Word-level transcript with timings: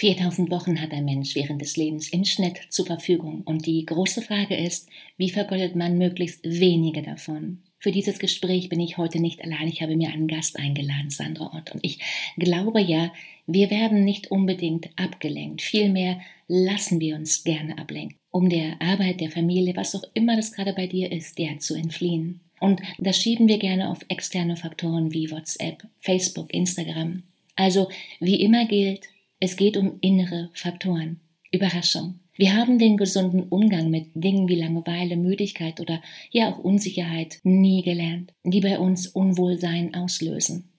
4000 0.00 0.50
Wochen 0.50 0.80
hat 0.80 0.92
ein 0.92 1.04
Mensch 1.04 1.34
während 1.34 1.60
des 1.60 1.76
Lebens 1.76 2.08
im 2.08 2.24
Schnitt 2.24 2.58
zur 2.70 2.86
Verfügung 2.86 3.42
und 3.42 3.66
die 3.66 3.84
große 3.84 4.22
Frage 4.22 4.56
ist, 4.56 4.88
wie 5.18 5.28
vergoldet 5.28 5.76
man 5.76 5.98
möglichst 5.98 6.40
wenige 6.42 7.02
davon? 7.02 7.58
Für 7.78 7.92
dieses 7.92 8.18
Gespräch 8.18 8.70
bin 8.70 8.80
ich 8.80 8.96
heute 8.96 9.20
nicht 9.20 9.44
allein. 9.44 9.68
Ich 9.68 9.82
habe 9.82 9.96
mir 9.96 10.08
einen 10.08 10.26
Gast 10.26 10.58
eingeladen, 10.58 11.10
Sandra 11.10 11.54
Ott. 11.54 11.72
Und 11.72 11.84
ich 11.84 11.98
glaube 12.38 12.80
ja, 12.80 13.12
wir 13.46 13.70
werden 13.70 14.02
nicht 14.02 14.30
unbedingt 14.30 14.88
abgelenkt. 14.96 15.60
Vielmehr 15.60 16.18
lassen 16.48 16.98
wir 16.98 17.16
uns 17.16 17.44
gerne 17.44 17.76
ablenken, 17.76 18.16
um 18.30 18.48
der 18.48 18.80
Arbeit, 18.80 19.20
der 19.20 19.30
Familie, 19.30 19.76
was 19.76 19.94
auch 19.94 20.04
immer 20.14 20.34
das 20.34 20.52
gerade 20.52 20.72
bei 20.72 20.86
dir 20.86 21.12
ist, 21.12 21.36
der 21.36 21.58
zu 21.58 21.74
entfliehen. 21.74 22.40
Und 22.58 22.80
das 22.98 23.18
schieben 23.18 23.48
wir 23.48 23.58
gerne 23.58 23.90
auf 23.90 23.98
externe 24.08 24.56
Faktoren 24.56 25.12
wie 25.12 25.30
WhatsApp, 25.30 25.86
Facebook, 25.98 26.54
Instagram. 26.54 27.22
Also, 27.54 27.90
wie 28.18 28.40
immer 28.40 28.64
gilt, 28.64 29.06
es 29.40 29.56
geht 29.56 29.78
um 29.78 29.96
innere 30.02 30.50
Faktoren. 30.52 31.20
Überraschung. 31.50 32.20
Wir 32.36 32.54
haben 32.54 32.78
den 32.78 32.96
gesunden 32.96 33.42
Umgang 33.42 33.90
mit 33.90 34.08
Dingen 34.14 34.48
wie 34.48 34.54
Langeweile, 34.54 35.16
Müdigkeit 35.16 35.80
oder 35.80 36.00
ja 36.30 36.50
auch 36.50 36.58
Unsicherheit 36.58 37.38
nie 37.42 37.82
gelernt, 37.82 38.32
die 38.44 38.60
bei 38.60 38.78
uns 38.78 39.06
Unwohlsein 39.08 39.94
auslösen. 39.94 40.70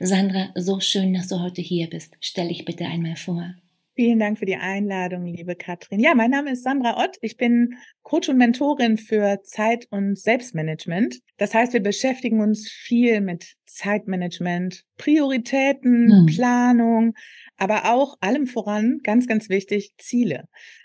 Sandra, 0.00 0.48
so 0.54 0.80
schön, 0.80 1.14
dass 1.14 1.28
du 1.28 1.40
heute 1.40 1.62
hier 1.62 1.88
bist. 1.88 2.16
Stell 2.20 2.48
dich 2.48 2.64
bitte 2.64 2.86
einmal 2.86 3.16
vor. 3.16 3.54
Vielen 3.94 4.18
Dank 4.18 4.38
für 4.38 4.44
die 4.44 4.56
Einladung, 4.56 5.24
liebe 5.24 5.56
Katrin. 5.56 6.00
Ja, 6.00 6.14
mein 6.14 6.30
Name 6.30 6.52
ist 6.52 6.64
Sandra 6.64 7.02
Ott. 7.02 7.16
Ich 7.22 7.38
bin 7.38 7.76
Coach 8.02 8.28
und 8.28 8.36
Mentorin 8.36 8.98
für 8.98 9.40
Zeit- 9.42 9.86
und 9.90 10.18
Selbstmanagement. 10.18 11.20
Das 11.38 11.54
heißt, 11.54 11.72
wir 11.72 11.82
beschäftigen 11.82 12.40
uns 12.40 12.68
viel 12.68 13.22
mit 13.22 13.54
Zeitmanagement, 13.64 14.84
Prioritäten, 14.98 16.10
hm. 16.12 16.26
Planung, 16.26 17.14
aber 17.56 17.92
auch 17.92 18.16
allem 18.20 18.46
voran, 18.46 19.00
ganz, 19.02 19.26
ganz 19.26 19.48
wichtig, 19.48 19.92
Ziele. 19.98 20.44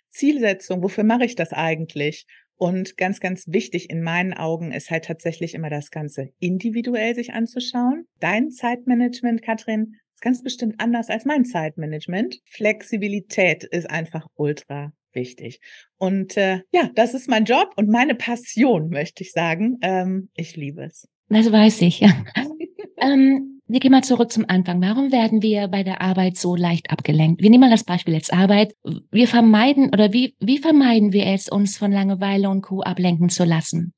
Zielsetzung, 0.09 0.83
wofür 0.83 1.03
mache 1.03 1.25
ich 1.25 1.35
das 1.35 1.53
eigentlich? 1.53 2.25
Und 2.55 2.95
ganz, 2.95 3.19
ganz 3.19 3.47
wichtig 3.47 3.89
in 3.89 4.03
meinen 4.03 4.33
Augen 4.33 4.71
ist 4.71 4.91
halt 4.91 5.05
tatsächlich 5.05 5.55
immer 5.55 5.69
das 5.69 5.89
Ganze 5.89 6.29
individuell 6.39 7.15
sich 7.15 7.33
anzuschauen. 7.33 8.05
Dein 8.19 8.51
Zeitmanagement, 8.51 9.41
Katrin, 9.41 9.95
ist 10.13 10.21
ganz 10.21 10.43
bestimmt 10.43 10.75
anders 10.77 11.09
als 11.09 11.25
mein 11.25 11.43
Zeitmanagement. 11.43 12.39
Flexibilität 12.45 13.63
ist 13.63 13.89
einfach 13.89 14.27
ultra 14.35 14.93
wichtig. 15.13 15.59
Und 15.97 16.37
äh, 16.37 16.61
ja, 16.71 16.91
das 16.93 17.15
ist 17.15 17.27
mein 17.27 17.45
Job 17.45 17.73
und 17.77 17.89
meine 17.89 18.13
Passion, 18.13 18.89
möchte 18.89 19.23
ich 19.23 19.31
sagen. 19.31 19.77
Ähm, 19.81 20.29
ich 20.35 20.55
liebe 20.55 20.83
es. 20.83 21.07
Das 21.29 21.51
weiß 21.51 21.81
ich, 21.81 22.01
ja. 22.01 22.11
ähm, 22.97 23.60
wir 23.71 23.79
gehen 23.79 23.91
mal 23.91 24.03
zurück 24.03 24.31
zum 24.31 24.45
Anfang. 24.49 24.81
Warum 24.81 25.13
werden 25.13 25.41
wir 25.41 25.69
bei 25.69 25.83
der 25.83 26.01
Arbeit 26.01 26.35
so 26.35 26.55
leicht 26.57 26.91
abgelenkt? 26.91 27.41
Wir 27.41 27.49
nehmen 27.49 27.61
mal 27.61 27.71
das 27.71 27.85
Beispiel 27.85 28.13
jetzt 28.13 28.33
Arbeit. 28.33 28.75
Wir 29.11 29.27
vermeiden 29.27 29.91
oder 29.93 30.11
wie, 30.11 30.35
wie 30.41 30.57
vermeiden 30.57 31.13
wir 31.13 31.27
es, 31.27 31.47
uns 31.47 31.77
von 31.77 31.91
Langeweile 31.91 32.49
und 32.49 32.61
Co. 32.61 32.81
ablenken 32.81 33.29
zu 33.29 33.45
lassen? 33.45 33.93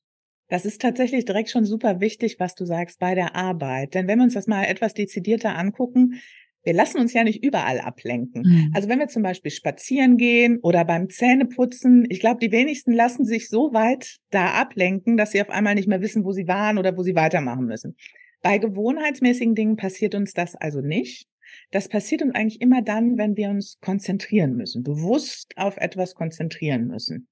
Das 0.47 0.65
ist 0.65 0.79
tatsächlich 0.79 1.25
direkt 1.25 1.49
schon 1.49 1.65
super 1.65 1.99
wichtig, 1.99 2.35
was 2.37 2.53
du 2.53 2.65
sagst 2.65 2.99
bei 2.99 3.15
der 3.15 3.35
Arbeit. 3.35 3.95
Denn 3.95 4.07
wenn 4.07 4.19
wir 4.19 4.25
uns 4.25 4.35
das 4.35 4.45
mal 4.45 4.65
etwas 4.65 4.93
dezidierter 4.93 5.57
angucken, 5.57 6.21
wir 6.63 6.73
lassen 6.73 6.99
uns 6.99 7.11
ja 7.13 7.23
nicht 7.23 7.43
überall 7.43 7.79
ablenken. 7.79 8.43
Mhm. 8.45 8.71
Also 8.75 8.87
wenn 8.89 8.99
wir 8.99 9.07
zum 9.07 9.23
Beispiel 9.23 9.51
spazieren 9.51 10.17
gehen 10.17 10.59
oder 10.61 10.85
beim 10.85 11.09
Zähneputzen, 11.09 12.05
ich 12.09 12.19
glaube, 12.19 12.39
die 12.39 12.51
wenigsten 12.51 12.93
lassen 12.93 13.25
sich 13.25 13.49
so 13.49 13.73
weit 13.73 14.19
da 14.29 14.51
ablenken, 14.51 15.17
dass 15.17 15.31
sie 15.31 15.41
auf 15.41 15.49
einmal 15.49 15.73
nicht 15.73 15.87
mehr 15.87 16.01
wissen, 16.01 16.23
wo 16.23 16.31
sie 16.31 16.47
waren 16.47 16.77
oder 16.77 16.95
wo 16.95 17.01
sie 17.01 17.15
weitermachen 17.15 17.65
müssen. 17.65 17.95
Bei 18.43 18.57
gewohnheitsmäßigen 18.57 19.55
Dingen 19.55 19.77
passiert 19.77 20.13
uns 20.13 20.33
das 20.33 20.53
also 20.55 20.81
nicht. 20.81 21.27
Das 21.71 21.87
passiert 21.87 22.21
uns 22.21 22.35
eigentlich 22.35 22.61
immer 22.61 22.81
dann, 22.81 23.17
wenn 23.17 23.37
wir 23.37 23.49
uns 23.49 23.79
konzentrieren 23.79 24.55
müssen, 24.55 24.83
bewusst 24.83 25.53
auf 25.55 25.77
etwas 25.77 26.13
konzentrieren 26.13 26.87
müssen. 26.87 27.27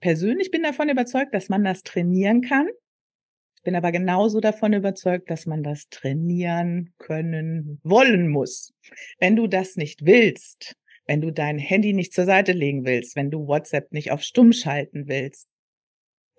Persönlich 0.00 0.50
bin 0.50 0.64
davon 0.64 0.88
überzeugt, 0.88 1.32
dass 1.32 1.48
man 1.48 1.62
das 1.62 1.82
trainieren 1.84 2.40
kann. 2.40 2.66
Ich 3.56 3.62
bin 3.62 3.76
aber 3.76 3.92
genauso 3.92 4.40
davon 4.40 4.72
überzeugt, 4.72 5.30
dass 5.30 5.46
man 5.46 5.62
das 5.62 5.88
trainieren 5.90 6.92
können 6.98 7.78
wollen 7.84 8.28
muss. 8.28 8.74
Wenn 9.20 9.36
du 9.36 9.46
das 9.46 9.76
nicht 9.76 10.04
willst, 10.04 10.74
wenn 11.06 11.20
du 11.20 11.30
dein 11.30 11.58
Handy 11.58 11.92
nicht 11.92 12.12
zur 12.12 12.24
Seite 12.24 12.50
legen 12.50 12.84
willst, 12.84 13.14
wenn 13.14 13.30
du 13.30 13.46
WhatsApp 13.46 13.92
nicht 13.92 14.10
auf 14.10 14.22
Stumm 14.22 14.52
schalten 14.52 15.06
willst, 15.06 15.46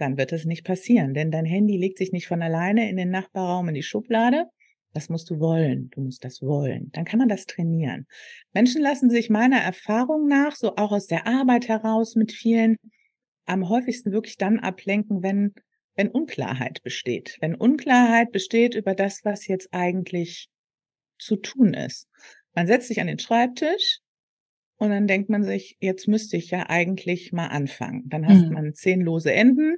dann 0.03 0.17
wird 0.17 0.33
es 0.33 0.43
nicht 0.43 0.65
passieren, 0.65 1.13
denn 1.13 1.31
dein 1.31 1.45
Handy 1.45 1.77
legt 1.77 1.97
sich 1.97 2.11
nicht 2.11 2.27
von 2.27 2.41
alleine 2.41 2.89
in 2.89 2.97
den 2.97 3.09
Nachbarraum 3.09 3.69
in 3.69 3.73
die 3.73 3.83
Schublade. 3.83 4.47
Das 4.91 5.07
musst 5.07 5.29
du 5.29 5.39
wollen. 5.39 5.89
Du 5.91 6.01
musst 6.01 6.25
das 6.25 6.41
wollen. 6.41 6.91
Dann 6.91 7.05
kann 7.05 7.19
man 7.19 7.29
das 7.29 7.45
trainieren. 7.45 8.05
Menschen 8.51 8.81
lassen 8.81 9.09
sich 9.09 9.29
meiner 9.29 9.59
Erfahrung 9.59 10.27
nach, 10.27 10.55
so 10.55 10.75
auch 10.75 10.91
aus 10.91 11.07
der 11.07 11.25
Arbeit 11.25 11.69
heraus 11.69 12.15
mit 12.15 12.33
vielen, 12.33 12.75
am 13.45 13.69
häufigsten 13.69 14.11
wirklich 14.11 14.35
dann 14.35 14.59
ablenken, 14.59 15.23
wenn, 15.23 15.53
wenn 15.95 16.09
Unklarheit 16.09 16.83
besteht. 16.83 17.37
Wenn 17.39 17.55
Unklarheit 17.55 18.33
besteht 18.33 18.75
über 18.75 18.95
das, 18.95 19.21
was 19.23 19.47
jetzt 19.47 19.69
eigentlich 19.71 20.49
zu 21.17 21.37
tun 21.37 21.73
ist. 21.73 22.09
Man 22.53 22.67
setzt 22.67 22.89
sich 22.89 22.99
an 22.99 23.07
den 23.07 23.19
Schreibtisch 23.19 23.99
und 24.75 24.89
dann 24.89 25.07
denkt 25.07 25.29
man 25.29 25.43
sich, 25.43 25.77
jetzt 25.79 26.09
müsste 26.09 26.35
ich 26.35 26.51
ja 26.51 26.69
eigentlich 26.69 27.31
mal 27.31 27.47
anfangen. 27.47 28.03
Dann 28.09 28.27
hast 28.27 28.47
mhm. 28.47 28.53
man 28.53 28.73
zehn 28.73 28.99
lose 28.99 29.31
Enden 29.31 29.77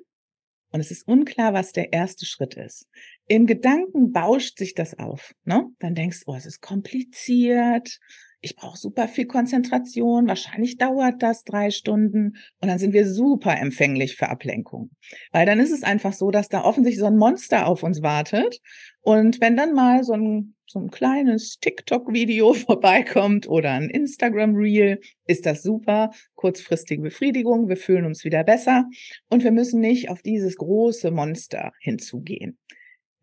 und 0.71 0.79
es 0.79 0.91
ist 0.91 1.07
unklar, 1.07 1.53
was 1.53 1.71
der 1.71 1.93
erste 1.93 2.25
Schritt 2.25 2.55
ist. 2.55 2.87
Im 3.27 3.45
Gedanken 3.45 4.11
bauscht 4.11 4.57
sich 4.57 4.73
das 4.73 4.97
auf. 4.99 5.33
Ne? 5.43 5.67
Dann 5.79 5.95
denkst 5.95 6.21
du, 6.25 6.31
oh, 6.31 6.35
es 6.35 6.45
ist 6.45 6.61
kompliziert, 6.61 7.99
ich 8.45 8.55
brauche 8.55 8.77
super 8.77 9.07
viel 9.07 9.25
Konzentration, 9.25 10.27
wahrscheinlich 10.27 10.77
dauert 10.77 11.23
das 11.23 11.43
drei 11.43 11.71
Stunden 11.71 12.37
und 12.61 12.67
dann 12.67 12.77
sind 12.77 12.93
wir 12.93 13.09
super 13.09 13.57
empfänglich 13.57 14.17
für 14.17 14.29
Ablenkung. 14.29 14.91
Weil 15.31 15.47
dann 15.47 15.59
ist 15.59 15.71
es 15.71 15.81
einfach 15.81 16.13
so, 16.13 16.29
dass 16.29 16.47
da 16.47 16.63
offensichtlich 16.63 16.99
so 16.99 17.07
ein 17.07 17.17
Monster 17.17 17.65
auf 17.65 17.81
uns 17.81 18.03
wartet 18.03 18.61
und 19.01 19.41
wenn 19.41 19.57
dann 19.57 19.73
mal 19.73 20.03
so 20.03 20.13
ein, 20.13 20.53
so 20.67 20.79
ein 20.79 20.91
kleines 20.91 21.57
TikTok-Video 21.59 22.53
vorbeikommt 22.53 23.49
oder 23.49 23.71
ein 23.71 23.89
Instagram-Reel, 23.89 24.99
ist 25.25 25.47
das 25.47 25.63
super. 25.63 26.11
Kurzfristige 26.35 27.01
Befriedigung, 27.01 27.67
wir 27.67 27.77
fühlen 27.77 28.05
uns 28.05 28.23
wieder 28.23 28.43
besser 28.43 28.85
und 29.27 29.43
wir 29.43 29.51
müssen 29.51 29.79
nicht 29.79 30.09
auf 30.09 30.21
dieses 30.21 30.55
große 30.57 31.09
Monster 31.09 31.71
hinzugehen. 31.79 32.59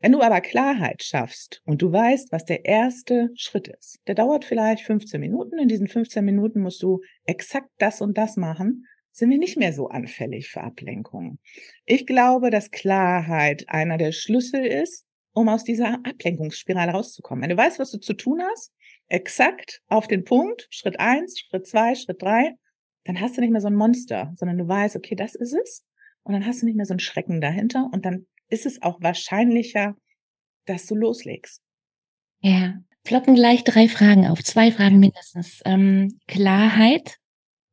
Wenn 0.02 0.10
du 0.10 0.20
aber 0.20 0.40
Klarheit 0.40 1.04
schaffst 1.04 1.62
und 1.64 1.80
du 1.80 1.92
weißt, 1.92 2.32
was 2.32 2.44
der 2.44 2.64
erste 2.64 3.30
Schritt 3.36 3.68
ist, 3.68 4.00
der 4.08 4.16
dauert 4.16 4.44
vielleicht 4.44 4.84
15 4.84 5.20
Minuten. 5.20 5.60
In 5.60 5.68
diesen 5.68 5.86
15 5.86 6.24
Minuten 6.24 6.60
musst 6.60 6.82
du 6.82 7.02
exakt 7.24 7.70
das 7.78 8.00
und 8.00 8.18
das 8.18 8.36
machen, 8.36 8.84
sind 9.12 9.30
wir 9.30 9.38
nicht 9.38 9.56
mehr 9.56 9.72
so 9.72 9.86
anfällig 9.86 10.48
für 10.48 10.60
Ablenkungen. 10.60 11.38
Ich 11.86 12.04
glaube, 12.04 12.50
dass 12.50 12.72
Klarheit 12.72 13.68
einer 13.68 13.96
der 13.96 14.10
Schlüssel 14.10 14.66
ist, 14.66 15.06
um 15.34 15.48
aus 15.48 15.62
dieser 15.62 16.00
Ablenkungsspirale 16.04 16.90
rauszukommen. 16.90 17.42
Wenn 17.42 17.50
du 17.50 17.56
weißt, 17.56 17.78
was 17.78 17.92
du 17.92 17.98
zu 17.98 18.14
tun 18.14 18.42
hast, 18.42 18.72
exakt 19.06 19.82
auf 19.86 20.08
den 20.08 20.24
Punkt, 20.24 20.66
Schritt 20.70 20.98
eins, 20.98 21.38
Schritt 21.38 21.68
zwei, 21.68 21.94
Schritt 21.94 22.20
drei, 22.20 22.56
dann 23.04 23.20
hast 23.20 23.36
du 23.36 23.40
nicht 23.40 23.52
mehr 23.52 23.60
so 23.60 23.68
ein 23.68 23.76
Monster, 23.76 24.32
sondern 24.34 24.58
du 24.58 24.66
weißt, 24.66 24.96
okay, 24.96 25.14
das 25.14 25.36
ist 25.36 25.52
es. 25.52 25.84
Und 26.24 26.32
dann 26.32 26.44
hast 26.44 26.62
du 26.62 26.66
nicht 26.66 26.76
mehr 26.76 26.86
so 26.86 26.94
ein 26.94 27.00
Schrecken 27.00 27.40
dahinter 27.40 27.88
und 27.92 28.04
dann 28.04 28.26
ist 28.52 28.66
es 28.66 28.82
auch 28.82 29.00
wahrscheinlicher, 29.00 29.96
dass 30.66 30.86
du 30.86 30.94
loslegst. 30.94 31.60
Ja, 32.40 32.74
ploppen 33.04 33.34
gleich 33.34 33.64
drei 33.64 33.88
Fragen 33.88 34.26
auf, 34.26 34.44
zwei 34.44 34.70
Fragen 34.70 34.98
mindestens. 34.98 35.62
Ähm, 35.64 36.18
Klarheit 36.28 37.16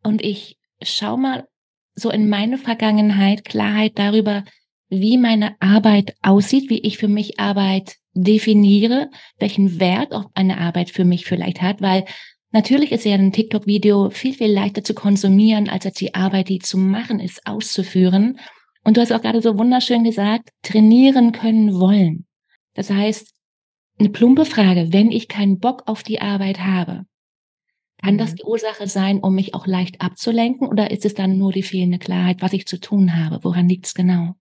und 0.04 0.24
ich 0.24 0.58
schau 0.82 1.18
mal 1.18 1.48
so 1.96 2.10
in 2.10 2.30
meine 2.30 2.58
Vergangenheit 2.58 3.44
Klarheit 3.44 4.00
darüber, 4.00 4.46
wie 4.88 5.18
meine 5.18 5.56
Arbeit 5.60 6.16
aussieht, 6.22 6.70
wie 6.70 6.80
ich 6.80 6.98
für 6.98 7.10
mich 7.10 7.40
Arbeit 7.40 7.98
definiere, 8.14 9.10
welchen 9.38 9.80
Wert 9.80 10.14
auch 10.14 10.32
eine 10.34 10.58
Arbeit 10.58 10.90
für 10.90 11.06
mich 11.06 11.26
vielleicht 11.26 11.62
hat, 11.62 11.82
weil 11.82 12.06
natürlich 12.52 12.92
ist 12.92 13.06
ja 13.06 13.14
ein 13.16 13.32
TikTok-Video 13.32 14.10
viel, 14.10 14.34
viel 14.34 14.52
leichter 14.52 14.84
zu 14.84 14.94
konsumieren, 14.94 15.70
als 15.70 15.86
die 15.94 16.16
Arbeit, 16.16 16.50
die 16.50 16.60
zu 16.60 16.78
machen 16.78 17.20
ist, 17.20 17.46
auszuführen. 17.46 18.40
Und 18.84 18.98
du 18.98 19.02
hast 19.02 19.12
auch 19.12 19.22
gerade 19.22 19.42
so 19.42 19.58
wunderschön 19.58 20.04
gesagt, 20.04 20.50
trainieren 20.64 21.32
können 21.32 21.80
wollen. 21.80 22.26
Das 22.74 22.90
heißt, 22.90 23.34
eine 24.00 24.10
plumpe 24.10 24.46
Frage, 24.46 24.94
wenn 24.94 25.12
ich 25.12 25.28
keinen 25.28 25.60
Bock 25.60 25.84
auf 25.86 26.04
die 26.04 26.22
Arbeit 26.22 26.60
habe, 26.60 27.06
kann 28.02 28.18
das 28.18 28.32
mhm. 28.32 28.36
die 28.38 28.44
Ursache 28.44 28.88
sein, 28.88 29.20
um 29.20 29.36
mich 29.36 29.54
auch 29.54 29.68
leicht 29.68 30.02
abzulenken 30.02 30.68
oder 30.68 30.90
ist 30.92 31.06
es 31.06 31.14
dann 31.14 31.38
nur 31.38 31.52
die 31.52 31.64
fehlende 31.64 32.00
Klarheit, 32.00 32.42
was 32.42 32.54
ich 32.54 32.66
zu 32.66 32.80
tun 32.80 33.18
habe? 33.18 33.44
Woran 33.44 33.68
liegt 33.68 33.88
es 33.88 33.94
genau? 33.94 34.36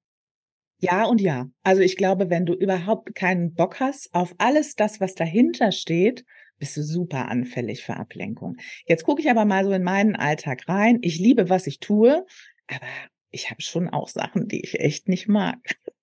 Ja 0.81 1.06
und 1.06 1.20
ja. 1.20 1.49
Also 1.64 1.82
ich 1.82 1.96
glaube, 1.96 2.31
wenn 2.31 2.46
du 2.46 2.55
überhaupt 2.55 3.17
keinen 3.17 3.55
Bock 3.55 3.81
hast 3.81 4.14
auf 4.14 4.32
alles 4.38 4.76
das, 4.76 5.00
was 5.00 5.14
dahinter 5.14 5.73
steht, 5.73 6.25
bist 6.58 6.76
du 6.76 6.82
super 6.82 7.29
anfällig 7.29 7.82
für 7.82 7.96
Ablenkung. 7.96 8.56
Jetzt 8.87 9.05
gucke 9.05 9.20
ich 9.20 9.31
aber 9.31 9.44
mal 9.44 9.64
so 9.64 9.73
in 9.73 9.82
meinen 9.82 10.14
Alltag 10.14 10.69
rein. 10.69 10.99
Ich 11.02 11.19
liebe, 11.19 11.49
was 11.49 11.67
ich 11.67 11.81
tue, 11.81 12.25
aber 12.69 12.87
ich 13.31 13.51
habe 13.51 13.63
schon 13.63 13.89
auch 13.89 14.09
Sachen, 14.09 14.49
die 14.49 14.61
ich 14.61 14.81
echt 14.81 15.09
nicht 15.09 15.29
mag. 15.29 15.59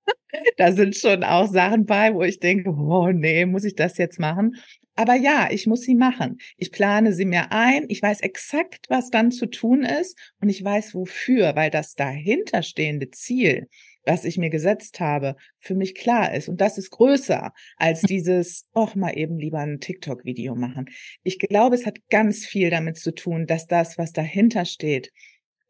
da 0.58 0.72
sind 0.72 0.96
schon 0.96 1.24
auch 1.24 1.48
Sachen 1.48 1.86
bei, 1.86 2.14
wo 2.14 2.24
ich 2.24 2.40
denke, 2.40 2.70
oh 2.70 3.12
nee, 3.12 3.46
muss 3.46 3.64
ich 3.64 3.76
das 3.76 3.98
jetzt 3.98 4.20
machen? 4.20 4.56
Aber 4.98 5.16
ja, 5.16 5.50
ich 5.52 5.68
muss 5.68 5.82
sie 5.82 5.96
machen. 5.96 6.38
Ich 6.56 6.72
plane 6.72 7.12
sie 7.12 7.26
mir 7.26 7.52
ein. 7.52 7.86
Ich 7.90 8.02
weiß 8.02 8.22
exakt, 8.22 8.86
was 8.88 9.10
dann 9.10 9.32
zu 9.32 9.48
tun 9.48 9.84
ist 9.84 10.18
und 10.40 10.48
ich 10.48 10.64
weiß 10.64 10.96
wofür, 10.96 11.56
weil 11.56 11.70
das 11.70 11.96
dahinterstehende 11.96 13.12
Ziel, 13.12 13.68
was 14.06 14.24
ich 14.24 14.38
mir 14.38 14.50
gesetzt 14.50 15.02
habe, 15.02 15.36
für 15.60 15.76
mich 15.76 15.96
klar 15.96 16.34
ist. 16.34 16.48
Und 16.48 16.62
das 16.62 16.78
ist 16.78 16.92
größer 16.92 17.52
als 17.76 18.02
dieses, 18.04 18.70
ach, 18.74 18.96
mal 18.96 19.18
eben 19.18 19.38
lieber 19.38 19.60
ein 19.60 19.82
TikTok-Video 19.82 20.56
machen. 20.56 20.86
Ich 21.24 21.40
glaube, 21.40 21.76
es 21.76 21.86
hat 21.86 21.98
ganz 22.10 22.46
viel 22.46 22.70
damit 22.70 22.98
zu 22.98 23.14
tun, 23.14 23.48
dass 23.48 23.68
das, 23.68 23.98
was 23.98 24.14
dahinter 24.14 24.64
steht, 24.64 25.12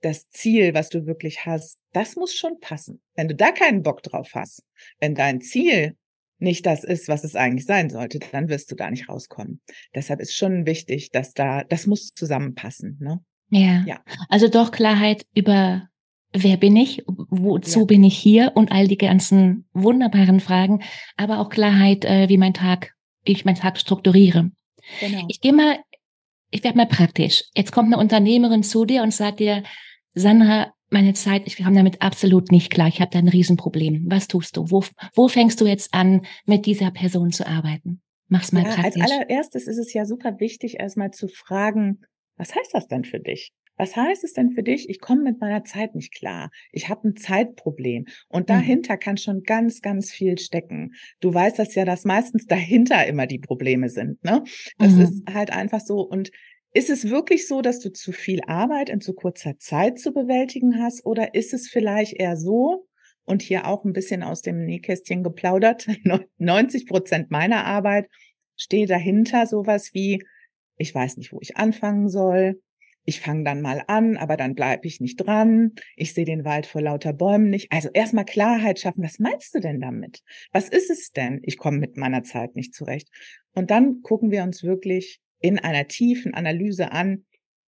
das 0.01 0.30
Ziel, 0.30 0.74
was 0.74 0.89
du 0.89 1.06
wirklich 1.06 1.45
hast, 1.45 1.80
das 1.94 2.15
muss 2.15 2.33
schon 2.33 2.59
passen. 2.59 3.01
Wenn 3.15 3.27
du 3.27 3.36
da 3.36 3.51
keinen 3.51 3.83
Bock 3.83 4.03
drauf 4.03 4.31
hast, 4.33 4.63
wenn 5.00 5.15
dein 5.15 5.42
Ziel 5.42 5.95
nicht 6.38 6.65
das 6.65 6.83
ist, 6.83 7.07
was 7.07 7.24
es 7.24 7.36
eigentlich 7.36 7.65
sein 7.65 7.89
sollte, 7.89 8.19
dann 8.31 8.50
wirst 8.50 8.71
du 8.71 8.75
da 8.75 8.92
nicht 8.92 9.09
rauskommen. 9.09 9.62
Deshalb 9.94 10.19
ist 10.19 10.36
schon 10.36 10.65
wichtig, 10.65 11.12
dass 11.12 11.33
da, 11.33 11.63
das 11.63 11.88
muss 11.88 12.13
zusammenpassen. 12.13 12.97
Ne? 13.00 13.21
Ja. 13.50 13.83
ja. 13.86 14.03
Also 14.30 14.47
doch 14.50 14.71
Klarheit 14.71 15.25
über 15.33 15.88
wer 16.38 16.57
bin 16.57 16.75
ich, 16.75 17.03
wozu 17.07 17.81
ja. 17.81 17.86
bin 17.86 18.03
ich 18.03 18.18
hier 18.18 18.51
und 18.56 18.71
all 18.71 18.88
die 18.88 18.98
ganzen 18.98 19.68
wunderbaren 19.74 20.39
Fragen, 20.39 20.83
aber 21.15 21.39
auch 21.39 21.50
Klarheit, 21.50 22.03
äh, 22.06 22.30
wie 22.30 22.38
mein 22.38 22.53
Tag, 22.53 22.94
ich 23.24 23.45
meinen 23.45 23.56
Tag 23.56 23.77
strukturiere. 23.80 24.51
Genau. 25.00 25.25
Ich 25.30 25.41
gehe 25.41 25.53
mal, 25.53 25.80
ich 26.51 26.63
werde 26.63 26.77
mal 26.77 26.88
praktisch. 26.88 27.44
Jetzt 27.56 27.71
kommt 27.71 27.88
eine 27.88 28.01
Unternehmerin 28.01 28.63
zu 28.63 28.86
dir 28.86 29.03
und 29.03 29.13
sagt 29.13 29.39
dir, 29.39 29.63
Sandra, 30.13 30.74
meine 30.89 31.13
Zeit, 31.13 31.44
ich 31.45 31.57
kam 31.57 31.75
damit 31.75 32.01
absolut 32.01 32.51
nicht 32.51 32.71
klar. 32.71 32.88
Ich 32.88 33.01
habe 33.01 33.12
da 33.12 33.19
ein 33.19 33.27
Riesenproblem. 33.27 34.06
Was 34.07 34.27
tust 34.27 34.56
du? 34.56 34.69
Wo, 34.69 34.83
wo 35.13 35.27
fängst 35.27 35.59
du 35.59 35.65
jetzt 35.65 35.94
an, 35.94 36.25
mit 36.45 36.65
dieser 36.65 36.92
Person 36.92 37.31
zu 37.31 37.45
arbeiten? 37.45 38.01
Mach's 38.27 38.51
mal 38.51 38.63
ja, 38.63 38.74
praktisch. 38.74 39.01
Als 39.01 39.12
allererstes 39.12 39.68
ist 39.68 39.77
es 39.77 39.94
ja 39.94 40.06
super 40.06 40.39
wichtig, 40.39 40.80
erstmal 40.80 41.12
zu 41.12 41.27
fragen, 41.27 42.01
was 42.38 42.54
heißt 42.54 42.74
das 42.74 42.88
denn 42.88 43.04
für 43.04 43.20
dich? 43.20 43.54
Was 43.78 43.96
heißt 43.96 44.24
es 44.24 44.34
denn 44.34 44.52
für 44.52 44.64
dich? 44.64 44.90
Ich 44.90 45.02
komme 45.02 45.24
mit 45.24 45.42
meiner 45.42 45.64
Zeit 45.64 45.96
nicht 45.96 46.14
klar. 46.14 46.50
Ich 46.72 46.88
habe 46.88 47.10
ein 47.10 47.16
Zeitproblem. 47.16 48.06
Und 48.30 48.44
mhm. 48.44 48.54
dahinter 48.54 48.98
kann 48.98 49.18
schon 49.18 49.44
ganz, 49.44 49.82
ganz 49.82 50.12
viel 50.12 50.38
stecken. 50.38 50.94
Du 51.20 51.34
weißt 51.34 51.60
das 51.60 51.76
ja, 51.76 51.84
dass 51.84 52.06
meistens 52.06 52.46
dahinter 52.46 53.06
immer 53.06 53.28
die 53.28 53.40
Probleme 53.40 53.90
sind. 53.90 54.24
Ne? 54.24 54.44
Das 54.78 54.94
mhm. 54.94 55.02
ist 55.02 55.24
halt 55.34 55.52
einfach 55.52 55.82
so. 55.82 56.00
Und 56.00 56.32
ist 56.74 56.90
es 56.90 57.10
wirklich 57.10 57.48
so, 57.48 57.62
dass 57.62 57.80
du 57.80 57.92
zu 57.92 58.12
viel 58.12 58.42
Arbeit 58.48 58.90
in 58.90 59.02
zu 59.02 59.14
kurzer 59.14 59.58
Zeit 59.58 60.00
zu 60.00 60.14
bewältigen 60.14 60.82
hast 60.82 61.06
oder 61.06 61.34
ist 61.34 61.54
es 61.54 61.70
vielleicht 61.70 62.14
eher 62.14 62.38
so, 62.38 62.88
und 63.26 63.42
hier 63.42 63.68
auch 63.68 63.84
ein 63.84 63.94
bisschen 63.94 64.24
aus 64.24 64.42
dem 64.42 64.66
Nähkästchen 64.66 65.24
geplaudert, 65.24 65.88
90 66.38 66.86
Prozent 66.86 67.32
meiner 67.32 67.66
Arbeit 67.66 68.08
steht 68.56 68.90
dahinter 68.90 69.48
sowas 69.48 69.92
wie, 69.94 70.24
ich 70.77 70.94
weiß 70.94 71.18
nicht, 71.18 71.31
wo 71.31 71.39
ich 71.42 71.57
anfangen 71.57 72.10
soll, 72.10 72.62
ich 73.06 73.22
fange 73.22 73.44
dann 73.44 73.62
mal 73.62 73.83
an, 73.88 74.18
aber 74.18 74.36
dann 74.36 74.56
bleibe 74.56 74.88
ich 74.88 75.00
nicht 75.00 75.18
dran, 75.18 75.74
ich 75.95 76.13
sehe 76.13 76.25
den 76.25 76.44
Wald 76.44 76.66
vor 76.66 76.81
lauter 76.81 77.13
Bäumen 77.13 77.50
nicht. 77.50 77.72
Also 77.72 77.89
erstmal 77.94 78.25
Klarheit 78.25 78.80
schaffen, 78.80 79.04
was 79.04 79.19
meinst 79.19 79.54
du 79.54 79.60
denn 79.60 79.80
damit? 79.80 80.24
Was 80.51 80.69
ist 80.69 80.89
es 80.89 81.12
denn? 81.12 81.39
Ich 81.44 81.57
komme 81.57 81.77
mit 81.77 81.98
meiner 81.98 82.24
Zeit 82.24 82.56
nicht 82.56 82.74
zurecht. 82.74 83.10
Und 83.54 83.69
dann 83.69 84.01
gucken 84.01 84.31
wir 84.31 84.44
uns 84.44 84.63
wirklich 84.63 85.22
in 85.39 85.60
einer 85.60 85.88
tiefen 85.88 86.33
Analyse 86.33 86.92
an, 86.92 87.25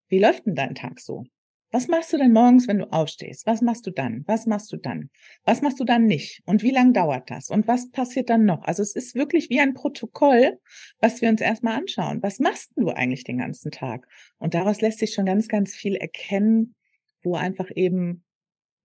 wie 0.10 0.20
läuft 0.20 0.48
denn 0.48 0.56
dein 0.56 0.74
Tag 0.74 1.00
so? 1.00 1.26
Was 1.70 1.90
machst 1.90 2.14
du 2.14 2.18
denn 2.18 2.32
morgens, 2.32 2.68
wenn 2.70 2.78
du 2.78 2.92
aufstehst? 2.94 3.46
Was 3.46 3.62
machst 3.62 3.86
du 3.86 3.92
dann? 3.92 4.24
Was 4.26 4.46
machst 4.46 4.72
du 4.72 4.78
dann? 4.78 5.10
Was 5.44 5.62
machst 5.62 5.80
du 5.82 5.84
dann 5.84 6.06
nicht? 6.06 6.42
Und 6.46 6.64
wie 6.64 6.72
lange 6.72 6.94
dauert 6.94 7.30
das? 7.30 7.50
Und 7.50 7.68
was 7.68 7.92
passiert 7.92 8.30
dann 8.30 8.46
noch? 8.46 8.64
Also 8.64 8.82
es 8.82 8.96
ist 8.96 9.16
wirklich 9.16 9.50
wie 9.50 9.60
ein 9.60 9.74
Protokoll, 9.74 10.60
was 11.02 11.22
wir 11.22 11.28
uns 11.28 11.42
erstmal 11.42 11.78
anschauen. 11.78 12.24
Was 12.24 12.40
machst 12.40 12.72
du 12.78 12.88
eigentlich 12.90 13.26
den 13.26 13.40
ganzen 13.40 13.72
Tag? 13.72 14.08
Und 14.38 14.54
daraus 14.54 14.80
lässt 14.80 15.00
sich 15.00 15.14
schon 15.14 15.26
ganz, 15.26 15.50
ganz 15.50 15.76
viel 15.76 15.96
erkennen, 15.96 16.76
wo 17.22 17.36
einfach 17.36 17.70
eben, 17.76 18.24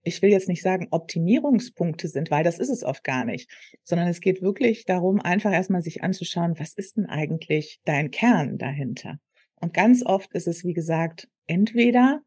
ich 0.02 0.20
will 0.20 0.30
jetzt 0.30 0.48
nicht 0.48 0.62
sagen 0.62 0.88
Optimierungspunkte 0.90 2.08
sind, 2.08 2.32
weil 2.32 2.42
das 2.42 2.58
ist 2.58 2.70
es 2.70 2.82
oft 2.82 3.04
gar 3.04 3.24
nicht, 3.24 3.48
sondern 3.84 4.08
es 4.08 4.20
geht 4.20 4.42
wirklich 4.42 4.86
darum, 4.86 5.20
einfach 5.20 5.52
erstmal 5.52 5.82
sich 5.82 6.02
anzuschauen, 6.02 6.58
was 6.58 6.74
ist 6.74 6.96
denn 6.96 7.06
eigentlich 7.06 7.80
dein 7.84 8.10
Kern 8.10 8.58
dahinter? 8.58 9.18
Und 9.54 9.72
ganz 9.72 10.04
oft 10.04 10.32
ist 10.32 10.48
es, 10.48 10.64
wie 10.64 10.74
gesagt, 10.74 11.28
entweder 11.46 12.22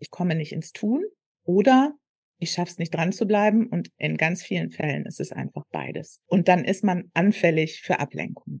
ich 0.00 0.10
komme 0.10 0.34
nicht 0.34 0.52
ins 0.52 0.72
Tun 0.72 1.04
oder 1.44 1.94
ich 2.40 2.52
schaffe 2.52 2.72
es 2.72 2.78
nicht 2.78 2.94
dran 2.94 3.12
zu 3.12 3.26
bleiben 3.26 3.66
und 3.66 3.90
in 3.98 4.16
ganz 4.16 4.42
vielen 4.42 4.70
Fällen 4.70 5.04
ist 5.04 5.20
es 5.20 5.30
einfach 5.30 5.64
beides. 5.70 6.20
Und 6.26 6.48
dann 6.48 6.64
ist 6.64 6.82
man 6.82 7.10
anfällig 7.12 7.82
für 7.82 8.00
Ablenkung. 8.00 8.60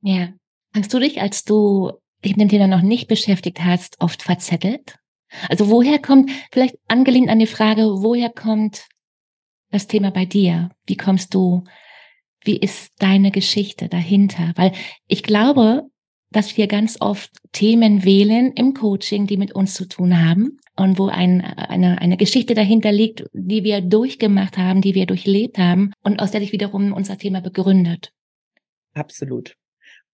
Ja. 0.00 0.32
Hast 0.74 0.92
du 0.92 0.98
dich, 0.98 1.20
als 1.20 1.44
du 1.44 1.92
dich 2.24 2.36
mit 2.36 2.40
dem 2.40 2.48
Thema 2.48 2.66
noch 2.66 2.82
nicht 2.82 3.06
beschäftigt 3.06 3.62
hast, 3.62 4.00
oft 4.00 4.22
verzettelt? 4.22 4.98
Also 5.50 5.68
woher 5.68 5.98
kommt, 5.98 6.30
vielleicht 6.50 6.76
angelehnt 6.88 7.28
an 7.28 7.38
die 7.38 7.46
Frage, 7.46 7.82
woher 7.82 8.30
kommt 8.30 8.88
das 9.70 9.86
Thema 9.86 10.10
bei 10.10 10.24
dir? 10.24 10.70
Wie 10.86 10.96
kommst 10.96 11.34
du, 11.34 11.64
wie 12.44 12.56
ist 12.56 12.92
deine 12.98 13.30
Geschichte 13.30 13.88
dahinter? 13.88 14.52
Weil 14.56 14.72
ich 15.06 15.22
glaube, 15.22 15.82
dass 16.30 16.56
wir 16.56 16.66
ganz 16.66 16.98
oft 17.00 17.30
Themen 17.52 18.04
wählen 18.04 18.52
im 18.52 18.72
Coaching, 18.72 19.26
die 19.26 19.36
mit 19.36 19.52
uns 19.52 19.74
zu 19.74 19.86
tun 19.86 20.22
haben 20.22 20.58
und 20.78 20.98
wo 20.98 21.06
ein, 21.06 21.40
eine, 21.42 22.00
eine 22.00 22.16
Geschichte 22.16 22.54
dahinter 22.54 22.92
liegt, 22.92 23.24
die 23.32 23.64
wir 23.64 23.80
durchgemacht 23.80 24.56
haben, 24.56 24.80
die 24.80 24.94
wir 24.94 25.06
durchlebt 25.06 25.58
haben 25.58 25.92
und 26.02 26.20
aus 26.20 26.30
der 26.30 26.40
sich 26.40 26.52
wiederum 26.52 26.92
unser 26.92 27.18
Thema 27.18 27.40
begründet. 27.40 28.12
Absolut. 28.94 29.56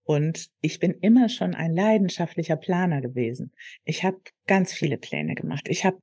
Und 0.03 0.49
ich 0.61 0.81
bin 0.81 0.93
immer 1.01 1.29
schon 1.29 1.55
ein 1.55 1.73
leidenschaftlicher 1.73 2.57
Planer 2.57 3.01
gewesen. 3.01 3.53
Ich 3.85 4.05
habe 4.05 4.19
ganz 4.47 4.73
viele 4.73 4.99
Pläne 4.99 5.35
gemacht. 5.35 5.67
Ich 5.69 5.85
habe 5.85 5.99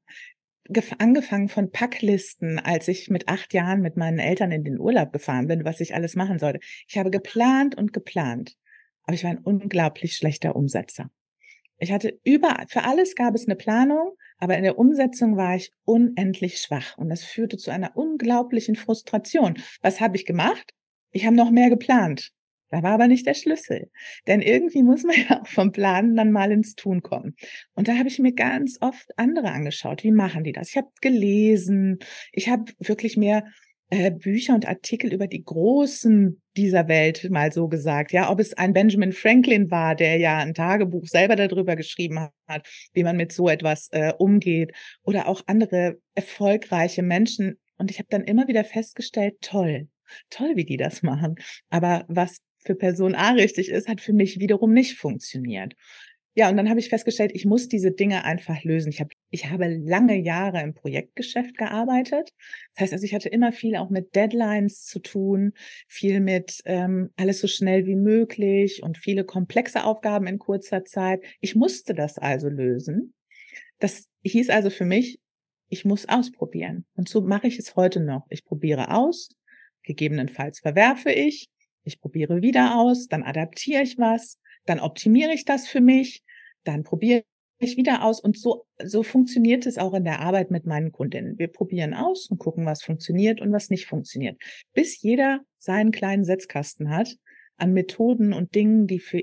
angefangen 0.97 1.49
von 1.49 1.71
Packlisten, 1.71 2.57
als 2.57 2.87
ich 2.87 3.09
mit 3.09 3.27
acht 3.27 3.53
Jahren 3.53 3.81
mit 3.81 3.97
meinen 3.97 4.19
Eltern 4.19 4.51
in 4.51 4.63
den 4.63 4.79
Urlaub 4.79 5.11
gefahren 5.11 5.47
bin, 5.47 5.65
was 5.65 5.81
ich 5.81 5.93
alles 5.93 6.15
machen 6.15 6.39
sollte. 6.39 6.59
Ich 6.87 6.97
habe 6.97 7.11
geplant 7.11 7.77
und 7.77 7.93
geplant 7.93 8.55
aber 9.03 9.15
ich 9.15 9.23
war 9.23 9.31
ein 9.31 9.39
unglaublich 9.39 10.15
schlechter 10.15 10.55
Umsetzer. 10.55 11.09
Ich 11.77 11.91
hatte 11.91 12.19
überall, 12.23 12.65
für 12.67 12.83
alles 12.83 13.15
gab 13.15 13.33
es 13.33 13.47
eine 13.47 13.55
Planung, 13.55 14.15
aber 14.41 14.57
in 14.57 14.63
der 14.63 14.79
Umsetzung 14.79 15.37
war 15.37 15.55
ich 15.55 15.71
unendlich 15.85 16.57
schwach 16.57 16.97
und 16.97 17.09
das 17.09 17.23
führte 17.23 17.57
zu 17.57 17.71
einer 17.71 17.95
unglaublichen 17.95 18.75
Frustration. 18.75 19.53
Was 19.81 20.01
habe 20.01 20.17
ich 20.17 20.25
gemacht? 20.25 20.73
Ich 21.11 21.25
habe 21.25 21.35
noch 21.35 21.51
mehr 21.51 21.69
geplant. 21.69 22.31
Da 22.69 22.81
war 22.81 22.93
aber 22.93 23.07
nicht 23.07 23.27
der 23.27 23.35
Schlüssel. 23.35 23.91
Denn 24.25 24.41
irgendwie 24.41 24.81
muss 24.81 25.03
man 25.03 25.15
ja 25.29 25.41
auch 25.41 25.47
vom 25.47 25.71
Planen 25.71 26.15
dann 26.15 26.31
mal 26.31 26.51
ins 26.51 26.73
Tun 26.73 27.03
kommen. 27.03 27.35
Und 27.75 27.87
da 27.87 27.97
habe 27.97 28.07
ich 28.07 28.17
mir 28.17 28.33
ganz 28.33 28.77
oft 28.81 29.11
andere 29.15 29.51
angeschaut. 29.51 30.03
Wie 30.03 30.11
machen 30.11 30.43
die 30.43 30.53
das? 30.53 30.69
Ich 30.69 30.77
habe 30.77 30.89
gelesen. 31.01 31.99
Ich 32.31 32.49
habe 32.49 32.71
wirklich 32.79 33.17
mehr 33.17 33.45
äh, 33.91 34.09
Bücher 34.09 34.55
und 34.55 34.67
Artikel 34.67 35.13
über 35.13 35.27
die 35.27 35.43
Großen 35.43 36.41
dieser 36.55 36.87
Welt 36.87 37.29
mal 37.29 37.51
so 37.51 37.67
gesagt. 37.67 38.13
Ja, 38.13 38.31
ob 38.31 38.39
es 38.39 38.53
ein 38.53 38.71
Benjamin 38.71 39.11
Franklin 39.11 39.69
war, 39.69 39.95
der 39.95 40.17
ja 40.17 40.37
ein 40.37 40.53
Tagebuch 40.53 41.05
selber 41.05 41.35
darüber 41.35 41.75
geschrieben 41.75 42.29
hat, 42.47 42.67
wie 42.93 43.03
man 43.03 43.17
mit 43.17 43.33
so 43.33 43.49
etwas 43.49 43.89
äh, 43.91 44.13
umgeht, 44.17 44.71
oder 45.03 45.27
auch 45.27 45.41
andere 45.45 45.99
erfolgreiche 46.15 47.03
Menschen. 47.03 47.59
Und 47.77 47.91
ich 47.91 47.99
habe 47.99 48.07
dann 48.09 48.23
immer 48.23 48.47
wieder 48.47 48.63
festgestellt, 48.63 49.35
toll, 49.41 49.89
toll, 50.29 50.55
wie 50.55 50.65
die 50.65 50.77
das 50.77 51.03
machen. 51.03 51.35
Aber 51.69 52.05
was 52.07 52.37
für 52.59 52.75
Person 52.75 53.13
A 53.13 53.31
richtig 53.31 53.69
ist, 53.69 53.89
hat 53.89 53.99
für 53.99 54.13
mich 54.13 54.39
wiederum 54.39 54.71
nicht 54.71 54.97
funktioniert. 54.97 55.73
Ja, 56.33 56.49
und 56.49 56.55
dann 56.55 56.69
habe 56.69 56.79
ich 56.79 56.87
festgestellt, 56.87 57.31
ich 57.33 57.45
muss 57.45 57.67
diese 57.67 57.91
Dinge 57.91 58.23
einfach 58.23 58.63
lösen. 58.63 58.89
Ich 58.89 59.01
habe, 59.01 59.09
ich 59.31 59.49
habe 59.49 59.67
lange 59.67 60.17
Jahre 60.17 60.61
im 60.61 60.73
Projektgeschäft 60.73 61.57
gearbeitet. 61.57 62.31
Das 62.73 62.83
heißt 62.83 62.93
also, 62.93 63.05
ich 63.05 63.13
hatte 63.13 63.27
immer 63.27 63.51
viel 63.51 63.75
auch 63.75 63.89
mit 63.89 64.15
Deadlines 64.15 64.85
zu 64.85 64.99
tun, 64.99 65.51
viel 65.89 66.21
mit 66.21 66.61
ähm, 66.63 67.09
alles 67.17 67.41
so 67.41 67.47
schnell 67.47 67.85
wie 67.85 67.97
möglich 67.97 68.81
und 68.81 68.97
viele 68.97 69.25
komplexe 69.25 69.83
Aufgaben 69.83 70.25
in 70.25 70.39
kurzer 70.39 70.85
Zeit. 70.85 71.21
Ich 71.41 71.55
musste 71.55 71.93
das 71.93 72.17
also 72.17 72.47
lösen. 72.47 73.13
Das 73.79 74.07
hieß 74.23 74.51
also 74.51 74.69
für 74.69 74.85
mich, 74.85 75.19
ich 75.67 75.83
muss 75.83 76.07
ausprobieren. 76.07 76.85
Und 76.95 77.09
so 77.09 77.21
mache 77.21 77.47
ich 77.47 77.59
es 77.59 77.75
heute 77.75 77.99
noch. 77.99 78.25
Ich 78.29 78.45
probiere 78.45 78.93
aus, 78.95 79.29
gegebenenfalls 79.83 80.59
verwerfe 80.59 81.11
ich, 81.11 81.49
ich 81.83 81.99
probiere 81.99 82.41
wieder 82.41 82.79
aus, 82.79 83.07
dann 83.07 83.23
adaptiere 83.23 83.81
ich 83.81 83.97
was, 83.97 84.37
dann 84.71 84.79
optimiere 84.79 85.33
ich 85.33 85.43
das 85.43 85.67
für 85.67 85.81
mich, 85.81 86.23
dann 86.63 86.83
probiere 86.83 87.23
ich 87.59 87.75
wieder 87.75 88.05
aus 88.05 88.21
und 88.21 88.39
so, 88.39 88.63
so 88.81 89.03
funktioniert 89.03 89.65
es 89.65 89.77
auch 89.77 89.93
in 89.93 90.05
der 90.05 90.21
Arbeit 90.21 90.49
mit 90.49 90.65
meinen 90.65 90.93
Kundinnen. 90.93 91.37
Wir 91.37 91.49
probieren 91.49 91.93
aus 91.93 92.27
und 92.29 92.39
gucken, 92.39 92.65
was 92.65 92.81
funktioniert 92.81 93.41
und 93.41 93.51
was 93.51 93.69
nicht 93.69 93.85
funktioniert, 93.85 94.41
bis 94.73 95.01
jeder 95.01 95.41
seinen 95.59 95.91
kleinen 95.91 96.23
Setzkasten 96.23 96.89
hat 96.89 97.17
an 97.57 97.73
Methoden 97.73 98.31
und 98.31 98.55
Dingen, 98.55 98.87
die 98.87 98.99
für 98.99 99.21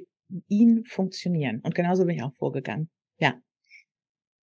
ihn 0.49 0.85
funktionieren. 0.85 1.61
Und 1.63 1.75
genauso 1.75 2.05
bin 2.05 2.17
ich 2.17 2.23
auch 2.23 2.35
vorgegangen. 2.35 2.91
Ja. 3.19 3.35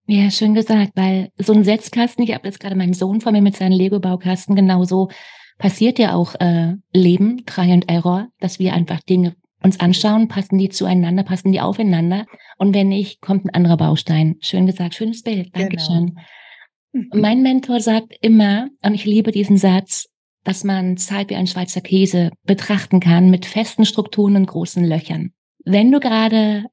Ja, 0.07 0.31
schön 0.31 0.55
gesagt, 0.55 0.93
weil 0.95 1.31
so 1.37 1.53
ein 1.53 1.65
Setzkasten, 1.65 2.25
ich 2.25 2.33
habe 2.33 2.49
jetzt 2.49 2.61
gerade 2.61 2.77
meinen 2.77 2.95
Sohn 2.95 3.21
vor 3.21 3.31
mir 3.31 3.43
mit 3.43 3.57
seinen 3.57 3.73
Lego-Baukasten, 3.73 4.57
genauso 4.57 5.11
passiert 5.59 5.99
ja 5.99 6.15
auch 6.15 6.35
äh, 6.41 6.75
Leben, 6.93 7.45
Try 7.45 7.73
and 7.73 7.91
Error, 7.91 8.29
dass 8.41 8.59
wir 8.59 8.73
einfach 8.73 9.01
Dinge 9.03 9.37
uns 9.65 9.81
anschauen, 9.81 10.29
passen 10.29 10.59
die 10.59 10.69
zueinander, 10.69 11.23
passen 11.23 11.51
die 11.51 11.61
aufeinander. 11.61 12.27
Und 12.59 12.75
wenn 12.75 12.89
nicht, 12.89 13.21
kommt 13.23 13.47
ein 13.47 13.55
anderer 13.55 13.79
Baustein. 13.79 14.37
Schön 14.41 14.67
gesagt, 14.67 14.95
schönes 14.95 15.23
Bild. 15.23 15.57
Dankeschön. 15.57 16.19
Genau. 16.93 17.17
Mein 17.17 17.43
Mentor 17.43 17.81
sagt 17.81 18.15
immer, 18.21 18.69
und 18.83 18.95
ich 18.95 19.07
liebe 19.07 19.33
diesen 19.33 19.57
Satz, 19.57 20.07
dass 20.45 20.63
man 20.63 20.99
Zeit 20.99 21.31
wie 21.31 21.37
ein 21.37 21.47
Schweizer 21.47 21.81
Käse 21.81 22.31
betrachten 22.45 23.01
kann 23.01 23.31
mit 23.31 23.47
festen 23.47 23.87
Strukturen 23.87 24.37
und 24.37 24.47
großen 24.47 24.85
Löchern. 24.85 25.33
Wenn 25.65 25.91
du 25.91 25.99
gerade 25.99 26.67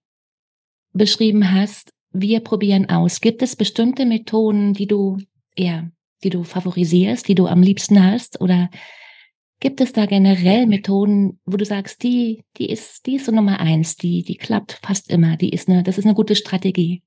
beschrieben 0.92 1.52
hast, 1.54 1.92
wir 2.12 2.42
probieren 2.42 2.90
aus, 2.90 3.22
gibt 3.22 3.42
es 3.42 3.56
bestimmte 3.56 4.06
Methoden, 4.06 4.74
die 4.74 4.88
du 4.88 5.18
eher, 5.56 5.90
die 6.26 6.30
du 6.30 6.44
favorisierst, 6.44 7.26
die 7.28 7.36
du 7.36 7.48
am 7.48 7.64
liebsten 7.64 8.04
hast 8.04 8.42
oder 8.42 8.70
Gibt 9.62 9.80
es 9.80 9.94
da 9.94 10.08
generell 10.08 10.66
Methoden, 10.66 11.40
wo 11.46 11.56
du 11.56 11.66
sagst, 11.66 12.02
die, 12.02 12.44
die 12.58 12.68
ist, 12.68 13.06
die 13.06 13.18
ist 13.18 13.28
so 13.28 13.32
Nummer 13.32 13.60
eins, 13.60 13.96
die, 13.96 14.24
die 14.24 14.36
klappt 14.36 14.80
fast 14.84 15.12
immer, 15.12 15.38
die 15.38 15.52
ist 15.52 15.70
eine, 15.70 15.84
das 15.84 16.00
ist 16.00 16.06
eine 16.06 16.16
gute 16.16 16.36
Strategie? 16.36 17.04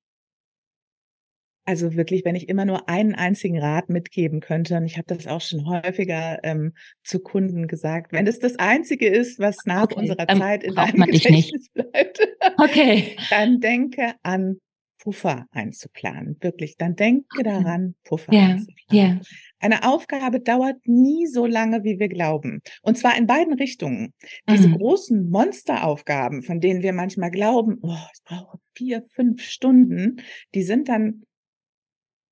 Also 1.66 1.96
wirklich, 1.96 2.24
wenn 2.24 2.36
ich 2.36 2.48
immer 2.48 2.64
nur 2.64 2.88
einen 2.88 3.16
einzigen 3.16 3.58
Rat 3.58 3.88
mitgeben 3.88 4.38
könnte, 4.38 4.76
und 4.76 4.84
ich 4.84 4.98
habe 4.98 5.06
das 5.08 5.26
auch 5.26 5.40
schon 5.40 5.66
häufiger 5.66 6.38
ähm, 6.44 6.74
zu 7.02 7.18
Kunden 7.18 7.66
gesagt, 7.66 8.12
wenn 8.12 8.28
es 8.28 8.38
das 8.38 8.56
Einzige 8.56 9.08
ist, 9.08 9.40
was 9.40 9.56
nach 9.64 9.84
okay, 9.84 9.96
unserer 9.96 10.28
Zeit 10.28 10.62
in 10.62 10.76
deinem 10.76 11.06
Gedächtnis 11.06 11.70
bleibt, 11.70 12.20
okay. 12.58 13.16
dann 13.30 13.58
denke 13.58 14.12
an 14.22 14.60
Puffer 15.04 15.46
einzuplanen. 15.50 16.36
Wirklich, 16.40 16.76
dann 16.76 16.96
denke 16.96 17.42
daran, 17.44 17.94
Puffer 18.04 18.32
ja, 18.32 18.46
einzuplanen. 18.46 18.76
Ja. 18.90 19.20
Eine 19.60 19.86
Aufgabe 19.86 20.40
dauert 20.40 20.76
nie 20.86 21.26
so 21.26 21.46
lange, 21.46 21.84
wie 21.84 21.98
wir 21.98 22.08
glauben. 22.08 22.62
Und 22.82 22.96
zwar 22.96 23.16
in 23.16 23.26
beiden 23.26 23.54
Richtungen. 23.54 24.14
Diese 24.48 24.68
mhm. 24.68 24.78
großen 24.78 25.30
Monsteraufgaben, 25.30 26.42
von 26.42 26.58
denen 26.58 26.82
wir 26.82 26.94
manchmal 26.94 27.30
glauben, 27.30 27.78
oh, 27.82 27.96
ich 28.14 28.24
brauche 28.24 28.58
vier, 28.74 29.02
fünf 29.14 29.42
Stunden, 29.42 30.16
die 30.54 30.62
sind 30.62 30.88
dann 30.88 31.22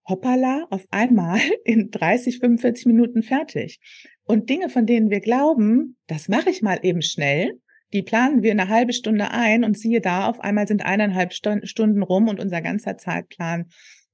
hoppala 0.08 0.66
auf 0.70 0.86
einmal 0.90 1.38
in 1.64 1.90
30, 1.90 2.38
45 2.38 2.86
Minuten 2.86 3.22
fertig. 3.22 3.80
Und 4.24 4.48
Dinge, 4.48 4.70
von 4.70 4.86
denen 4.86 5.10
wir 5.10 5.20
glauben, 5.20 5.96
das 6.06 6.28
mache 6.28 6.50
ich 6.50 6.62
mal 6.62 6.78
eben 6.82 7.02
schnell, 7.02 7.60
die 7.92 8.02
planen 8.02 8.42
wir 8.42 8.50
eine 8.50 8.68
halbe 8.68 8.92
Stunde 8.92 9.30
ein 9.30 9.64
und 9.64 9.78
siehe 9.78 10.00
da, 10.00 10.28
auf 10.28 10.40
einmal 10.40 10.66
sind 10.66 10.84
eineinhalb 10.84 11.32
Stunden 11.32 12.02
rum 12.02 12.28
und 12.28 12.40
unser 12.40 12.60
ganzer 12.60 12.96
Zeitplan 12.96 13.66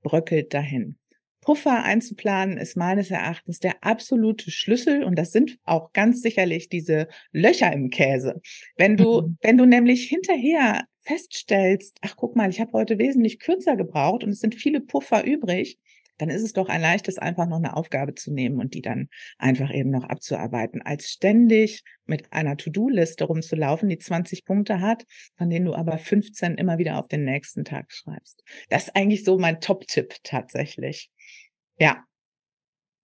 bröckelt 0.03 0.53
dahin. 0.55 0.97
Puffer 1.41 1.83
einzuplanen 1.83 2.59
ist 2.59 2.77
meines 2.77 3.11
Erachtens 3.11 3.59
der 3.59 3.83
absolute 3.83 4.51
Schlüssel 4.51 5.03
und 5.03 5.19
das 5.19 5.33
sind 5.33 5.59
auch 5.65 5.93
ganz 5.95 6.21
sicherlich 6.21 6.69
diese 6.69 7.09
Löcher 7.33 7.73
im 7.73 7.89
Käse. 7.89 8.43
Wenn 8.77 8.99
du, 8.99 9.23
mhm. 9.23 9.39
wenn 9.41 9.57
du 9.57 9.65
nämlich 9.65 10.09
hinterher 10.09 10.85
feststellst, 11.01 11.97
ach 12.03 12.17
guck 12.17 12.37
mal, 12.37 12.51
ich 12.51 12.61
habe 12.61 12.73
heute 12.73 12.99
wesentlich 12.99 13.39
kürzer 13.39 13.77
gebraucht 13.77 14.25
und 14.25 14.31
es 14.31 14.41
sind 14.41 14.57
viele 14.57 14.81
Puffer 14.83 15.25
übrig, 15.25 15.79
dann 16.19 16.31
ist 16.31 16.43
es 16.43 16.53
doch 16.53 16.69
ein 16.69 16.81
leichtes, 16.81 17.19
einfach 17.19 17.47
noch 17.47 17.57
eine 17.57 17.77
Aufgabe 17.77 18.15
zu 18.15 18.33
nehmen 18.33 18.59
und 18.59 18.75
die 18.75 18.83
dann 18.83 19.09
einfach 19.39 19.73
eben 19.73 19.91
noch 19.91 20.05
abzuarbeiten, 20.05 20.83
als 20.83 21.09
ständig 21.09 21.83
mit 22.05 22.33
einer 22.33 22.57
To-Do-Liste 22.57 23.25
rumzulaufen, 23.25 23.89
die 23.89 23.99
20 23.99 24.45
Punkte 24.45 24.81
hat, 24.81 25.05
von 25.37 25.49
denen 25.49 25.67
du 25.67 25.75
aber 25.75 25.99
15 25.99 26.57
immer 26.57 26.79
wieder 26.79 26.99
auf 26.99 27.09
den 27.09 27.25
nächsten 27.25 27.65
Tag 27.65 27.93
schreibst. 27.93 28.43
Das 28.69 28.85
ist 28.85 28.97
eigentlich 28.97 29.25
so 29.25 29.39
mein 29.39 29.61
Top-Tipp 29.61 30.17
tatsächlich. 30.23 31.11
Ja. 31.79 32.05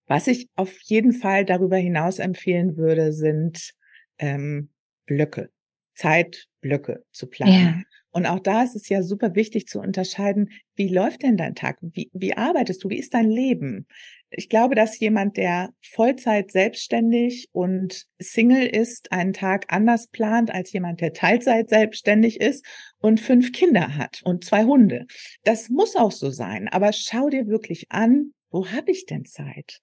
Was 0.06 0.26
ich 0.26 0.48
auf 0.54 0.76
jeden 0.82 1.12
Fall 1.12 1.44
darüber 1.44 1.76
hinaus 1.76 2.18
empfehlen 2.18 2.76
würde, 2.76 3.12
sind 3.12 3.72
ähm, 4.18 4.70
Blöcke, 5.06 5.50
Zeitblöcke 5.94 7.04
zu 7.10 7.26
planen. 7.26 7.52
Ja. 7.52 7.82
Und 8.14 8.26
auch 8.26 8.38
da 8.38 8.62
ist 8.62 8.76
es 8.76 8.88
ja 8.88 9.02
super 9.02 9.34
wichtig 9.34 9.66
zu 9.66 9.80
unterscheiden, 9.80 10.50
wie 10.76 10.86
läuft 10.86 11.24
denn 11.24 11.36
dein 11.36 11.56
Tag? 11.56 11.78
Wie, 11.80 12.10
wie 12.12 12.34
arbeitest 12.36 12.84
du? 12.84 12.88
Wie 12.88 12.98
ist 12.98 13.12
dein 13.12 13.28
Leben? 13.28 13.88
Ich 14.30 14.48
glaube, 14.48 14.76
dass 14.76 15.00
jemand, 15.00 15.36
der 15.36 15.70
Vollzeit 15.82 16.52
selbstständig 16.52 17.48
und 17.50 18.04
Single 18.20 18.66
ist, 18.66 19.10
einen 19.10 19.32
Tag 19.32 19.66
anders 19.68 20.06
plant 20.06 20.54
als 20.54 20.72
jemand, 20.72 21.00
der 21.00 21.12
Teilzeit 21.12 21.68
selbstständig 21.68 22.40
ist 22.40 22.64
und 22.98 23.20
fünf 23.20 23.50
Kinder 23.50 23.96
hat 23.96 24.20
und 24.22 24.44
zwei 24.44 24.62
Hunde. 24.62 25.06
Das 25.42 25.68
muss 25.68 25.96
auch 25.96 26.12
so 26.12 26.30
sein. 26.30 26.68
Aber 26.68 26.92
schau 26.92 27.30
dir 27.30 27.48
wirklich 27.48 27.86
an, 27.88 28.32
wo 28.50 28.68
habe 28.68 28.92
ich 28.92 29.06
denn 29.06 29.24
Zeit? 29.24 29.80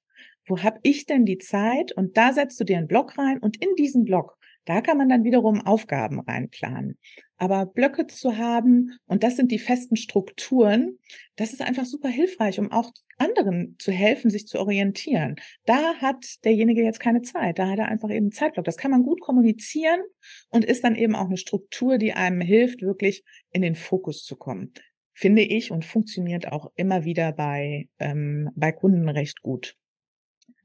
Wo 0.48 0.64
habe 0.64 0.80
ich 0.84 1.06
denn 1.06 1.26
die 1.26 1.38
Zeit? 1.38 1.92
Und 1.92 2.16
da 2.16 2.32
setzt 2.32 2.58
du 2.62 2.64
dir 2.64 2.78
einen 2.78 2.88
Block 2.88 3.18
rein 3.18 3.40
und 3.40 3.62
in 3.62 3.76
diesen 3.76 4.06
Block 4.06 4.38
da 4.66 4.82
kann 4.82 4.98
man 4.98 5.10
dann 5.10 5.24
wiederum 5.24 5.62
Aufgaben 5.62 6.20
reinplanen. 6.20 6.98
Aber 7.38 7.66
Blöcke 7.66 8.06
zu 8.06 8.38
haben, 8.38 8.98
und 9.08 9.24
das 9.24 9.36
sind 9.36 9.52
die 9.52 9.60
festen 9.60 9.96
Strukturen, 9.96 11.00
das 11.36 11.54
ist 11.54 11.62
einfach 11.62 11.86
super 11.86 12.10
hilfreich, 12.10 12.60
um 12.60 12.72
auch 12.72 12.92
anderen 13.18 13.76
zu 13.80 13.92
helfen, 13.92 14.30
sich 14.30 14.48
zu 14.48 14.60
orientieren. 14.60 15.36
Da 15.66 15.96
hat 15.96 16.44
derjenige 16.44 16.84
jetzt 16.84 17.00
keine 17.00 17.22
Zeit, 17.22 17.58
da 17.58 17.70
hat 17.70 17.80
er 17.80 17.88
einfach 17.88 18.10
eben 18.10 18.32
Zeitblock. 18.32 18.66
Das 18.66 18.78
kann 18.78 18.92
man 18.92 19.04
gut 19.04 19.22
kommunizieren 19.22 20.02
und 20.50 20.66
ist 20.66 20.84
dann 20.84 20.96
eben 20.96 21.16
auch 21.16 21.28
eine 21.28 21.38
Struktur, 21.38 21.98
die 21.98 22.14
einem 22.14 22.42
hilft, 22.42 22.82
wirklich 22.82 23.24
in 23.52 23.62
den 23.62 23.76
Fokus 23.76 24.24
zu 24.24 24.36
kommen. 24.36 24.74
Finde 25.14 25.42
ich 25.42 25.72
und 25.72 25.86
funktioniert 25.86 26.52
auch 26.52 26.72
immer 26.76 27.06
wieder 27.06 27.32
bei, 27.32 27.88
ähm, 28.00 28.50
bei 28.56 28.72
Kunden 28.72 29.10
recht 29.10 29.42
gut. 29.42 29.76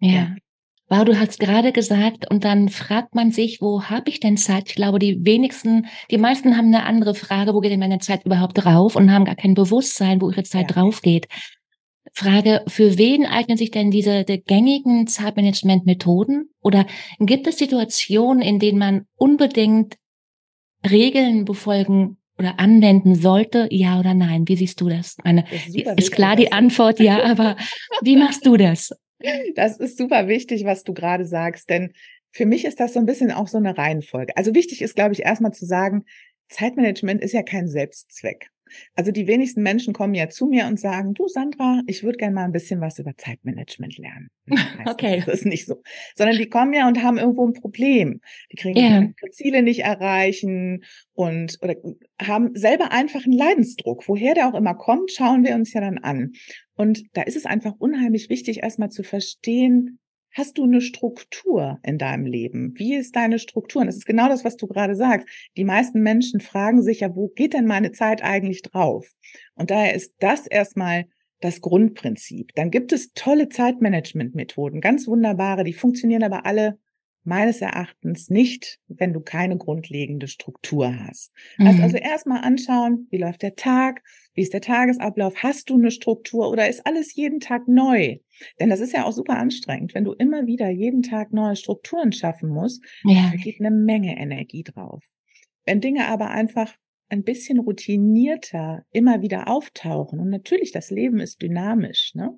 Ja. 0.00 0.10
ja. 0.10 0.36
Wow, 0.88 1.04
du 1.04 1.18
hast 1.18 1.40
gerade 1.40 1.72
gesagt, 1.72 2.30
und 2.30 2.44
dann 2.44 2.68
fragt 2.68 3.16
man 3.16 3.32
sich, 3.32 3.60
wo 3.60 3.82
habe 3.84 4.08
ich 4.08 4.20
denn 4.20 4.36
Zeit? 4.36 4.68
Ich 4.68 4.76
glaube, 4.76 5.00
die 5.00 5.24
wenigsten, 5.24 5.86
die 6.12 6.18
meisten 6.18 6.56
haben 6.56 6.66
eine 6.66 6.84
andere 6.84 7.14
Frage, 7.14 7.54
wo 7.54 7.60
geht 7.60 7.72
denn 7.72 7.80
meine 7.80 7.98
Zeit 7.98 8.24
überhaupt 8.24 8.64
drauf 8.64 8.94
und 8.94 9.10
haben 9.10 9.24
gar 9.24 9.34
kein 9.34 9.54
Bewusstsein, 9.54 10.20
wo 10.20 10.30
ihre 10.30 10.44
Zeit 10.44 10.70
ja. 10.70 10.76
drauf 10.76 11.02
geht. 11.02 11.26
Frage, 12.12 12.62
für 12.68 12.98
wen 12.98 13.26
eignen 13.26 13.58
sich 13.58 13.72
denn 13.72 13.90
diese 13.90 14.22
die 14.22 14.42
gängigen 14.42 15.08
Zeitmanagement-Methoden? 15.08 16.50
Oder 16.62 16.86
gibt 17.18 17.48
es 17.48 17.58
Situationen, 17.58 18.40
in 18.40 18.60
denen 18.60 18.78
man 18.78 19.06
unbedingt 19.16 19.96
Regeln 20.88 21.44
befolgen 21.44 22.16
oder 22.38 22.60
anwenden 22.60 23.16
sollte? 23.16 23.66
Ja 23.72 23.98
oder 23.98 24.14
nein? 24.14 24.46
Wie 24.46 24.56
siehst 24.56 24.80
du 24.80 24.88
das? 24.88 25.16
Eine, 25.24 25.44
das 25.50 25.66
ist, 25.66 25.98
ist 25.98 26.12
klar 26.12 26.36
die 26.36 26.52
Antwort, 26.52 27.00
ja, 27.00 27.24
aber 27.24 27.56
wie 28.02 28.16
machst 28.16 28.46
du 28.46 28.56
das? 28.56 28.92
Das 29.54 29.78
ist 29.78 29.96
super 29.98 30.28
wichtig, 30.28 30.64
was 30.64 30.84
du 30.84 30.94
gerade 30.94 31.24
sagst, 31.24 31.70
denn 31.70 31.92
für 32.32 32.46
mich 32.46 32.64
ist 32.64 32.80
das 32.80 32.92
so 32.92 33.00
ein 33.00 33.06
bisschen 33.06 33.32
auch 33.32 33.48
so 33.48 33.58
eine 33.58 33.76
Reihenfolge. 33.76 34.36
Also 34.36 34.54
wichtig 34.54 34.82
ist, 34.82 34.94
glaube 34.94 35.14
ich, 35.14 35.22
erstmal 35.22 35.52
zu 35.52 35.64
sagen, 35.64 36.04
Zeitmanagement 36.48 37.22
ist 37.22 37.32
ja 37.32 37.42
kein 37.42 37.68
Selbstzweck. 37.68 38.50
Also 38.94 39.12
die 39.12 39.26
wenigsten 39.26 39.62
Menschen 39.62 39.94
kommen 39.94 40.14
ja 40.14 40.28
zu 40.28 40.46
mir 40.46 40.66
und 40.66 40.78
sagen, 40.78 41.14
du 41.14 41.28
Sandra, 41.28 41.82
ich 41.86 42.02
würde 42.02 42.18
gerne 42.18 42.34
mal 42.34 42.44
ein 42.44 42.52
bisschen 42.52 42.80
was 42.80 42.98
über 42.98 43.16
Zeitmanagement 43.16 43.98
lernen. 43.98 44.30
Okay. 44.88 45.22
Das 45.26 45.40
ist 45.40 45.46
nicht 45.46 45.66
so. 45.66 45.82
Sondern 46.14 46.36
die 46.36 46.48
kommen 46.48 46.72
ja 46.72 46.86
und 46.86 47.02
haben 47.02 47.18
irgendwo 47.18 47.46
ein 47.46 47.52
Problem. 47.52 48.20
Die 48.52 48.56
kriegen 48.56 48.78
yeah. 48.78 49.00
ihre 49.00 49.30
Ziele 49.32 49.62
nicht 49.62 49.80
erreichen 49.80 50.84
und 51.14 51.58
oder 51.60 51.74
haben 52.20 52.54
selber 52.54 52.92
einfach 52.92 53.24
einen 53.24 53.36
Leidensdruck. 53.36 54.08
Woher 54.08 54.34
der 54.34 54.48
auch 54.48 54.54
immer 54.54 54.74
kommt, 54.74 55.10
schauen 55.10 55.44
wir 55.44 55.54
uns 55.54 55.72
ja 55.72 55.80
dann 55.80 55.98
an. 55.98 56.32
Und 56.74 57.04
da 57.14 57.22
ist 57.22 57.36
es 57.36 57.46
einfach 57.46 57.74
unheimlich 57.78 58.30
wichtig, 58.30 58.62
erstmal 58.62 58.90
zu 58.90 59.02
verstehen, 59.02 59.98
Hast 60.36 60.58
du 60.58 60.64
eine 60.64 60.82
Struktur 60.82 61.78
in 61.82 61.96
deinem 61.96 62.26
Leben? 62.26 62.74
Wie 62.76 62.94
ist 62.94 63.16
deine 63.16 63.38
Struktur? 63.38 63.80
Und 63.80 63.86
das 63.86 63.96
ist 63.96 64.04
genau 64.04 64.28
das, 64.28 64.44
was 64.44 64.58
du 64.58 64.66
gerade 64.66 64.94
sagst. 64.94 65.26
Die 65.56 65.64
meisten 65.64 66.02
Menschen 66.02 66.40
fragen 66.40 66.82
sich 66.82 67.00
ja, 67.00 67.16
wo 67.16 67.28
geht 67.28 67.54
denn 67.54 67.64
meine 67.64 67.90
Zeit 67.92 68.22
eigentlich 68.22 68.60
drauf? 68.60 69.14
Und 69.54 69.70
daher 69.70 69.94
ist 69.94 70.12
das 70.18 70.46
erstmal 70.46 71.06
das 71.40 71.62
Grundprinzip. 71.62 72.54
Dann 72.54 72.70
gibt 72.70 72.92
es 72.92 73.14
tolle 73.14 73.48
Zeitmanagement-Methoden, 73.48 74.82
ganz 74.82 75.06
wunderbare, 75.06 75.64
die 75.64 75.72
funktionieren 75.72 76.22
aber 76.22 76.44
alle 76.44 76.78
meines 77.26 77.60
Erachtens 77.60 78.30
nicht, 78.30 78.78
wenn 78.88 79.12
du 79.12 79.20
keine 79.20 79.56
grundlegende 79.56 80.28
Struktur 80.28 80.96
hast. 81.06 81.32
Mhm. 81.58 81.66
Also, 81.66 81.82
also 81.82 81.96
erstmal 81.96 82.42
anschauen, 82.42 83.08
wie 83.10 83.18
läuft 83.18 83.42
der 83.42 83.56
Tag, 83.56 84.02
wie 84.34 84.42
ist 84.42 84.52
der 84.52 84.60
Tagesablauf, 84.60 85.34
hast 85.42 85.70
du 85.70 85.74
eine 85.74 85.90
Struktur 85.90 86.48
oder 86.50 86.68
ist 86.68 86.86
alles 86.86 87.14
jeden 87.14 87.40
Tag 87.40 87.68
neu? 87.68 88.18
Denn 88.60 88.70
das 88.70 88.80
ist 88.80 88.92
ja 88.92 89.04
auch 89.04 89.12
super 89.12 89.36
anstrengend, 89.38 89.94
wenn 89.94 90.04
du 90.04 90.12
immer 90.12 90.46
wieder 90.46 90.68
jeden 90.68 91.02
Tag 91.02 91.32
neue 91.32 91.56
Strukturen 91.56 92.12
schaffen 92.12 92.48
musst, 92.48 92.84
ja. 93.04 93.30
da 93.30 93.36
geht 93.36 93.60
eine 93.60 93.70
Menge 93.70 94.16
Energie 94.16 94.62
drauf. 94.62 95.02
Wenn 95.64 95.80
Dinge 95.80 96.06
aber 96.06 96.30
einfach 96.30 96.72
ein 97.08 97.22
bisschen 97.22 97.58
routinierter 97.58 98.84
immer 98.90 99.22
wieder 99.22 99.48
auftauchen. 99.48 100.18
Und 100.18 100.30
natürlich, 100.30 100.72
das 100.72 100.90
Leben 100.90 101.20
ist 101.20 101.40
dynamisch. 101.40 102.12
Ne? 102.14 102.30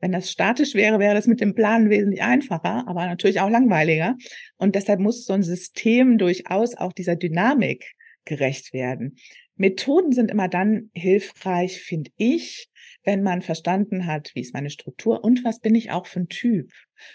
Wenn 0.00 0.12
das 0.12 0.30
statisch 0.30 0.74
wäre, 0.74 0.98
wäre 0.98 1.14
das 1.14 1.26
mit 1.26 1.40
dem 1.40 1.54
Planen 1.54 1.90
wesentlich 1.90 2.22
einfacher, 2.22 2.88
aber 2.88 3.06
natürlich 3.06 3.40
auch 3.40 3.50
langweiliger. 3.50 4.16
Und 4.56 4.74
deshalb 4.74 5.00
muss 5.00 5.24
so 5.24 5.32
ein 5.32 5.42
System 5.42 6.18
durchaus 6.18 6.76
auch 6.76 6.92
dieser 6.92 7.16
Dynamik 7.16 7.92
gerecht 8.24 8.72
werden. 8.72 9.16
Methoden 9.56 10.12
sind 10.12 10.30
immer 10.30 10.48
dann 10.48 10.90
hilfreich, 10.92 11.80
finde 11.80 12.10
ich, 12.16 12.68
wenn 13.04 13.22
man 13.22 13.40
verstanden 13.40 14.06
hat, 14.06 14.32
wie 14.34 14.40
ist 14.40 14.52
meine 14.52 14.70
Struktur 14.70 15.24
und 15.24 15.44
was 15.44 15.60
bin 15.60 15.74
ich 15.74 15.90
auch 15.92 16.06
für 16.06 16.20
ein 16.20 16.28
Typ. 16.28 16.70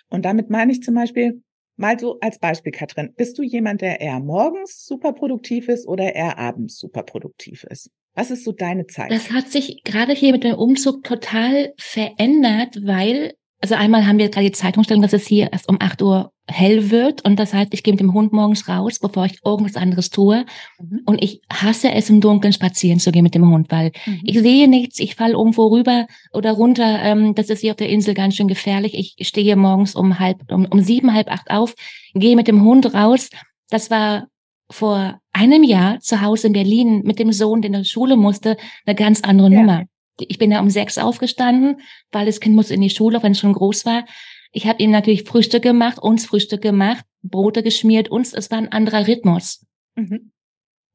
Und 0.10 0.26
damit 0.26 0.50
meine 0.50 0.72
ich 0.72 0.82
zum 0.82 0.96
Beispiel, 0.96 1.44
Mal 1.82 2.00
so 2.00 2.20
als 2.22 2.38
Beispiel, 2.38 2.72
Katrin, 2.72 3.12
bist 3.18 3.40
du 3.40 3.42
jemand, 3.42 3.82
der 3.82 4.00
eher 4.02 4.20
morgens 4.20 4.86
super 4.86 5.14
produktiv 5.14 5.68
ist 5.68 5.88
oder 5.88 6.14
eher 6.14 6.38
abends 6.38 6.78
super 6.78 7.02
produktiv 7.02 7.64
ist? 7.64 7.90
Was 8.14 8.30
ist 8.30 8.44
so 8.44 8.52
deine 8.52 8.86
Zeit? 8.86 9.10
Das 9.10 9.32
hat 9.32 9.48
sich 9.48 9.82
gerade 9.84 10.14
hier 10.14 10.32
mit 10.32 10.44
dem 10.44 10.54
Umzug 10.54 11.04
total 11.04 11.74
verändert, 11.80 12.78
weil, 12.86 13.34
also 13.62 13.76
einmal 13.76 14.08
haben 14.08 14.18
wir 14.18 14.30
gerade 14.30 14.48
die 14.48 14.52
Zeitumstellung, 14.52 15.04
dass 15.04 15.14
es 15.14 15.28
hier 15.28 15.54
erst 15.54 15.70
um 15.70 15.78
8 15.80 16.02
Uhr 16.02 16.32
hell 16.48 16.90
wird 16.90 17.24
und 17.24 17.40
das 17.40 17.54
heißt, 17.54 17.74
ich 17.74 17.84
gehe 17.84 17.94
mit 17.94 18.00
dem 18.00 18.14
Hund 18.14 18.34
morgens 18.34 18.68
raus, 18.68 19.00
bevor 19.00 19.26
ich 19.26 19.38
irgendwas 19.46 19.76
anderes 19.76 20.10
tue 20.10 20.46
mhm. 20.80 21.02
und 21.06 21.24
ich 21.24 21.42
hasse 21.52 21.92
es 21.92 22.10
im 22.10 22.20
Dunkeln 22.22 22.54
spazieren 22.54 23.00
zu 23.00 23.12
gehen 23.12 23.24
mit 23.24 23.36
dem 23.36 23.50
Hund, 23.50 23.72
weil 23.72 23.92
mhm. 24.06 24.22
ich 24.24 24.40
sehe 24.40 24.68
nichts, 24.68 25.00
ich 25.00 25.16
falle 25.16 25.34
irgendwo 25.34 25.68
rüber 25.68 26.08
oder 26.34 26.54
runter, 26.54 27.02
ähm, 27.04 27.36
das 27.36 27.50
ist 27.50 27.62
hier 27.62 27.72
auf 27.72 27.78
der 27.78 27.90
Insel 27.90 28.16
ganz 28.16 28.36
schön 28.36 28.48
gefährlich. 28.48 29.16
Ich 29.18 29.28
stehe 29.28 29.56
morgens 29.56 29.96
um 29.96 30.20
halb, 30.20 30.52
um, 30.52 30.66
um 30.66 30.82
sieben, 30.82 31.14
halb 31.14 31.32
acht 31.32 31.52
auf, 31.52 31.76
gehe 32.14 32.36
mit 32.36 32.48
dem 32.48 32.64
Hund 32.64 32.94
raus. 32.94 33.30
Das 33.70 33.92
war 33.92 34.28
vor 34.72 35.20
einem 35.34 35.64
Jahr 35.64 36.00
zu 36.00 36.22
Hause 36.22 36.48
in 36.48 36.54
Berlin 36.54 37.02
mit 37.04 37.20
dem 37.20 37.32
Sohn, 37.32 37.62
der 37.62 37.68
in 37.68 37.74
der 37.74 37.84
Schule 37.84 38.18
musste, 38.18 38.58
eine 38.86 38.96
ganz 38.96 39.22
andere 39.22 39.52
ja. 39.52 39.60
Nummer. 39.60 39.84
Ich 40.30 40.38
bin 40.38 40.52
ja 40.52 40.60
um 40.60 40.70
sechs 40.70 40.98
aufgestanden, 40.98 41.82
weil 42.12 42.26
das 42.26 42.40
Kind 42.40 42.56
muss 42.56 42.72
in 42.72 42.82
die 42.82 42.90
Schule, 42.90 43.18
auch 43.18 43.24
wenn 43.24 43.34
es 43.34 43.40
schon 43.40 43.54
groß 43.54 43.86
war. 43.86 44.06
Ich 44.52 44.68
habe 44.68 44.84
ihm 44.84 44.92
natürlich 44.92 45.24
Frühstück 45.24 45.64
gemacht, 45.64 46.00
uns 46.00 46.26
Frühstück 46.26 46.62
gemacht, 46.62 47.06
Brote 47.24 47.64
geschmiert, 47.64 48.10
uns, 48.10 48.34
es 48.34 48.52
war 48.52 48.58
ein 48.58 48.72
anderer 48.72 49.08
Rhythmus. 49.08 49.66
Mhm. 49.96 50.32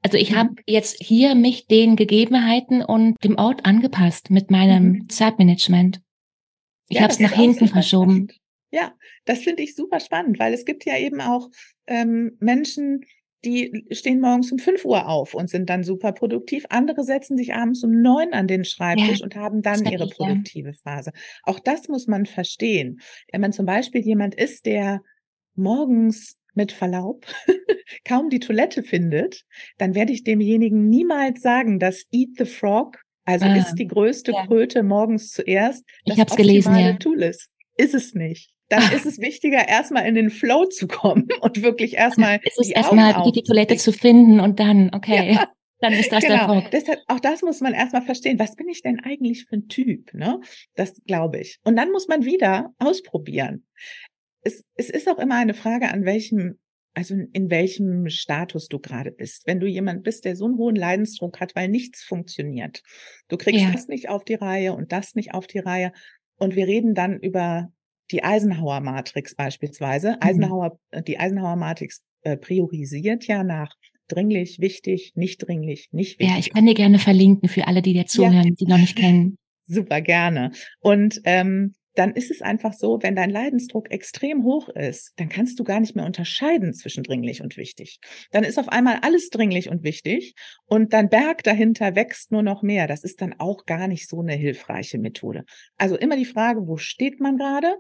Also 0.02 0.18
ich 0.18 0.33
mhm. 0.33 0.37
habe 0.37 0.54
jetzt 0.66 1.02
hier 1.02 1.35
mich 1.35 1.66
den 1.66 1.97
Gegebenheiten 1.97 2.83
und 2.83 3.16
dem 3.25 3.38
Ort 3.38 3.64
angepasst 3.64 4.30
mit 4.30 4.50
meinem 4.50 4.88
mhm. 4.90 5.09
Zeitmanagement. 5.09 6.00
Ich 6.88 6.97
ja, 6.97 7.02
habe 7.02 7.12
es 7.12 7.18
nach 7.18 7.33
hinten 7.33 7.68
verschoben. 7.68 8.28
Ja, 8.71 8.95
das 9.25 9.40
finde 9.40 9.62
ich 9.62 9.75
super 9.75 10.00
spannend, 10.00 10.38
weil 10.38 10.52
es 10.52 10.64
gibt 10.64 10.85
ja 10.85 10.99
eben 10.99 11.21
auch 11.21 11.50
ähm, 11.87 12.37
Menschen, 12.40 13.04
die 13.47 13.87
stehen 13.93 14.21
morgens 14.21 14.50
um 14.50 14.59
5 14.59 14.85
Uhr 14.85 15.09
auf 15.09 15.33
und 15.33 15.49
sind 15.49 15.71
dann 15.71 15.85
super 15.85 16.12
produktiv. 16.12 16.67
Andere 16.69 17.05
setzen 17.05 17.37
sich 17.37 17.55
abends 17.55 17.85
um 17.85 18.03
neun 18.03 18.33
an 18.33 18.49
den 18.49 18.65
Schreibtisch 18.65 19.21
ja, 19.21 19.25
und 19.25 19.37
haben 19.37 19.62
dann 19.62 19.85
ihre 19.85 20.09
produktive 20.09 20.75
Phase. 20.75 21.12
Auch 21.45 21.61
das 21.61 21.88
muss 21.88 22.09
man 22.09 22.26
verstehen. 22.26 23.00
Wenn 23.31 23.41
man 23.41 23.52
zum 23.52 23.65
Beispiel 23.65 24.00
jemand 24.00 24.35
ist, 24.35 24.67
der 24.67 25.00
morgens 25.54 26.37
mit 26.54 26.73
Verlaub 26.73 27.26
kaum 28.04 28.30
die 28.30 28.41
Toilette 28.41 28.82
findet, 28.82 29.45
dann 29.78 29.95
werde 29.95 30.13
ich 30.13 30.25
demjenigen 30.25 30.89
niemals 30.89 31.41
sagen, 31.41 31.78
dass 31.78 32.04
Eat 32.11 32.30
the 32.39 32.47
Frog, 32.47 32.99
also 33.25 33.47
ah, 33.47 33.56
ist 33.56 33.76
die 33.76 33.87
größte 33.87 34.32
ja. 34.32 34.47
Kröte 34.47 34.82
morgens 34.82 35.30
zuerst, 35.30 35.85
das 36.04 36.19
ich 36.19 36.37
gelesen, 36.37 36.76
ja. 36.76 36.95
Tool 36.95 37.23
ist. 37.23 37.49
Ist 37.76 37.95
es 37.95 38.15
nicht 38.15 38.55
dann 38.69 38.83
ist 38.93 39.07
es 39.07 39.19
wichtiger, 39.19 39.69
erstmal 39.69 40.07
in 40.07 40.15
den 40.15 40.31
Flow 40.31 40.67
zu 40.67 40.87
kommen 40.87 41.29
und 41.41 41.63
wirklich 41.63 41.95
erstmal. 41.95 42.41
Es 42.45 42.59
ist 42.59 42.71
erstmal 42.71 43.31
die, 43.33 43.43
Toilette 43.43 43.76
zu 43.76 43.93
finden 43.93 44.41
und 44.41 44.61
dann, 44.61 44.91
okay. 44.95 45.33
Ja. 45.33 45.49
Dann 45.81 45.93
ist 45.93 46.11
das 46.11 46.25
genau. 46.25 46.55
der 46.55 46.63
Druck. 46.63 46.71
Deshalb, 46.71 47.00
auch 47.07 47.21
das 47.21 47.43
muss 47.43 47.61
man 47.61 47.75
erstmal 47.75 48.00
verstehen. 48.00 48.39
Was 48.39 48.57
bin 48.57 48.67
ich 48.67 48.81
denn 48.81 48.99
eigentlich 49.00 49.45
für 49.45 49.57
ein 49.57 49.69
Typ? 49.69 50.15
Ne? 50.15 50.41
Das 50.75 50.95
glaube 51.07 51.39
ich. 51.39 51.59
Und 51.65 51.76
dann 51.76 51.93
muss 51.93 52.09
man 52.09 52.25
wieder 52.25 52.73
ausprobieren. 52.79 53.67
Es, 54.41 54.65
es 54.76 54.89
ist 54.89 55.07
auch 55.07 55.19
immer 55.19 55.35
eine 55.35 55.52
Frage, 55.52 55.91
an 55.91 56.07
welchem, 56.07 56.59
also 56.95 57.15
in 57.31 57.50
welchem 57.50 58.09
Status 58.09 58.69
du 58.69 58.79
gerade 58.79 59.13
bist. 59.13 59.43
Wenn 59.47 59.61
du 59.61 59.67
jemand 59.67 60.02
bist, 60.02 60.25
der 60.25 60.35
so 60.35 60.47
einen 60.47 60.57
hohen 60.57 60.76
Leidensdruck 60.76 61.41
hat, 61.41 61.55
weil 61.55 61.69
nichts 61.69 62.02
funktioniert. 62.02 62.83
Du 63.29 63.37
kriegst 63.37 63.61
ja. 63.61 63.71
das 63.71 63.87
nicht 63.87 64.09
auf 64.09 64.25
die 64.25 64.37
Reihe 64.37 64.73
und 64.73 64.93
das 64.93 65.15
nicht 65.15 65.35
auf 65.35 65.47
die 65.47 65.59
Reihe. 65.59 65.93
Und 66.39 66.57
wir 66.57 66.67
reden 66.67 66.95
dann 66.95 67.19
über 67.19 67.71
die 68.10 68.25
Eisenhower-Matrix 68.25 69.34
beispielsweise. 69.34 70.12
Mhm. 70.12 70.16
Eisenhower, 70.21 70.78
äh, 70.90 71.02
die 71.02 71.19
Eisenhower-Matrix 71.19 72.02
äh, 72.23 72.36
priorisiert 72.36 73.26
ja 73.26 73.45
nach 73.45 73.75
dringlich, 74.08 74.60
wichtig, 74.60 75.12
nicht 75.14 75.38
dringlich, 75.38 75.88
nicht 75.92 76.19
wichtig. 76.19 76.28
Ja, 76.28 76.38
ich 76.38 76.52
kann 76.52 76.66
dir 76.66 76.75
gerne 76.75 76.99
verlinken 76.99 77.49
für 77.49 77.66
alle, 77.66 77.82
die 77.82 77.92
dir 77.92 78.06
zuhören, 78.06 78.49
ja. 78.49 78.54
die 78.58 78.66
noch 78.66 78.78
nicht 78.78 78.97
kennen. 78.97 79.38
Super 79.66 80.00
gerne. 80.00 80.52
Und 80.80 81.21
ähm, 81.25 81.75
dann 81.97 82.13
ist 82.13 82.30
es 82.30 82.43
einfach 82.43 82.75
so, 82.75 82.99
wenn 83.02 83.17
dein 83.17 83.30
Leidensdruck 83.30 83.91
extrem 83.91 84.45
hoch 84.45 84.69
ist, 84.69 85.13
dann 85.17 85.28
kannst 85.28 85.59
du 85.59 85.65
gar 85.65 85.80
nicht 85.80 85.97
mehr 85.97 86.04
unterscheiden 86.04 86.75
zwischen 86.75 87.02
dringlich 87.02 87.43
und 87.43 87.56
wichtig. 87.56 87.99
Dann 88.30 88.45
ist 88.45 88.59
auf 88.59 88.69
einmal 88.69 88.99
alles 89.02 89.30
dringlich 89.30 89.69
und 89.69 89.82
wichtig 89.82 90.35
und 90.67 90.93
dein 90.93 91.09
Berg 91.09 91.43
dahinter 91.43 91.97
wächst 91.97 92.32
nur 92.32 92.43
noch 92.43 92.63
mehr. 92.63 92.87
Das 92.87 93.02
ist 93.02 93.23
dann 93.23 93.35
auch 93.39 93.65
gar 93.65 93.89
nicht 93.89 94.09
so 94.09 94.21
eine 94.21 94.35
hilfreiche 94.35 94.99
Methode. 94.99 95.45
Also 95.78 95.97
immer 95.97 96.17
die 96.17 96.26
Frage, 96.26 96.67
wo 96.67 96.76
steht 96.76 97.19
man 97.21 97.39
gerade? 97.39 97.75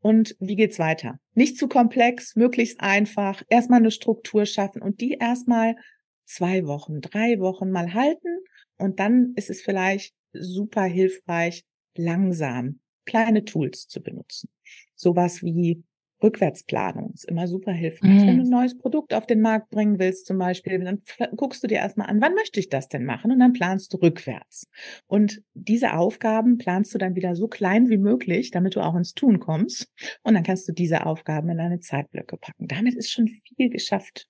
Und 0.00 0.34
wie 0.40 0.56
geht's 0.56 0.80
weiter? 0.80 1.20
Nicht 1.34 1.56
zu 1.56 1.68
komplex, 1.68 2.34
möglichst 2.34 2.80
einfach, 2.80 3.42
erstmal 3.48 3.78
eine 3.78 3.92
Struktur 3.92 4.46
schaffen 4.46 4.82
und 4.82 5.00
die 5.00 5.12
erstmal 5.12 5.76
zwei 6.24 6.66
Wochen, 6.66 7.00
drei 7.00 7.38
Wochen 7.38 7.70
mal 7.70 7.94
halten 7.94 8.40
und 8.78 8.98
dann 8.98 9.32
ist 9.36 9.48
es 9.48 9.62
vielleicht 9.62 10.14
super 10.32 10.82
hilfreich, 10.82 11.64
langsam 11.94 12.80
kleine 13.04 13.44
Tools 13.44 13.88
zu 13.88 14.02
benutzen. 14.02 14.48
Sowas 14.94 15.42
wie 15.42 15.82
Rückwärtsplanung 16.22 17.12
ist 17.14 17.24
immer 17.24 17.48
super 17.48 17.72
hilfreich. 17.72 18.22
Mhm. 18.22 18.26
Wenn 18.26 18.36
du 18.38 18.44
ein 18.44 18.48
neues 18.48 18.78
Produkt 18.78 19.12
auf 19.12 19.26
den 19.26 19.40
Markt 19.40 19.70
bringen 19.70 19.98
willst, 19.98 20.26
zum 20.26 20.38
Beispiel, 20.38 20.78
dann 20.78 21.02
guckst 21.36 21.62
du 21.62 21.66
dir 21.66 21.78
erstmal 21.78 22.08
an, 22.08 22.20
wann 22.20 22.34
möchte 22.34 22.60
ich 22.60 22.68
das 22.68 22.88
denn 22.88 23.04
machen? 23.04 23.32
Und 23.32 23.40
dann 23.40 23.52
planst 23.52 23.92
du 23.92 23.98
rückwärts. 23.98 24.68
Und 25.06 25.42
diese 25.54 25.94
Aufgaben 25.94 26.58
planst 26.58 26.94
du 26.94 26.98
dann 26.98 27.16
wieder 27.16 27.34
so 27.34 27.48
klein 27.48 27.88
wie 27.88 27.98
möglich, 27.98 28.50
damit 28.52 28.76
du 28.76 28.80
auch 28.80 28.94
ins 28.94 29.14
Tun 29.14 29.40
kommst. 29.40 29.90
Und 30.22 30.34
dann 30.34 30.44
kannst 30.44 30.68
du 30.68 30.72
diese 30.72 31.06
Aufgaben 31.06 31.48
in 31.50 31.58
deine 31.58 31.80
Zeitblöcke 31.80 32.36
packen. 32.36 32.68
Damit 32.68 32.94
ist 32.94 33.10
schon 33.10 33.28
viel 33.28 33.70
geschafft. 33.70 34.28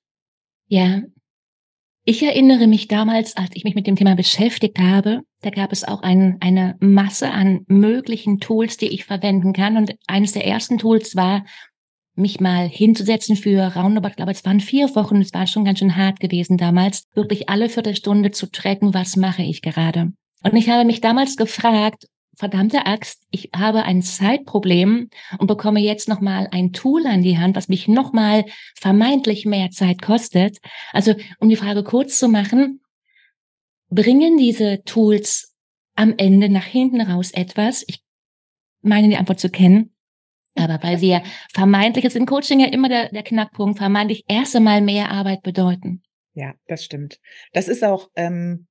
Ja, 0.68 1.02
ich 2.04 2.22
erinnere 2.22 2.66
mich 2.66 2.88
damals, 2.88 3.36
als 3.36 3.50
ich 3.54 3.64
mich 3.64 3.74
mit 3.74 3.86
dem 3.86 3.96
Thema 3.96 4.16
beschäftigt 4.16 4.78
habe, 4.78 5.20
da 5.42 5.50
gab 5.50 5.72
es 5.72 5.84
auch 5.84 6.02
ein, 6.02 6.36
eine 6.40 6.76
Masse 6.80 7.30
an 7.30 7.64
möglichen 7.68 8.38
Tools, 8.38 8.76
die 8.76 8.88
ich 8.88 9.04
verwenden 9.04 9.52
kann. 9.52 9.76
Und 9.76 9.94
eines 10.06 10.32
der 10.32 10.46
ersten 10.46 10.78
Tools 10.78 11.14
war, 11.14 11.44
mich 12.14 12.40
mal 12.40 12.68
hinzusetzen 12.68 13.36
für 13.36 13.74
roundabout, 13.74 14.08
ich 14.10 14.16
glaube, 14.16 14.32
es 14.32 14.44
waren 14.44 14.60
vier 14.60 14.94
Wochen, 14.94 15.20
es 15.20 15.32
war 15.32 15.46
schon 15.46 15.64
ganz 15.64 15.78
schön 15.78 15.96
hart 15.96 16.20
gewesen 16.20 16.58
damals, 16.58 17.04
wirklich 17.14 17.48
alle 17.48 17.68
Viertelstunde 17.68 18.32
zu 18.32 18.50
tracken, 18.50 18.92
was 18.94 19.16
mache 19.16 19.42
ich 19.42 19.62
gerade. 19.62 20.12
Und 20.42 20.56
ich 20.56 20.68
habe 20.68 20.84
mich 20.84 21.00
damals 21.00 21.36
gefragt, 21.36 22.06
verdammte 22.42 22.86
Axt, 22.86 23.24
ich 23.30 23.50
habe 23.54 23.84
ein 23.84 24.02
Zeitproblem 24.02 25.10
und 25.38 25.46
bekomme 25.46 25.78
jetzt 25.78 26.08
nochmal 26.08 26.48
ein 26.50 26.72
Tool 26.72 27.06
an 27.06 27.22
die 27.22 27.38
Hand, 27.38 27.54
was 27.54 27.68
mich 27.68 27.86
nochmal 27.86 28.46
vermeintlich 28.74 29.46
mehr 29.46 29.70
Zeit 29.70 30.02
kostet. 30.02 30.58
Also, 30.92 31.14
um 31.38 31.48
die 31.48 31.54
Frage 31.54 31.84
kurz 31.84 32.18
zu 32.18 32.26
machen, 32.26 32.80
bringen 33.90 34.38
diese 34.38 34.82
Tools 34.82 35.54
am 35.94 36.14
Ende 36.16 36.48
nach 36.48 36.64
hinten 36.64 37.00
raus 37.00 37.30
etwas? 37.30 37.84
Ich 37.86 38.02
meine 38.80 39.08
die 39.08 39.16
Antwort 39.16 39.38
zu 39.38 39.48
kennen. 39.48 39.94
Aber 40.56 40.82
weil 40.82 41.00
wir 41.00 41.22
vermeintlich, 41.54 42.04
ist 42.04 42.16
im 42.16 42.26
Coaching 42.26 42.58
ja 42.58 42.66
immer 42.66 42.88
der, 42.88 43.10
der 43.10 43.22
Knackpunkt, 43.22 43.78
vermeintlich 43.78 44.24
erst 44.26 44.56
einmal 44.56 44.80
mehr 44.80 45.12
Arbeit 45.12 45.44
bedeuten. 45.44 46.02
Ja, 46.34 46.54
das 46.66 46.84
stimmt. 46.84 47.20
Das 47.52 47.68
ist 47.68 47.84
auch 47.84 48.10
ähm, 48.16 48.66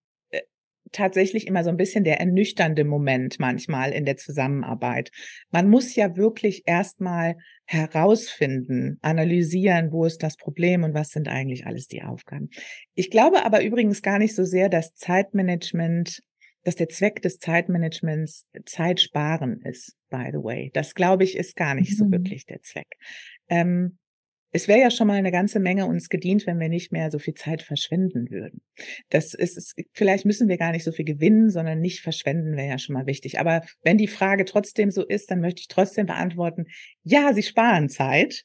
tatsächlich 0.91 1.47
immer 1.47 1.63
so 1.63 1.69
ein 1.69 1.77
bisschen 1.77 2.04
der 2.04 2.19
ernüchternde 2.19 2.84
Moment 2.84 3.39
manchmal 3.39 3.91
in 3.91 4.06
der 4.06 4.17
Zusammenarbeit. 4.17 5.12
Man 5.51 5.69
muss 5.69 5.95
ja 5.95 6.15
wirklich 6.17 6.63
erstmal 6.65 7.36
herausfinden, 7.65 8.97
analysieren, 9.01 9.91
wo 9.91 10.06
ist 10.06 10.23
das 10.23 10.38
Problem 10.38 10.84
und 10.84 10.93
was 10.93 11.10
sind 11.10 11.27
eigentlich 11.27 11.65
alles 11.65 11.88
die 11.88 12.04
Aufgaben. 12.04 12.49
Ich 12.93 13.10
glaube 13.10 13.45
aber 13.45 13.63
übrigens 13.63 14.01
gar 14.01 14.19
nicht 14.19 14.36
so 14.36 14.43
sehr, 14.43 14.69
dass 14.69 14.95
Zeitmanagement 14.95 16.21
dass 16.63 16.75
der 16.75 16.89
Zweck 16.89 17.21
des 17.21 17.39
Zeitmanagements 17.39 18.45
Zeit 18.65 19.01
sparen 19.01 19.62
ist, 19.62 19.95
by 20.10 20.30
the 20.32 20.38
way. 20.38 20.69
Das 20.73 20.93
glaube 20.93 21.23
ich 21.23 21.36
ist 21.36 21.56
gar 21.56 21.73
nicht 21.73 21.91
mhm. 21.93 21.95
so 21.95 22.12
wirklich 22.12 22.45
der 22.45 22.62
Zweck. 22.62 22.88
Ähm, 23.49 23.97
es 24.52 24.68
wäre 24.68 24.80
ja 24.80 24.92
schon 24.92 25.08
mal 25.08 25.16
eine 25.16 25.32
ganze 25.32 25.60
Menge 25.60 25.86
uns 25.86 26.10
gedient, 26.10 26.46
wenn 26.46 26.60
wir 26.60 26.70
nicht 26.70 26.92
mehr 26.92 27.10
so 27.10 27.20
viel 27.20 27.34
Zeit 27.34 27.62
verschwenden 27.62 28.30
würden. 28.30 28.62
Das 29.10 29.34
ist, 29.34 29.58
ist, 29.58 29.76
vielleicht 29.94 30.26
müssen 30.26 30.50
wir 30.50 30.58
gar 30.58 30.72
nicht 30.72 30.84
so 30.84 30.92
viel 30.92 31.06
gewinnen, 31.06 31.50
sondern 31.50 31.80
nicht 31.80 32.02
verschwenden 32.02 32.58
wäre 32.58 32.68
ja 32.68 32.78
schon 32.78 32.94
mal 32.94 33.06
wichtig. 33.06 33.40
Aber 33.40 33.62
wenn 33.84 33.98
die 33.98 34.08
Frage 34.08 34.46
trotzdem 34.46 34.92
so 34.92 35.06
ist, 35.06 35.32
dann 35.32 35.40
möchte 35.40 35.62
ich 35.62 35.68
trotzdem 35.68 36.06
beantworten, 36.06 36.66
ja, 37.04 37.34
sie 37.34 37.44
sparen 37.44 37.90
Zeit. 37.90 38.44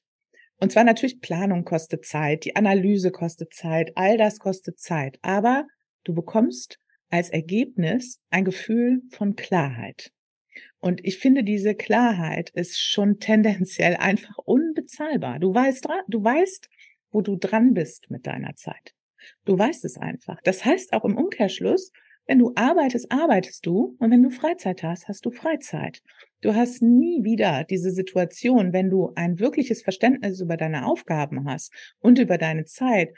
Und 0.59 0.73
zwar 0.73 0.85
natürlich 0.85 1.21
Planung 1.21 1.65
kostet 1.65 2.07
Zeit, 2.07 2.45
die 2.45 2.57
Analyse 2.57 3.11
kostet 3.11 3.53
Zeit, 3.53 3.93
all 3.97 4.17
das 4.17 4.39
kostet 4.39 4.79
Zeit. 4.79 5.19
Aber 5.23 5.67
du 6.05 6.15
bekommst 6.15 6.79
als 7.11 7.31
Ergebnis 7.31 8.21
ein 8.31 8.45
Gefühl 8.45 9.03
von 9.11 9.37
Klarheit. 9.37 10.13
Und 10.79 11.05
ich 11.05 11.19
finde, 11.19 11.43
diese 11.45 11.75
Klarheit 11.75 12.51
ist 12.51 12.81
schon 12.81 13.19
tendenziell 13.19 13.97
einfach 13.99 14.39
unbezahlbar. 14.39 15.39
Du 15.39 15.55
weißt, 15.55 15.87
du 16.09 16.23
weißt, 16.23 16.69
wo 17.11 17.21
du 17.21 17.37
dran 17.37 17.75
bist 17.75 18.11
mit 18.11 18.27
deiner 18.27 18.55
Zeit. 18.57 18.95
Du 19.45 19.59
weißt 19.59 19.85
es 19.85 19.97
einfach. 19.97 20.41
Das 20.43 20.65
heißt 20.65 20.93
auch 20.93 21.05
im 21.05 21.17
Umkehrschluss, 21.17 21.93
wenn 22.27 22.39
du 22.41 22.53
arbeitest, 22.57 23.11
arbeitest 23.11 23.65
du 23.67 23.97
und 23.99 24.11
wenn 24.11 24.23
du 24.23 24.31
Freizeit 24.31 24.83
hast, 24.83 25.07
hast 25.09 25.25
du 25.25 25.31
Freizeit. 25.31 26.03
Du 26.41 26.55
hast 26.55 26.83
nie 26.83 27.23
wieder 27.23 27.65
diese 27.65 27.93
Situation, 27.93 28.73
wenn 28.73 28.91
du 28.91 29.13
ein 29.15 29.39
wirkliches 29.39 29.83
Verständnis 29.83 30.41
über 30.41 30.57
deine 30.57 30.87
Aufgaben 30.87 31.49
hast 31.49 31.73
und 32.01 32.19
über 32.19 32.37
deine 32.37 32.65
Zeit, 32.65 33.15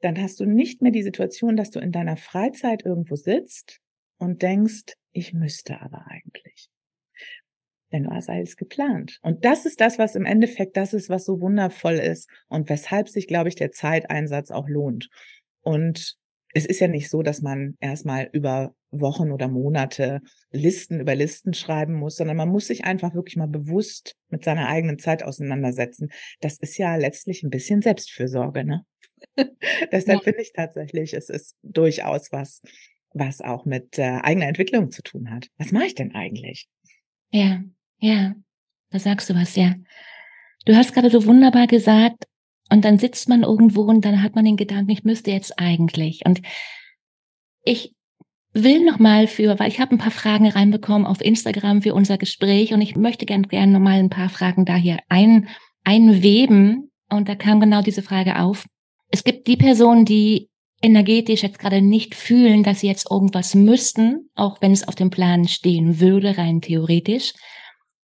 dann 0.00 0.20
hast 0.20 0.40
du 0.40 0.44
nicht 0.44 0.82
mehr 0.82 0.90
die 0.90 1.04
Situation, 1.04 1.56
dass 1.56 1.70
du 1.70 1.78
in 1.78 1.92
deiner 1.92 2.16
Freizeit 2.16 2.84
irgendwo 2.84 3.14
sitzt 3.14 3.81
und 4.22 4.42
denkst, 4.42 4.94
ich 5.12 5.34
müsste 5.34 5.80
aber 5.80 6.06
eigentlich 6.08 6.70
denn 7.92 8.04
du 8.04 8.10
hast 8.10 8.28
alles 8.28 8.56
geplant. 8.56 9.18
Und 9.22 9.44
das 9.44 9.66
ist 9.66 9.80
das, 9.80 9.98
was 9.98 10.14
im 10.14 10.24
Endeffekt 10.24 10.76
das 10.76 10.94
ist, 10.94 11.08
was 11.08 11.24
so 11.24 11.40
wundervoll 11.40 11.94
ist 11.94 12.28
und 12.48 12.68
weshalb 12.68 13.08
sich, 13.08 13.26
glaube 13.26 13.48
ich, 13.48 13.54
der 13.54 13.70
Zeiteinsatz 13.70 14.50
auch 14.50 14.68
lohnt. 14.68 15.08
Und 15.60 16.16
es 16.54 16.66
ist 16.66 16.80
ja 16.80 16.88
nicht 16.88 17.08
so, 17.08 17.22
dass 17.22 17.40
man 17.40 17.76
erstmal 17.80 18.28
über 18.32 18.74
Wochen 18.90 19.30
oder 19.30 19.48
Monate 19.48 20.20
Listen 20.50 21.00
über 21.00 21.14
Listen 21.14 21.54
schreiben 21.54 21.94
muss, 21.94 22.16
sondern 22.16 22.36
man 22.36 22.48
muss 22.48 22.66
sich 22.66 22.84
einfach 22.84 23.14
wirklich 23.14 23.36
mal 23.36 23.48
bewusst 23.48 24.16
mit 24.28 24.44
seiner 24.44 24.68
eigenen 24.68 24.98
Zeit 24.98 25.22
auseinandersetzen. 25.22 26.10
Das 26.40 26.58
ist 26.58 26.76
ja 26.76 26.96
letztlich 26.96 27.42
ein 27.42 27.50
bisschen 27.50 27.80
Selbstfürsorge, 27.80 28.64
ne? 28.64 28.84
Deshalb 29.92 30.18
ja. 30.18 30.24
finde 30.24 30.42
ich 30.42 30.52
tatsächlich, 30.52 31.14
es 31.14 31.30
ist 31.30 31.56
durchaus 31.62 32.32
was, 32.32 32.60
was 33.14 33.40
auch 33.40 33.64
mit 33.64 33.98
äh, 33.98 34.20
eigener 34.22 34.46
Entwicklung 34.46 34.90
zu 34.90 35.02
tun 35.02 35.30
hat. 35.30 35.48
Was 35.58 35.72
mache 35.72 35.86
ich 35.86 35.94
denn 35.94 36.14
eigentlich? 36.14 36.68
Ja, 37.30 37.62
ja, 37.98 38.34
da 38.90 38.98
sagst 38.98 39.30
du 39.30 39.34
was, 39.34 39.56
ja. 39.56 39.74
Du 40.64 40.76
hast 40.76 40.94
gerade 40.94 41.10
so 41.10 41.26
wunderbar 41.26 41.66
gesagt, 41.66 42.24
und 42.72 42.86
dann 42.86 42.98
sitzt 42.98 43.28
man 43.28 43.42
irgendwo 43.42 43.82
und 43.82 44.02
dann 44.06 44.22
hat 44.22 44.34
man 44.34 44.46
den 44.46 44.56
Gedanken, 44.56 44.90
ich 44.90 45.04
müsste 45.04 45.30
jetzt 45.30 45.58
eigentlich. 45.58 46.22
Und 46.24 46.40
ich 47.64 47.94
will 48.54 48.82
nochmal 48.82 49.26
für, 49.26 49.58
weil 49.58 49.68
ich 49.68 49.78
habe 49.78 49.94
ein 49.94 49.98
paar 49.98 50.10
Fragen 50.10 50.48
reinbekommen 50.48 51.06
auf 51.06 51.20
Instagram 51.20 51.82
für 51.82 51.94
unser 51.94 52.16
Gespräch 52.16 52.72
und 52.72 52.80
ich 52.80 52.96
möchte 52.96 53.26
gern 53.26 53.42
gerne 53.42 53.72
nochmal 53.72 53.98
ein 53.98 54.08
paar 54.08 54.30
Fragen 54.30 54.64
da 54.64 54.74
hier 54.74 55.00
ein, 55.10 55.48
einweben. 55.84 56.90
Und 57.10 57.28
da 57.28 57.34
kam 57.34 57.60
genau 57.60 57.82
diese 57.82 58.00
Frage 58.00 58.40
auf. 58.40 58.64
Es 59.10 59.22
gibt 59.22 59.48
die 59.48 59.58
Personen, 59.58 60.06
die 60.06 60.48
energetisch 60.82 61.42
jetzt 61.42 61.58
gerade 61.58 61.80
nicht 61.80 62.14
fühlen, 62.14 62.62
dass 62.62 62.80
sie 62.80 62.88
jetzt 62.88 63.10
irgendwas 63.10 63.54
müssten, 63.54 64.28
auch 64.34 64.60
wenn 64.60 64.72
es 64.72 64.86
auf 64.86 64.94
dem 64.94 65.10
Plan 65.10 65.46
stehen 65.46 66.00
würde, 66.00 66.36
rein 66.36 66.60
theoretisch 66.60 67.32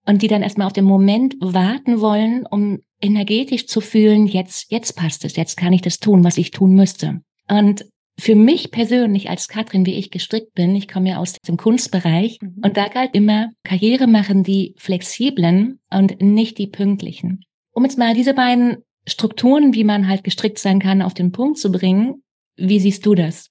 und 0.07 0.23
die 0.23 0.29
dann 0.29 0.43
erstmal 0.43 0.69
auf 0.69 0.73
den 0.73 0.85
Moment 0.85 1.35
warten 1.41 2.01
wollen, 2.01 2.47
um 2.51 2.79
energetisch 3.01 3.67
zu 3.67 3.81
fühlen, 3.81 4.27
jetzt, 4.27 4.71
jetzt 4.71 4.97
passt 4.97 5.25
es, 5.25 5.37
jetzt 5.37 5.57
kann 5.57 5.73
ich 5.73 5.83
das 5.83 5.99
tun, 5.99 6.25
was 6.25 6.38
ich 6.38 6.51
tun 6.51 6.75
müsste. 6.75 7.21
Und 7.49 7.85
für 8.19 8.35
mich 8.35 8.73
persönlich 8.73 9.31
als 9.31 9.47
Katrin, 9.47 9.87
wie 9.87 9.95
ich 9.95 10.11
gestrickt 10.11 10.55
bin, 10.55 10.75
ich 10.75 10.88
komme 10.88 11.11
ja 11.11 11.19
aus 11.19 11.35
dem 11.47 11.57
Kunstbereich 11.57 12.38
mhm. 12.41 12.62
und 12.64 12.77
da 12.77 12.88
galt 12.88 13.14
immer, 13.14 13.51
Karriere 13.62 14.07
machen 14.07 14.43
die 14.43 14.75
flexiblen 14.77 15.79
und 15.91 16.21
nicht 16.21 16.59
die 16.59 16.67
pünktlichen. 16.67 17.45
Um 17.73 17.85
jetzt 17.85 17.99
mal 17.99 18.14
diese 18.14 18.35
beiden 18.35 18.79
Strukturen, 19.07 19.73
wie 19.73 19.85
man 19.85 20.09
halt 20.09 20.25
gestrickt 20.25 20.59
sein 20.59 20.81
kann, 20.81 21.01
auf 21.01 21.14
den 21.14 21.31
Punkt 21.31 21.59
zu 21.59 21.71
bringen, 21.71 22.23
wie 22.59 22.81
siehst 22.81 23.07
du 23.07 23.14
das? 23.14 23.51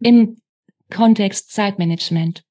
Im 0.00 0.36
Kontext 0.90 1.52
Zeitmanagement. 1.52 2.42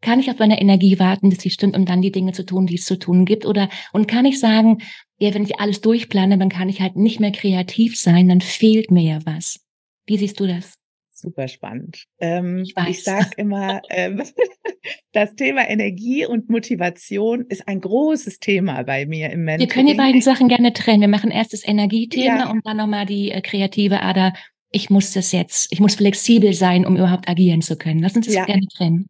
Kann 0.00 0.20
ich 0.20 0.30
auf 0.30 0.38
meine 0.38 0.60
Energie 0.60 0.98
warten, 0.98 1.30
dass 1.30 1.40
sie 1.40 1.50
stimmt, 1.50 1.76
um 1.76 1.86
dann 1.86 2.02
die 2.02 2.10
Dinge 2.10 2.32
zu 2.32 2.44
tun, 2.44 2.66
die 2.66 2.74
es 2.74 2.84
zu 2.84 2.98
tun 2.98 3.24
gibt? 3.24 3.46
Oder, 3.46 3.68
und 3.92 4.08
kann 4.08 4.24
ich 4.24 4.40
sagen, 4.40 4.78
ja, 5.18 5.32
wenn 5.32 5.44
ich 5.44 5.60
alles 5.60 5.80
durchplane, 5.80 6.38
dann 6.38 6.48
kann 6.48 6.68
ich 6.68 6.80
halt 6.80 6.96
nicht 6.96 7.20
mehr 7.20 7.30
kreativ 7.30 7.98
sein, 7.98 8.28
dann 8.28 8.40
fehlt 8.40 8.90
mir 8.90 9.02
ja 9.02 9.18
was. 9.24 9.60
Wie 10.06 10.18
siehst 10.18 10.40
du 10.40 10.46
das? 10.46 10.74
Super 11.22 11.46
spannend. 11.46 12.06
Ähm, 12.18 12.64
ich, 12.64 12.74
ich 12.88 13.04
sage 13.04 13.30
immer, 13.36 13.80
ähm, 13.90 14.24
das 15.12 15.36
Thema 15.36 15.68
Energie 15.70 16.26
und 16.26 16.50
Motivation 16.50 17.46
ist 17.48 17.68
ein 17.68 17.80
großes 17.80 18.40
Thema 18.40 18.82
bei 18.82 19.06
mir 19.06 19.30
im 19.30 19.44
Mentoring. 19.44 19.68
Wir 19.68 19.72
können 19.72 19.86
die 19.86 19.94
beiden 19.94 20.20
Sachen 20.20 20.48
gerne 20.48 20.72
trennen. 20.72 21.02
Wir 21.02 21.06
machen 21.06 21.30
erst 21.30 21.52
das 21.52 21.64
Energiethema 21.64 22.38
ja. 22.38 22.50
und 22.50 22.66
dann 22.66 22.76
nochmal 22.76 23.06
die 23.06 23.30
äh, 23.30 23.40
kreative 23.40 24.02
Ader. 24.02 24.32
Ich 24.72 24.90
muss 24.90 25.12
das 25.12 25.32
jetzt, 25.32 25.68
ich 25.70 25.80
muss 25.80 25.94
flexibel 25.94 26.52
sein, 26.54 26.86
um 26.86 26.96
überhaupt 26.96 27.28
agieren 27.28 27.62
zu 27.62 27.76
können. 27.76 28.00
Lass 28.00 28.16
uns 28.16 28.26
das 28.26 28.34
ja. 28.34 28.44
gerne 28.46 28.66
trennen. 28.74 29.06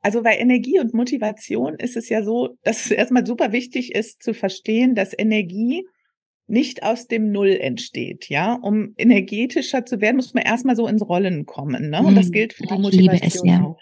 Also 0.00 0.22
bei 0.22 0.36
Energie 0.36 0.80
und 0.80 0.94
Motivation 0.94 1.74
ist 1.74 1.96
es 1.96 2.08
ja 2.08 2.24
so, 2.24 2.56
dass 2.62 2.86
es 2.86 2.90
erstmal 2.90 3.26
super 3.26 3.52
wichtig 3.52 3.94
ist 3.94 4.22
zu 4.22 4.34
verstehen, 4.34 4.94
dass 4.94 5.16
Energie 5.16 5.84
nicht 6.48 6.82
aus 6.82 7.06
dem 7.06 7.30
Null 7.30 7.56
entsteht, 7.60 8.28
ja. 8.28 8.54
Um 8.54 8.94
energetischer 8.96 9.86
zu 9.86 10.00
werden, 10.00 10.16
muss 10.16 10.34
man 10.34 10.42
erstmal 10.42 10.76
so 10.76 10.88
ins 10.88 11.02
Rollen 11.02 11.46
kommen, 11.46 11.90
ne? 11.90 12.02
Und 12.02 12.16
das 12.16 12.26
hm, 12.26 12.32
gilt 12.32 12.52
für 12.52 12.64
die 12.64 12.78
Motivation 12.78 13.48
es, 13.48 13.54
ja. 13.54 13.62
auch. 13.62 13.80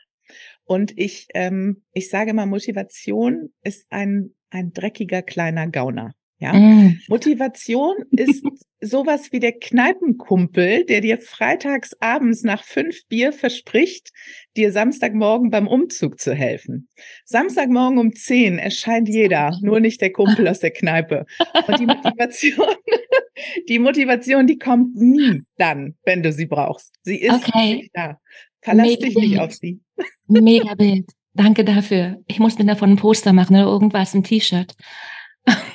Und 0.65 0.97
ich, 0.97 1.27
ähm, 1.35 1.83
ich 1.93 2.11
sage 2.11 2.35
mal, 2.35 2.47
Motivation 2.47 3.51
ist 3.63 3.87
ein, 3.91 4.35
ein 4.51 4.73
dreckiger 4.73 5.23
kleiner 5.23 5.69
Gauner. 5.69 6.13
Ja, 6.41 6.55
mm. 6.55 6.99
Motivation 7.09 7.97
ist 8.17 8.43
sowas 8.81 9.31
wie 9.31 9.41
der 9.41 9.53
Kneipenkumpel, 9.53 10.87
der 10.87 11.03
dir 11.03 11.19
freitags 11.19 11.95
abends 12.01 12.43
nach 12.45 12.65
fünf 12.65 13.07
Bier 13.09 13.35
verspricht, 13.35 14.11
dir 14.57 14.73
Samstagmorgen 14.73 15.51
beim 15.51 15.69
Umzug 15.69 16.19
zu 16.19 16.35
helfen. 16.35 16.89
Samstagmorgen 17.27 17.99
um 17.99 18.15
zehn 18.15 18.59
erscheint 18.59 19.09
jeder, 19.09 19.59
nur 19.61 19.81
nicht 19.81 20.01
der 20.01 20.13
Kumpel 20.13 20.49
aus 20.49 20.61
der 20.61 20.71
Kneipe. 20.71 21.27
Und 21.67 21.79
die 21.79 21.87
Motivation, 21.87 22.75
die 23.69 23.79
Motivation, 23.79 24.47
die 24.47 24.59
kommt 24.59 24.97
nie 24.97 25.43
dann, 25.59 25.95
wenn 26.05 26.23
du 26.23 26.33
sie 26.33 26.47
brauchst. 26.47 26.95
Sie 27.03 27.21
ist 27.21 27.47
okay. 27.47 27.75
nicht 27.75 27.91
da. 27.93 28.19
Verlass 28.63 28.87
Mega 28.87 29.07
dich 29.07 29.15
nicht 29.15 29.39
auf 29.39 29.53
sie. 29.53 29.81
Mega 30.27 30.75
Bild. 30.75 31.07
Danke 31.35 31.65
dafür. 31.65 32.23
Ich 32.27 32.39
muss 32.39 32.59
mir 32.59 32.65
davon 32.65 32.93
ein 32.93 32.97
Poster 32.97 33.35
machen 33.35 33.57
oder 33.57 33.67
irgendwas, 33.67 34.15
ein 34.15 34.25
T-Shirt. 34.25 34.75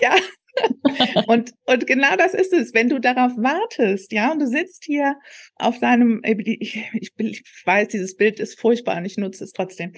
Ja, 0.02 0.16
und, 1.28 1.54
und 1.66 1.88
genau 1.88 2.16
das 2.18 2.34
ist 2.34 2.54
es, 2.54 2.74
wenn 2.74 2.90
du 2.90 3.00
darauf 3.00 3.32
wartest, 3.38 4.12
ja, 4.12 4.32
und 4.32 4.40
du 4.40 4.48
sitzt 4.48 4.84
hier 4.86 5.16
auf 5.56 5.80
deinem, 5.80 6.22
ich, 6.24 6.84
ich, 6.94 7.12
ich 7.18 7.44
weiß, 7.66 7.90
dieses 7.90 8.16
Bild 8.16 8.40
ist 8.40 8.60
furchtbar 8.60 8.98
und 8.98 9.06
ich 9.06 9.18
nutze 9.18 9.44
es 9.44 9.52
trotzdem. 9.52 9.94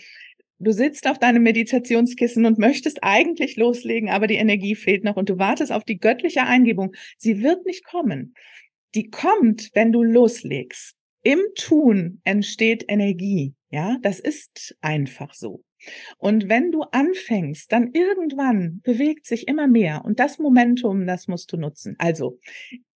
Du 0.59 0.71
sitzt 0.71 1.07
auf 1.07 1.19
deinem 1.19 1.43
Meditationskissen 1.43 2.45
und 2.45 2.57
möchtest 2.57 3.03
eigentlich 3.03 3.57
loslegen, 3.57 4.09
aber 4.09 4.25
die 4.25 4.35
Energie 4.35 4.75
fehlt 4.75 5.03
noch 5.03 5.15
und 5.15 5.29
du 5.29 5.37
wartest 5.37 5.71
auf 5.71 5.83
die 5.83 5.99
göttliche 5.99 6.43
Eingebung. 6.43 6.95
Sie 7.17 7.43
wird 7.43 7.65
nicht 7.65 7.85
kommen. 7.85 8.33
Die 8.95 9.09
kommt, 9.09 9.69
wenn 9.73 9.91
du 9.91 10.01
loslegst. 10.01 10.95
Im 11.21 11.41
Tun 11.55 12.21
entsteht 12.23 12.85
Energie. 12.87 13.53
Ja, 13.69 13.97
das 14.01 14.19
ist 14.19 14.75
einfach 14.81 15.33
so. 15.33 15.63
Und 16.17 16.49
wenn 16.49 16.71
du 16.71 16.81
anfängst, 16.81 17.71
dann 17.71 17.91
irgendwann 17.93 18.81
bewegt 18.83 19.25
sich 19.25 19.47
immer 19.47 19.67
mehr. 19.67 20.03
Und 20.05 20.19
das 20.19 20.39
Momentum, 20.39 21.05
das 21.05 21.27
musst 21.27 21.51
du 21.51 21.57
nutzen. 21.57 21.95
Also 21.99 22.39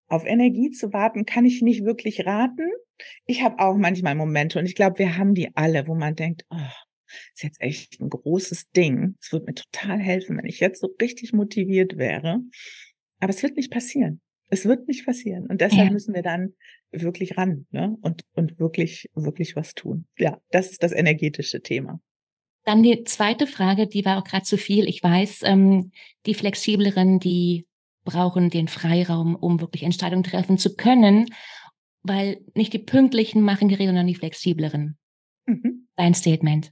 auf 0.08 0.26
Energie 0.26 0.72
zu 0.72 0.92
warten, 0.94 1.26
kann 1.26 1.46
ich 1.46 1.62
nicht 1.62 1.86
wirklich 1.86 2.26
raten. 2.26 2.70
Ich 3.26 3.44
habe 3.44 3.60
auch 3.60 3.78
manchmal 3.78 4.16
Momente 4.16 4.60
und 4.60 4.66
ich 4.66 4.76
glaube, 4.76 5.00
wir 5.00 5.18
haben 5.18 5.34
die 5.34 5.56
alle, 5.56 5.88
wo 5.88 5.96
man 5.96 6.16
denkt, 6.16 6.46
oh, 6.50 6.58
ist 7.34 7.44
jetzt 7.44 7.62
echt 7.62 8.00
ein 8.00 8.10
großes 8.10 8.70
Ding. 8.72 9.16
Es 9.22 9.32
wird 9.32 9.46
mir 9.46 9.54
total 9.54 10.00
helfen, 10.00 10.38
wenn 10.38 10.46
ich 10.46 10.60
jetzt 10.60 10.82
so 10.82 10.94
richtig 11.02 11.34
motiviert 11.34 11.98
wäre. 11.98 12.40
Aber 13.20 13.30
es 13.30 13.42
wird 13.44 13.56
nicht 13.56 13.72
passieren. 13.72 14.22
Es 14.50 14.66
wird 14.66 14.88
nicht 14.88 15.06
passieren. 15.06 15.48
Und 15.48 15.62
deshalb 15.62 15.88
ja. 15.88 15.92
müssen 15.92 16.14
wir 16.14 16.24
dann 16.24 16.54
wirklich 16.92 17.38
ran 17.38 17.68
ne? 17.72 17.96
und, 18.02 18.24
und 18.34 18.60
wirklich, 18.60 19.10
wirklich 19.16 19.56
was 19.56 19.74
tun. 19.74 20.08
Ja, 20.18 20.42
das 20.52 20.72
ist 20.72 20.84
das 20.84 20.92
energetische 20.92 21.62
Thema. 21.62 22.02
Dann 22.64 22.84
die 22.84 23.04
zweite 23.06 23.48
Frage, 23.48 23.88
die 23.88 24.06
war 24.06 24.20
auch 24.20 24.24
gerade 24.24 24.44
zu 24.44 24.58
viel. 24.58 24.88
Ich 24.88 25.02
weiß, 25.04 25.42
ähm, 25.44 25.92
die 26.26 26.36
flexibleren, 26.36 27.20
die 27.20 27.66
brauchen 28.04 28.50
den 28.50 28.68
Freiraum, 28.68 29.36
um 29.36 29.62
wirklich 29.62 29.84
Entscheidungen 29.84 30.24
treffen 30.24 30.58
zu 30.58 30.76
können, 30.76 31.28
weil 32.04 32.42
nicht 32.56 32.74
die 32.74 32.80
pünktlichen 32.80 33.42
machen 33.42 33.68
die 33.68 33.76
Rede, 33.76 33.90
sondern 33.90 34.08
die 34.08 34.16
flexibleren. 34.16 34.98
Mhm. 35.46 35.88
Dein 35.96 36.14
Statement. 36.14 36.72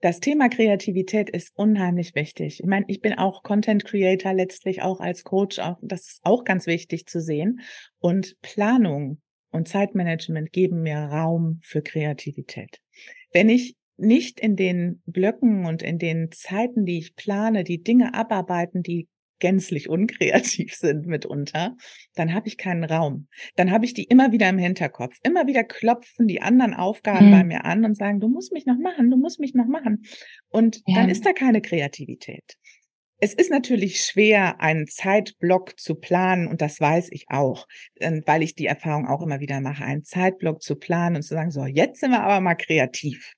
Das 0.00 0.20
Thema 0.20 0.50
Kreativität 0.50 1.30
ist 1.30 1.56
unheimlich 1.56 2.14
wichtig. 2.14 2.60
Ich 2.60 2.66
meine, 2.66 2.84
ich 2.88 3.00
bin 3.00 3.14
auch 3.14 3.42
Content 3.42 3.84
Creator 3.86 4.34
letztlich 4.34 4.82
auch 4.82 5.00
als 5.00 5.24
Coach, 5.24 5.58
auch 5.58 5.78
das 5.80 6.08
ist 6.08 6.20
auch 6.24 6.44
ganz 6.44 6.66
wichtig 6.66 7.06
zu 7.06 7.22
sehen. 7.22 7.60
Und 8.00 8.36
Planung 8.42 9.22
und 9.50 9.66
Zeitmanagement 9.66 10.52
geben 10.52 10.82
mir 10.82 10.98
Raum 10.98 11.60
für 11.62 11.80
Kreativität. 11.80 12.82
Wenn 13.32 13.48
ich 13.48 13.76
nicht 13.96 14.40
in 14.40 14.56
den 14.56 15.02
Blöcken 15.06 15.66
und 15.66 15.82
in 15.82 15.98
den 15.98 16.30
Zeiten, 16.32 16.84
die 16.84 16.98
ich 16.98 17.14
plane, 17.14 17.64
die 17.64 17.82
Dinge 17.82 18.14
abarbeiten, 18.14 18.82
die 18.82 19.08
gänzlich 19.38 19.88
unkreativ 19.88 20.74
sind 20.76 21.06
mitunter, 21.06 21.76
dann 22.14 22.32
habe 22.32 22.48
ich 22.48 22.56
keinen 22.56 22.84
Raum. 22.84 23.28
Dann 23.56 23.70
habe 23.70 23.84
ich 23.84 23.94
die 23.94 24.04
immer 24.04 24.32
wieder 24.32 24.48
im 24.48 24.58
Hinterkopf. 24.58 25.16
Immer 25.22 25.46
wieder 25.46 25.64
klopfen 25.64 26.26
die 26.26 26.40
anderen 26.40 26.74
Aufgaben 26.74 27.26
mhm. 27.28 27.30
bei 27.32 27.44
mir 27.44 27.64
an 27.64 27.84
und 27.84 27.96
sagen, 27.96 28.20
du 28.20 28.28
musst 28.28 28.52
mich 28.52 28.66
noch 28.66 28.78
machen, 28.78 29.10
du 29.10 29.16
musst 29.16 29.40
mich 29.40 29.54
noch 29.54 29.66
machen. 29.66 30.04
Und 30.48 30.82
ja. 30.86 30.94
dann 30.96 31.10
ist 31.10 31.26
da 31.26 31.32
keine 31.32 31.60
Kreativität. 31.60 32.56
Es 33.20 33.32
ist 33.32 33.50
natürlich 33.50 34.00
schwer, 34.00 34.60
einen 34.60 34.86
Zeitblock 34.86 35.78
zu 35.78 35.94
planen 35.94 36.46
und 36.46 36.60
das 36.60 36.80
weiß 36.80 37.08
ich 37.12 37.26
auch, 37.28 37.66
ähm, 38.00 38.22
weil 38.26 38.42
ich 38.42 38.54
die 38.54 38.66
Erfahrung 38.66 39.06
auch 39.06 39.22
immer 39.22 39.40
wieder 39.40 39.60
mache, 39.60 39.84
einen 39.84 40.04
Zeitblock 40.04 40.62
zu 40.62 40.76
planen 40.76 41.16
und 41.16 41.22
zu 41.22 41.34
sagen, 41.34 41.50
so, 41.50 41.64
jetzt 41.64 42.00
sind 42.00 42.10
wir 42.10 42.22
aber 42.22 42.40
mal 42.40 42.54
kreativ. 42.54 43.32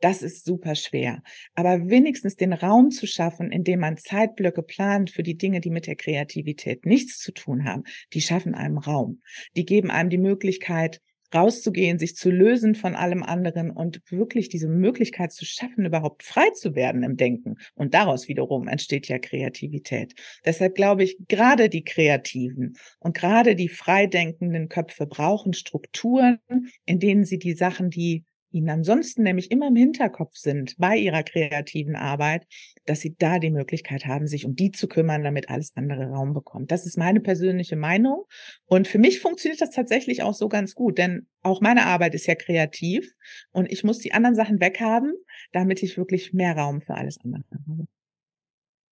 Das 0.00 0.22
ist 0.22 0.44
super 0.44 0.76
schwer. 0.76 1.22
Aber 1.54 1.88
wenigstens 1.88 2.36
den 2.36 2.52
Raum 2.52 2.90
zu 2.90 3.06
schaffen, 3.06 3.50
in 3.50 3.64
dem 3.64 3.80
man 3.80 3.96
Zeitblöcke 3.96 4.62
plant 4.62 5.10
für 5.10 5.24
die 5.24 5.36
Dinge, 5.36 5.60
die 5.60 5.70
mit 5.70 5.86
der 5.86 5.96
Kreativität 5.96 6.86
nichts 6.86 7.18
zu 7.18 7.32
tun 7.32 7.64
haben, 7.64 7.82
die 8.12 8.20
schaffen 8.20 8.54
einem 8.54 8.78
Raum. 8.78 9.22
Die 9.56 9.64
geben 9.64 9.90
einem 9.90 10.10
die 10.10 10.18
Möglichkeit, 10.18 11.00
rauszugehen, 11.34 11.98
sich 11.98 12.16
zu 12.16 12.30
lösen 12.30 12.74
von 12.74 12.94
allem 12.94 13.22
anderen 13.22 13.70
und 13.70 14.00
wirklich 14.10 14.48
diese 14.48 14.68
Möglichkeit 14.68 15.32
zu 15.32 15.44
schaffen, 15.44 15.84
überhaupt 15.84 16.22
frei 16.22 16.48
zu 16.54 16.74
werden 16.74 17.02
im 17.02 17.16
Denken. 17.16 17.56
Und 17.74 17.94
daraus 17.94 18.28
wiederum 18.28 18.68
entsteht 18.68 19.08
ja 19.08 19.18
Kreativität. 19.18 20.14
Deshalb 20.44 20.74
glaube 20.74 21.02
ich, 21.02 21.18
gerade 21.28 21.68
die 21.68 21.84
Kreativen 21.84 22.76
und 22.98 23.14
gerade 23.16 23.56
die 23.56 23.68
freidenkenden 23.68 24.68
Köpfe 24.68 25.06
brauchen 25.06 25.52
Strukturen, 25.52 26.38
in 26.86 26.98
denen 26.98 27.24
sie 27.24 27.38
die 27.38 27.54
Sachen, 27.54 27.90
die 27.90 28.24
ihnen 28.58 28.68
ansonsten 28.70 29.22
nämlich 29.22 29.50
immer 29.50 29.68
im 29.68 29.76
Hinterkopf 29.76 30.36
sind 30.36 30.74
bei 30.78 30.96
ihrer 30.96 31.22
kreativen 31.22 31.96
Arbeit, 31.96 32.46
dass 32.84 33.00
sie 33.00 33.14
da 33.18 33.38
die 33.38 33.50
Möglichkeit 33.50 34.06
haben, 34.06 34.26
sich 34.26 34.44
um 34.44 34.54
die 34.54 34.70
zu 34.70 34.88
kümmern, 34.88 35.22
damit 35.22 35.48
alles 35.48 35.76
andere 35.76 36.10
Raum 36.10 36.34
bekommt. 36.34 36.70
Das 36.70 36.86
ist 36.86 36.98
meine 36.98 37.20
persönliche 37.20 37.76
Meinung. 37.76 38.24
Und 38.66 38.88
für 38.88 38.98
mich 38.98 39.20
funktioniert 39.20 39.60
das 39.60 39.70
tatsächlich 39.70 40.22
auch 40.22 40.34
so 40.34 40.48
ganz 40.48 40.74
gut, 40.74 40.98
denn 40.98 41.26
auch 41.42 41.60
meine 41.60 41.86
Arbeit 41.86 42.14
ist 42.14 42.26
ja 42.26 42.34
kreativ 42.34 43.10
und 43.52 43.70
ich 43.72 43.84
muss 43.84 43.98
die 43.98 44.12
anderen 44.12 44.34
Sachen 44.34 44.60
weghaben, 44.60 45.14
damit 45.52 45.82
ich 45.82 45.96
wirklich 45.96 46.32
mehr 46.32 46.56
Raum 46.56 46.80
für 46.80 46.94
alles 46.94 47.18
andere 47.24 47.44
habe. 47.52 47.86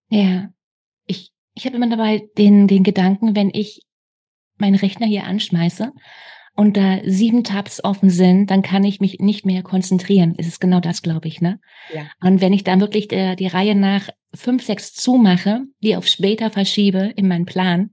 Ja, 0.09 0.53
ich, 1.07 1.33
ich 1.55 1.67
habe 1.67 1.77
immer 1.77 1.91
dabei 1.91 2.29
den, 2.39 2.69
den 2.69 2.85
Gedanken, 2.85 3.35
wenn 3.35 3.51
ich 3.53 3.83
meinen 4.59 4.77
Rechner 4.77 5.07
hier 5.07 5.25
anschmeiße 5.25 5.93
und 6.57 6.77
da 6.77 6.99
sieben 7.05 7.45
Tabs 7.45 7.85
offen 7.85 8.11
sind, 8.11 8.51
dann 8.51 8.63
kann 8.63 8.83
ich 8.85 9.01
mich 9.01 9.19
nicht 9.21 9.45
mehr 9.45 9.63
konzentrieren. 9.63 10.35
Es 10.39 10.47
ist 10.47 10.61
genau 10.61 10.81
das, 10.81 11.03
glaube 11.03 11.29
ich, 11.29 11.41
ne? 11.41 11.61
Ja. 11.95 12.07
Und 12.21 12.41
wenn 12.41 12.53
ich 12.53 12.65
dann 12.65 12.81
wirklich 12.81 13.09
der, 13.09 13.37
die 13.37 13.47
Reihe 13.47 13.75
nach 13.75 14.09
fünf, 14.35 14.65
sechs 14.65 14.95
zumache, 14.95 15.63
die 15.83 15.97
auf 15.97 16.07
später 16.07 16.51
verschiebe 16.51 17.13
in 17.17 17.29
meinen 17.29 17.47
Plan, 17.47 17.91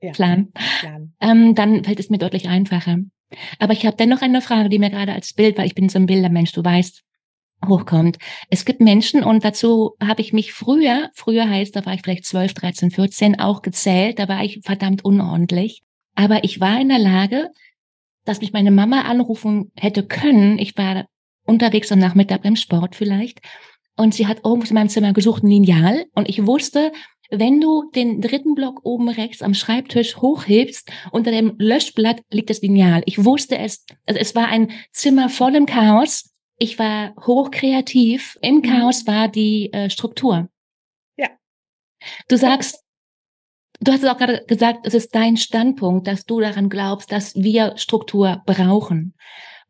ja. 0.00 0.12
Plan, 0.12 0.48
Plan. 0.80 1.12
Ähm, 1.20 1.54
dann 1.54 1.84
fällt 1.84 2.00
es 2.00 2.10
mir 2.10 2.18
deutlich 2.18 2.48
einfacher. 2.48 2.98
Aber 3.58 3.72
ich 3.72 3.84
habe 3.84 3.96
dennoch 3.96 4.22
eine 4.22 4.40
Frage, 4.40 4.68
die 4.68 4.78
mir 4.78 4.90
gerade 4.90 5.12
als 5.12 5.34
Bild, 5.34 5.58
weil 5.58 5.66
ich 5.66 5.74
bin 5.74 5.88
so 5.88 5.98
ein 5.98 6.06
Bildermensch, 6.06 6.52
du 6.52 6.64
weißt, 6.64 7.02
hochkommt. 7.66 8.18
Es 8.50 8.64
gibt 8.64 8.80
Menschen 8.80 9.24
und 9.24 9.44
dazu 9.44 9.96
habe 10.00 10.20
ich 10.20 10.32
mich 10.32 10.52
früher, 10.52 11.10
früher 11.14 11.48
heißt, 11.48 11.74
da 11.74 11.84
war 11.84 11.94
ich 11.94 12.02
vielleicht 12.02 12.24
12, 12.24 12.54
13, 12.54 12.90
14, 12.90 13.40
auch 13.40 13.62
gezählt, 13.62 14.18
da 14.18 14.28
war 14.28 14.44
ich 14.44 14.60
verdammt 14.62 15.04
unordentlich. 15.04 15.82
Aber 16.14 16.44
ich 16.44 16.60
war 16.60 16.80
in 16.80 16.88
der 16.88 16.98
Lage, 16.98 17.50
dass 18.28 18.40
mich 18.40 18.52
meine 18.52 18.70
Mama 18.70 19.02
anrufen 19.02 19.72
hätte 19.76 20.06
können. 20.06 20.58
Ich 20.58 20.76
war 20.76 21.06
unterwegs 21.44 21.90
am 21.90 21.98
Nachmittag 21.98 22.42
beim 22.42 22.56
Sport 22.56 22.94
vielleicht. 22.94 23.40
Und 23.96 24.14
sie 24.14 24.26
hat 24.26 24.44
irgendwo 24.44 24.68
in 24.68 24.74
meinem 24.74 24.88
Zimmer 24.88 25.12
gesucht 25.12 25.42
ein 25.42 25.48
Lineal. 25.48 26.06
Und 26.14 26.28
ich 26.28 26.46
wusste, 26.46 26.92
wenn 27.30 27.60
du 27.60 27.90
den 27.94 28.20
dritten 28.20 28.54
Block 28.54 28.80
oben 28.84 29.08
rechts 29.08 29.42
am 29.42 29.54
Schreibtisch 29.54 30.16
hochhebst, 30.18 30.90
unter 31.10 31.30
dem 31.30 31.54
Löschblatt 31.58 32.20
liegt 32.30 32.50
das 32.50 32.62
Lineal. 32.62 33.02
Ich 33.06 33.24
wusste 33.24 33.58
es, 33.58 33.84
also 34.06 34.20
es 34.20 34.34
war 34.34 34.48
ein 34.48 34.70
Zimmer 34.92 35.28
voll 35.28 35.54
im 35.56 35.66
Chaos. 35.66 36.30
Ich 36.58 36.78
war 36.78 37.14
hochkreativ. 37.26 38.38
Im 38.42 38.56
mhm. 38.56 38.62
Chaos 38.62 39.06
war 39.06 39.28
die 39.28 39.72
äh, 39.72 39.90
Struktur. 39.90 40.48
Ja. 41.16 41.28
Du 42.28 42.36
sagst, 42.36 42.84
Du 43.80 43.92
hast 43.92 44.02
es 44.02 44.08
auch 44.08 44.18
gerade 44.18 44.44
gesagt, 44.46 44.86
es 44.86 44.94
ist 44.94 45.14
dein 45.14 45.36
Standpunkt, 45.36 46.06
dass 46.06 46.24
du 46.24 46.40
daran 46.40 46.68
glaubst, 46.68 47.12
dass 47.12 47.36
wir 47.36 47.76
Struktur 47.76 48.42
brauchen. 48.44 49.14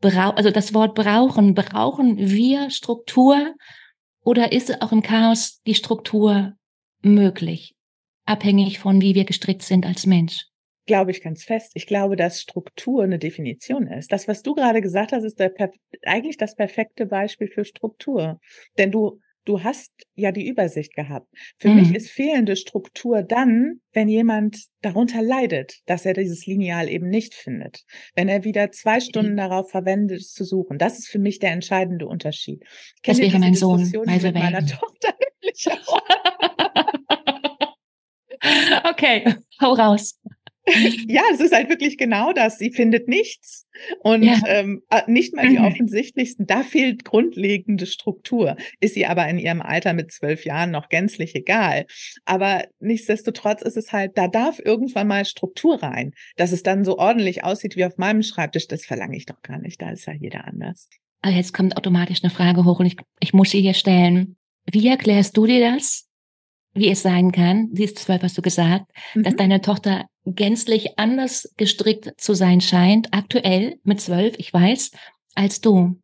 Brau 0.00 0.30
also 0.30 0.50
das 0.50 0.72
Wort 0.74 0.94
brauchen, 0.94 1.54
brauchen 1.54 2.18
wir 2.18 2.70
Struktur 2.70 3.54
oder 4.22 4.52
ist 4.52 4.80
auch 4.80 4.92
im 4.92 5.02
Chaos 5.02 5.60
die 5.66 5.74
Struktur 5.74 6.54
möglich, 7.02 7.74
abhängig 8.24 8.78
von 8.78 9.02
wie 9.02 9.14
wir 9.14 9.24
gestrickt 9.24 9.62
sind 9.62 9.84
als 9.84 10.06
Mensch? 10.06 10.46
Glaube 10.86 11.10
ich 11.10 11.20
ganz 11.20 11.44
fest. 11.44 11.72
Ich 11.74 11.86
glaube, 11.86 12.16
dass 12.16 12.40
Struktur 12.40 13.02
eine 13.02 13.18
Definition 13.18 13.88
ist. 13.88 14.10
Das, 14.10 14.26
was 14.26 14.42
du 14.42 14.54
gerade 14.54 14.80
gesagt 14.80 15.12
hast, 15.12 15.24
ist 15.24 15.38
eigentlich 16.06 16.38
das 16.38 16.54
perfekte 16.54 17.04
Beispiel 17.04 17.48
für 17.48 17.64
Struktur. 17.64 18.40
Denn 18.78 18.90
du 18.90 19.20
du 19.48 19.62
hast 19.62 19.90
ja 20.14 20.30
die 20.30 20.46
Übersicht 20.46 20.94
gehabt. 20.94 21.26
Für 21.56 21.68
mhm. 21.68 21.76
mich 21.76 21.94
ist 21.94 22.10
fehlende 22.10 22.54
Struktur 22.54 23.22
dann, 23.22 23.80
wenn 23.92 24.08
jemand 24.08 24.64
darunter 24.82 25.22
leidet, 25.22 25.80
dass 25.86 26.04
er 26.04 26.12
dieses 26.12 26.46
Lineal 26.46 26.88
eben 26.88 27.08
nicht 27.08 27.34
findet. 27.34 27.84
Wenn 28.14 28.28
er 28.28 28.44
wieder 28.44 28.70
zwei 28.70 29.00
Stunden 29.00 29.36
darauf 29.36 29.70
verwendet, 29.70 30.20
es 30.20 30.32
zu 30.32 30.44
suchen. 30.44 30.78
Das 30.78 30.98
ist 30.98 31.08
für 31.08 31.18
mich 31.18 31.38
der 31.38 31.52
entscheidende 31.52 32.06
Unterschied. 32.06 32.62
Das 33.02 33.18
wäre 33.18 33.38
mein 33.38 33.54
Sohn, 33.54 33.90
mit 33.90 34.34
meiner 34.34 34.66
Tochter 34.66 35.14
nämlich 35.42 35.68
auch. 35.86 36.00
okay, 38.90 39.34
hau 39.60 39.72
raus. 39.72 40.18
ja, 41.08 41.22
es 41.32 41.40
ist 41.40 41.54
halt 41.54 41.68
wirklich 41.68 41.98
genau 41.98 42.32
das. 42.32 42.58
Sie 42.58 42.70
findet 42.70 43.08
nichts 43.08 43.66
und 44.00 44.22
ja. 44.22 44.38
ähm, 44.46 44.82
äh, 44.90 45.02
nicht 45.06 45.34
mal 45.34 45.48
die 45.48 45.58
mhm. 45.58 45.64
offensichtlichsten. 45.64 46.46
Da 46.46 46.62
fehlt 46.62 47.04
grundlegende 47.04 47.86
Struktur. 47.86 48.56
Ist 48.80 48.94
sie 48.94 49.06
aber 49.06 49.28
in 49.28 49.38
ihrem 49.38 49.62
Alter 49.62 49.92
mit 49.92 50.12
zwölf 50.12 50.44
Jahren 50.44 50.70
noch 50.70 50.88
gänzlich 50.88 51.34
egal. 51.34 51.86
Aber 52.24 52.64
nichtsdestotrotz 52.80 53.62
ist 53.62 53.76
es 53.76 53.92
halt, 53.92 54.16
da 54.16 54.28
darf 54.28 54.58
irgendwann 54.58 55.08
mal 55.08 55.24
Struktur 55.24 55.82
rein. 55.82 56.12
Dass 56.36 56.52
es 56.52 56.62
dann 56.62 56.84
so 56.84 56.98
ordentlich 56.98 57.44
aussieht 57.44 57.76
wie 57.76 57.84
auf 57.84 57.98
meinem 57.98 58.22
Schreibtisch, 58.22 58.68
das 58.68 58.84
verlange 58.84 59.16
ich 59.16 59.26
doch 59.26 59.42
gar 59.42 59.58
nicht. 59.58 59.80
Da 59.80 59.90
ist 59.90 60.06
ja 60.06 60.12
jeder 60.12 60.46
anders. 60.46 60.88
Also 61.20 61.36
jetzt 61.36 61.52
kommt 61.52 61.76
automatisch 61.76 62.22
eine 62.22 62.30
Frage 62.30 62.64
hoch 62.64 62.80
und 62.80 62.86
ich, 62.86 62.96
ich 63.20 63.32
muss 63.32 63.50
sie 63.50 63.60
hier 63.60 63.74
stellen. 63.74 64.36
Wie 64.70 64.86
erklärst 64.86 65.36
du 65.36 65.46
dir 65.46 65.72
das, 65.72 66.08
wie 66.74 66.90
es 66.90 67.02
sein 67.02 67.32
kann, 67.32 67.70
sie 67.72 67.84
ist 67.84 67.98
zwölf, 67.98 68.22
hast 68.22 68.38
du 68.38 68.42
gesagt, 68.42 68.86
mhm. 69.14 69.22
dass 69.22 69.36
deine 69.36 69.60
Tochter 69.60 70.06
gänzlich 70.34 70.98
anders 70.98 71.52
gestrickt 71.56 72.12
zu 72.20 72.34
sein 72.34 72.60
scheint, 72.60 73.08
aktuell 73.12 73.78
mit 73.84 74.00
zwölf, 74.00 74.34
ich 74.38 74.52
weiß, 74.52 74.92
als 75.34 75.60
du. 75.60 75.96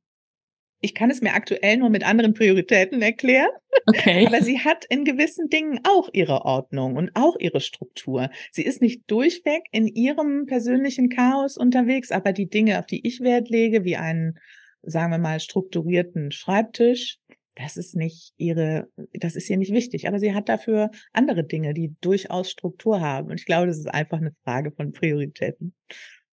Ich 0.80 0.94
kann 0.94 1.10
es 1.10 1.22
mir 1.22 1.32
aktuell 1.32 1.78
nur 1.78 1.88
mit 1.88 2.04
anderen 2.04 2.34
Prioritäten 2.34 3.00
erklären. 3.00 3.48
Okay. 3.86 4.26
Aber 4.26 4.42
sie 4.42 4.60
hat 4.60 4.84
in 4.84 5.04
gewissen 5.04 5.48
Dingen 5.48 5.80
auch 5.82 6.10
ihre 6.12 6.44
Ordnung 6.44 6.96
und 6.96 7.10
auch 7.14 7.36
ihre 7.38 7.60
Struktur. 7.60 8.30
Sie 8.52 8.62
ist 8.62 8.82
nicht 8.82 9.02
durchweg 9.06 9.62
in 9.72 9.86
ihrem 9.86 10.44
persönlichen 10.44 11.08
Chaos 11.08 11.56
unterwegs, 11.56 12.10
aber 12.10 12.32
die 12.32 12.48
Dinge, 12.48 12.78
auf 12.78 12.86
die 12.86 13.06
ich 13.06 13.20
Wert 13.20 13.48
lege, 13.48 13.84
wie 13.84 13.96
einen, 13.96 14.38
sagen 14.82 15.10
wir 15.10 15.18
mal, 15.18 15.40
strukturierten 15.40 16.32
Schreibtisch, 16.32 17.18
das 17.56 17.76
ist 17.76 17.94
nicht 17.94 18.32
ihre, 18.36 18.88
das 19.12 19.36
ist 19.36 19.48
ihr 19.48 19.56
nicht 19.56 19.72
wichtig. 19.72 20.08
Aber 20.08 20.18
sie 20.18 20.34
hat 20.34 20.48
dafür 20.48 20.90
andere 21.12 21.44
Dinge, 21.44 21.74
die 21.74 21.94
durchaus 22.00 22.50
Struktur 22.50 23.00
haben. 23.00 23.30
Und 23.30 23.40
ich 23.40 23.46
glaube, 23.46 23.66
das 23.66 23.78
ist 23.78 23.86
einfach 23.86 24.18
eine 24.18 24.32
Frage 24.42 24.72
von 24.72 24.92
Prioritäten. 24.92 25.74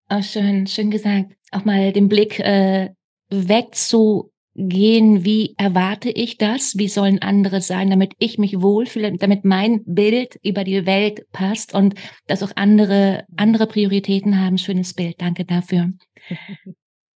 Oh, 0.09 0.21
schön, 0.21 0.65
schön 0.67 0.91
gesagt. 0.91 1.35
Auch 1.51 1.65
mal 1.65 1.91
den 1.91 2.07
Blick 2.07 2.39
äh, 2.39 2.89
weg 3.29 3.75
zu 3.75 4.31
gehen, 4.55 5.23
wie 5.23 5.55
erwarte 5.57 6.09
ich 6.09 6.37
das, 6.37 6.77
wie 6.77 6.87
sollen 6.87 7.21
andere 7.21 7.61
sein, 7.61 7.89
damit 7.89 8.13
ich 8.17 8.37
mich 8.37 8.61
wohlfühle, 8.61 9.15
damit 9.17 9.45
mein 9.45 9.83
Bild 9.85 10.37
über 10.43 10.63
die 10.63 10.85
Welt 10.85 11.31
passt 11.31 11.73
und 11.73 11.95
dass 12.27 12.43
auch 12.43 12.51
andere, 12.55 13.25
andere 13.37 13.67
Prioritäten 13.67 14.39
haben. 14.39 14.57
Schönes 14.57 14.93
Bild, 14.93 15.21
danke 15.21 15.45
dafür. 15.45 15.91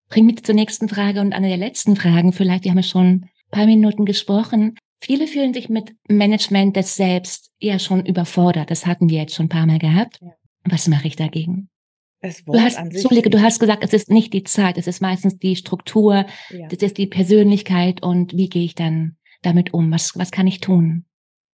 Bring 0.09 0.27
mich 0.27 0.45
zur 0.45 0.55
nächsten 0.55 0.89
Frage 0.89 1.21
und 1.21 1.33
eine 1.33 1.49
der 1.49 1.57
letzten 1.57 1.97
Fragen, 1.97 2.33
vielleicht, 2.33 2.65
die 2.65 2.71
haben 2.71 2.77
wir 2.77 2.83
schon 2.83 3.27
paar 3.53 3.67
Minuten 3.67 4.05
gesprochen. 4.05 4.77
Viele 5.01 5.29
fühlen 5.29 5.55
sich 5.55 5.69
mit 5.69 5.95
Management 6.09 6.77
des 6.77 6.97
Selbst 6.97 7.53
ja 7.61 7.79
schon 7.79 8.05
überfordert. 8.05 8.71
Das 8.71 8.87
hatten 8.87 9.09
wir 9.09 9.19
jetzt 9.19 9.35
schon 9.35 9.47
ein 9.47 9.51
paar 9.51 9.67
Mal 9.67 9.79
gehabt. 9.79 10.19
Ja. 10.21 10.33
Was 10.65 10.89
mache 10.89 11.07
ich 11.07 11.17
dagegen? 11.17 11.69
Du 12.47 12.61
hast, 12.61 12.79
an 12.79 12.93
sich 12.93 13.03
du 13.03 13.43
hast 13.43 13.59
gesagt, 13.59 13.83
es 13.83 13.93
ist 13.93 14.09
nicht 14.09 14.33
die 14.33 14.45
Zeit, 14.45 14.79
es 14.79 14.87
ist 14.87 15.03
meistens 15.03 15.39
die 15.39 15.57
Struktur, 15.57 16.25
ja. 16.51 16.69
das 16.69 16.79
ist 16.79 16.97
die 16.97 17.09
Persönlichkeit 17.09 18.01
und 18.01 18.37
wie 18.37 18.49
gehe 18.49 18.65
ich 18.65 18.77
dann 18.77 19.17
damit 19.43 19.75
um? 19.75 19.91
Was, 19.91 20.17
was 20.17 20.31
kann 20.31 20.47
ich 20.47 20.61
tun? 20.61 21.05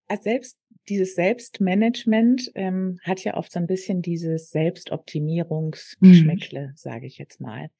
Als 0.08 0.24
selbst 0.24 0.58
dieses 0.90 1.14
Selbstmanagement 1.14 2.50
ähm, 2.54 2.98
hat 3.02 3.24
ja 3.24 3.38
oft 3.38 3.50
so 3.50 3.58
ein 3.58 3.66
bisschen 3.66 4.02
dieses 4.02 4.50
Selbstoptimierungsgeschmäckle, 4.50 6.68
mhm. 6.68 6.72
sage 6.76 7.06
ich 7.06 7.16
jetzt 7.16 7.40
mal. 7.40 7.70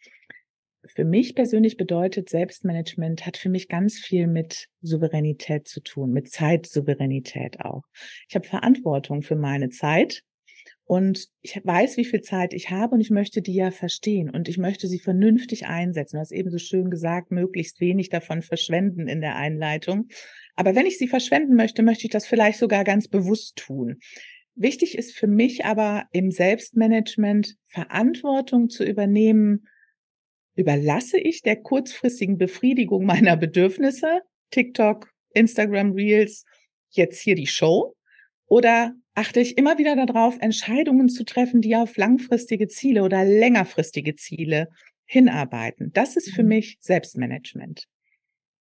Für 0.95 1.05
mich 1.05 1.35
persönlich 1.35 1.77
bedeutet 1.77 2.29
Selbstmanagement 2.29 3.27
hat 3.27 3.37
für 3.37 3.49
mich 3.49 3.69
ganz 3.69 3.99
viel 3.99 4.27
mit 4.27 4.69
Souveränität 4.81 5.69
zu 5.69 5.81
tun, 5.81 6.11
mit 6.13 6.31
Zeitsouveränität 6.31 7.61
auch. 7.61 7.83
Ich 8.29 8.35
habe 8.35 8.47
Verantwortung 8.47 9.23
für 9.23 9.37
meine 9.37 9.69
Zeit 9.69 10.23
und 10.85 11.29
ich 11.43 11.61
weiß, 11.63 11.99
wie 11.99 12.07
viel 12.07 12.23
Zeit 12.23 12.55
ich 12.55 12.71
habe 12.71 12.95
und 12.95 13.01
ich 13.01 13.11
möchte 13.11 13.43
die 13.43 13.55
ja 13.55 13.71
verstehen 13.71 14.31
und 14.31 14.49
ich 14.49 14.57
möchte 14.57 14.89
sie 14.89 14.99
vernünftig 14.99 15.67
einsetzen. 15.67 16.17
Du 16.17 16.21
hast 16.21 16.33
eben 16.33 16.51
so 16.51 16.59
schön 16.59 16.91
gesagt, 16.91 17.31
möglichst 17.31 17.81
wenig 17.81 18.09
davon 18.09 18.41
verschwenden 18.41 19.07
in 19.07 19.21
der 19.21 19.37
Einleitung. 19.37 20.09
Aber 20.57 20.75
wenn 20.75 20.87
ich 20.87 20.97
sie 20.97 21.07
verschwenden 21.07 21.55
möchte, 21.55 21.83
möchte 21.83 22.07
ich 22.07 22.11
das 22.11 22.27
vielleicht 22.27 22.59
sogar 22.59 22.85
ganz 22.85 23.07
bewusst 23.07 23.57
tun. 23.57 23.99
Wichtig 24.55 24.97
ist 24.97 25.15
für 25.15 25.29
mich 25.29 25.67
aber 25.67 26.07
im 26.11 26.31
Selbstmanagement 26.31 27.57
Verantwortung 27.67 28.71
zu 28.71 28.83
übernehmen. 28.83 29.69
Überlasse 30.59 31.19
ich 31.21 31.43
der 31.43 31.55
kurzfristigen 31.55 32.37
Befriedigung 32.37 33.07
meiner 33.07 33.37
Bedürfnisse, 33.37 34.23
TikTok, 34.51 35.09
Instagram 35.33 35.93
Reels, 35.93 36.45
jetzt 36.91 37.21
hier 37.21 37.37
die 37.37 37.47
Show? 37.47 37.95
Oder 38.47 38.95
achte 39.15 39.39
ich 39.39 39.57
immer 39.57 39.79
wieder 39.79 39.95
darauf, 39.95 40.37
Entscheidungen 40.41 41.09
zu 41.09 41.25
treffen, 41.25 41.61
die 41.61 41.77
auf 41.77 41.97
langfristige 41.97 42.67
Ziele 42.67 43.05
oder 43.05 43.25
längerfristige 43.25 44.17
Ziele 44.17 44.67
hinarbeiten. 45.05 45.93
Das 45.93 46.17
ist 46.17 46.35
für 46.35 46.43
mhm. 46.43 46.49
mich 46.49 46.79
Selbstmanagement. 46.81 47.85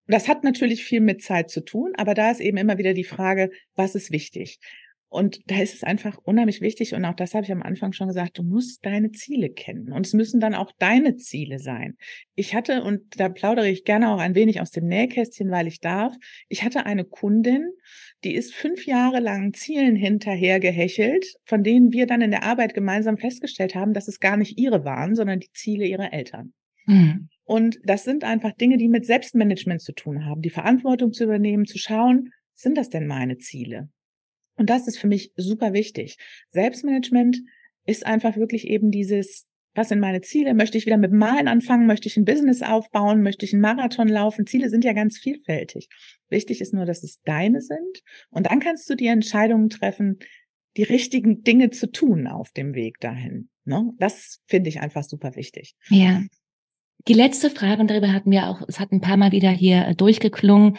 Das 0.05 0.27
hat 0.27 0.43
natürlich 0.43 0.83
viel 0.83 1.01
mit 1.01 1.23
Zeit 1.23 1.49
zu 1.49 1.61
tun, 1.61 1.93
aber 1.97 2.13
da 2.13 2.29
ist 2.29 2.41
eben 2.41 2.57
immer 2.57 2.77
wieder 2.77 2.93
die 2.93 3.05
Frage, 3.05 3.49
was 3.73 3.95
ist 3.95 4.11
wichtig? 4.11 4.59
Und 5.09 5.39
da 5.49 5.61
ist 5.61 5.73
es 5.73 5.83
einfach 5.83 6.17
unheimlich 6.23 6.59
wichtig, 6.59 6.93
und 6.93 7.05
auch 7.05 7.13
das 7.13 7.33
habe 7.33 7.45
ich 7.45 7.51
am 7.51 7.63
Anfang 7.63 7.93
schon 7.93 8.09
gesagt, 8.09 8.37
du 8.37 8.43
musst 8.43 8.85
deine 8.85 9.11
Ziele 9.11 9.49
kennen. 9.49 9.93
Und 9.93 10.05
es 10.05 10.13
müssen 10.13 10.41
dann 10.41 10.53
auch 10.53 10.71
deine 10.79 11.15
Ziele 11.15 11.59
sein. 11.59 11.95
Ich 12.35 12.53
hatte, 12.53 12.83
und 12.83 13.19
da 13.19 13.29
plaudere 13.29 13.69
ich 13.69 13.85
gerne 13.85 14.11
auch 14.11 14.19
ein 14.19 14.35
wenig 14.35 14.59
aus 14.59 14.71
dem 14.71 14.85
Nähkästchen, 14.85 15.49
weil 15.49 15.67
ich 15.67 15.79
darf, 15.79 16.13
ich 16.49 16.63
hatte 16.63 16.85
eine 16.85 17.05
Kundin, 17.05 17.69
die 18.25 18.35
ist 18.35 18.53
fünf 18.53 18.85
Jahre 18.85 19.19
lang 19.19 19.53
Zielen 19.53 19.95
hinterher 19.95 20.59
gehechelt, 20.59 21.25
von 21.45 21.63
denen 21.63 21.93
wir 21.93 22.05
dann 22.05 22.21
in 22.21 22.31
der 22.31 22.43
Arbeit 22.43 22.73
gemeinsam 22.73 23.17
festgestellt 23.17 23.75
haben, 23.75 23.93
dass 23.93 24.09
es 24.09 24.19
gar 24.19 24.35
nicht 24.35 24.59
ihre 24.59 24.83
waren, 24.83 25.15
sondern 25.15 25.39
die 25.39 25.51
Ziele 25.53 25.85
ihrer 25.85 26.11
Eltern. 26.11 26.53
Mhm. 26.85 27.29
Und 27.45 27.79
das 27.83 28.03
sind 28.03 28.25
einfach 28.25 28.51
Dinge, 28.51 28.77
die 28.77 28.89
mit 28.89 29.05
Selbstmanagement 29.05 29.81
zu 29.81 29.93
tun 29.93 30.25
haben, 30.25 30.41
die 30.41 30.49
Verantwortung 30.49 31.13
zu 31.13 31.23
übernehmen, 31.23 31.65
zu 31.65 31.77
schauen, 31.77 32.31
sind 32.55 32.77
das 32.77 32.89
denn 32.89 33.07
meine 33.07 33.37
Ziele? 33.37 33.89
Und 34.57 34.69
das 34.69 34.87
ist 34.87 34.97
für 34.97 35.07
mich 35.07 35.31
super 35.35 35.73
wichtig. 35.73 36.17
Selbstmanagement 36.51 37.37
ist 37.85 38.05
einfach 38.05 38.35
wirklich 38.35 38.67
eben 38.67 38.91
dieses, 38.91 39.47
was 39.75 39.89
sind 39.89 39.99
meine 39.99 40.21
Ziele? 40.21 40.53
Möchte 40.53 40.77
ich 40.77 40.85
wieder 40.85 40.97
mit 40.97 41.13
Malen 41.13 41.47
anfangen? 41.47 41.85
Möchte 41.85 42.07
ich 42.07 42.17
ein 42.17 42.25
Business 42.25 42.63
aufbauen? 42.63 43.21
Möchte 43.21 43.45
ich 43.45 43.53
einen 43.53 43.61
Marathon 43.61 44.07
laufen? 44.07 44.47
Ziele 44.47 44.69
sind 44.69 44.83
ja 44.83 44.93
ganz 44.93 45.17
vielfältig. 45.17 45.87
Wichtig 46.29 46.59
ist 46.61 46.73
nur, 46.73 46.85
dass 46.85 47.03
es 47.03 47.21
deine 47.23 47.61
sind. 47.61 48.01
Und 48.29 48.47
dann 48.47 48.59
kannst 48.59 48.89
du 48.89 48.95
die 48.95 49.07
Entscheidungen 49.07 49.69
treffen, 49.69 50.19
die 50.75 50.83
richtigen 50.83 51.43
Dinge 51.43 51.69
zu 51.69 51.91
tun 51.91 52.27
auf 52.27 52.51
dem 52.51 52.73
Weg 52.75 52.99
dahin. 52.99 53.49
Ne? 53.65 53.91
Das 53.99 54.39
finde 54.47 54.69
ich 54.69 54.81
einfach 54.81 55.03
super 55.03 55.35
wichtig. 55.35 55.75
Ja. 55.89 56.23
Die 57.07 57.13
letzte 57.13 57.49
Frage, 57.49 57.81
und 57.81 57.89
darüber 57.89 58.11
hatten 58.11 58.31
wir 58.31 58.47
auch, 58.47 58.61
es 58.67 58.79
hat 58.79 58.91
ein 58.91 59.01
paar 59.01 59.17
Mal 59.17 59.31
wieder 59.31 59.49
hier 59.49 59.93
durchgeklungen. 59.93 60.77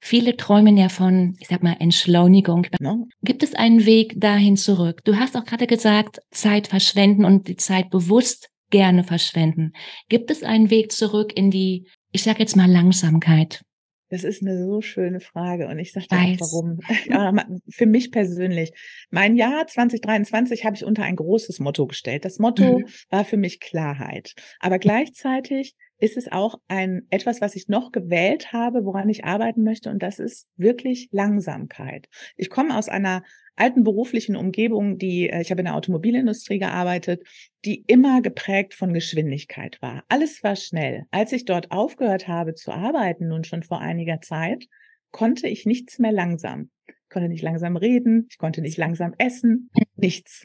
Viele 0.00 0.36
träumen 0.36 0.76
ja 0.76 0.88
von, 0.88 1.34
ich 1.40 1.48
sag 1.48 1.62
mal, 1.62 1.76
Entschleunigung. 1.78 2.66
No. 2.80 3.06
Gibt 3.22 3.42
es 3.42 3.54
einen 3.54 3.84
Weg 3.84 4.14
dahin 4.16 4.56
zurück? 4.56 5.02
Du 5.04 5.16
hast 5.16 5.36
auch 5.36 5.44
gerade 5.44 5.66
gesagt, 5.66 6.20
Zeit 6.30 6.68
verschwenden 6.68 7.24
und 7.24 7.48
die 7.48 7.56
Zeit 7.56 7.90
bewusst 7.90 8.48
gerne 8.70 9.04
verschwenden. 9.04 9.72
Gibt 10.08 10.30
es 10.30 10.42
einen 10.42 10.70
Weg 10.70 10.92
zurück 10.92 11.32
in 11.34 11.50
die, 11.50 11.88
ich 12.12 12.22
sag 12.22 12.38
jetzt 12.38 12.56
mal, 12.56 12.70
Langsamkeit? 12.70 13.62
Das 14.10 14.24
ist 14.24 14.42
eine 14.42 14.64
so 14.64 14.80
schöne 14.80 15.20
Frage 15.20 15.68
und 15.68 15.78
ich 15.78 15.92
sage 15.92 16.06
dir 16.08 16.16
auch 16.16 16.40
warum. 16.40 16.78
Ja, 17.06 17.32
für 17.68 17.86
mich 17.86 18.10
persönlich. 18.10 18.72
Mein 19.10 19.36
Jahr 19.36 19.66
2023 19.66 20.64
habe 20.64 20.76
ich 20.76 20.84
unter 20.84 21.02
ein 21.02 21.16
großes 21.16 21.60
Motto 21.60 21.86
gestellt. 21.86 22.24
Das 22.24 22.38
Motto 22.38 22.78
mhm. 22.78 22.86
war 23.10 23.24
für 23.24 23.36
mich 23.36 23.60
Klarheit. 23.60 24.34
Aber 24.60 24.78
gleichzeitig 24.78 25.76
ist 25.98 26.16
es 26.16 26.30
auch 26.30 26.60
ein 26.68 27.06
etwas, 27.10 27.40
was 27.40 27.56
ich 27.56 27.68
noch 27.68 27.92
gewählt 27.92 28.52
habe, 28.52 28.84
woran 28.84 29.08
ich 29.08 29.24
arbeiten 29.24 29.64
möchte, 29.64 29.90
und 29.90 30.02
das 30.02 30.18
ist 30.18 30.48
wirklich 30.56 31.08
Langsamkeit. 31.10 32.08
Ich 32.36 32.50
komme 32.50 32.76
aus 32.76 32.88
einer 32.88 33.24
alten 33.58 33.84
beruflichen 33.84 34.36
Umgebung, 34.36 34.98
die 34.98 35.28
äh, 35.28 35.40
ich 35.40 35.50
habe 35.50 35.60
in 35.60 35.66
der 35.66 35.74
Automobilindustrie 35.74 36.58
gearbeitet, 36.58 37.22
die 37.64 37.84
immer 37.86 38.22
geprägt 38.22 38.74
von 38.74 38.92
Geschwindigkeit 38.92 39.78
war. 39.80 40.04
Alles 40.08 40.42
war 40.42 40.56
schnell. 40.56 41.04
Als 41.10 41.32
ich 41.32 41.44
dort 41.44 41.70
aufgehört 41.70 42.28
habe 42.28 42.54
zu 42.54 42.72
arbeiten, 42.72 43.28
nun 43.28 43.44
schon 43.44 43.62
vor 43.62 43.80
einiger 43.80 44.20
Zeit, 44.20 44.66
konnte 45.10 45.48
ich 45.48 45.66
nichts 45.66 45.98
mehr 45.98 46.12
langsam. 46.12 46.70
Ich 46.86 47.10
konnte 47.10 47.28
nicht 47.28 47.42
langsam 47.42 47.76
reden, 47.76 48.26
ich 48.30 48.38
konnte 48.38 48.60
nicht 48.60 48.76
langsam 48.76 49.14
essen, 49.16 49.70
nichts. 49.96 50.44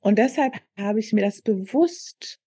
Und 0.00 0.18
deshalb 0.18 0.54
habe 0.78 1.00
ich 1.00 1.12
mir 1.12 1.22
das 1.22 1.42
bewusst 1.42 2.38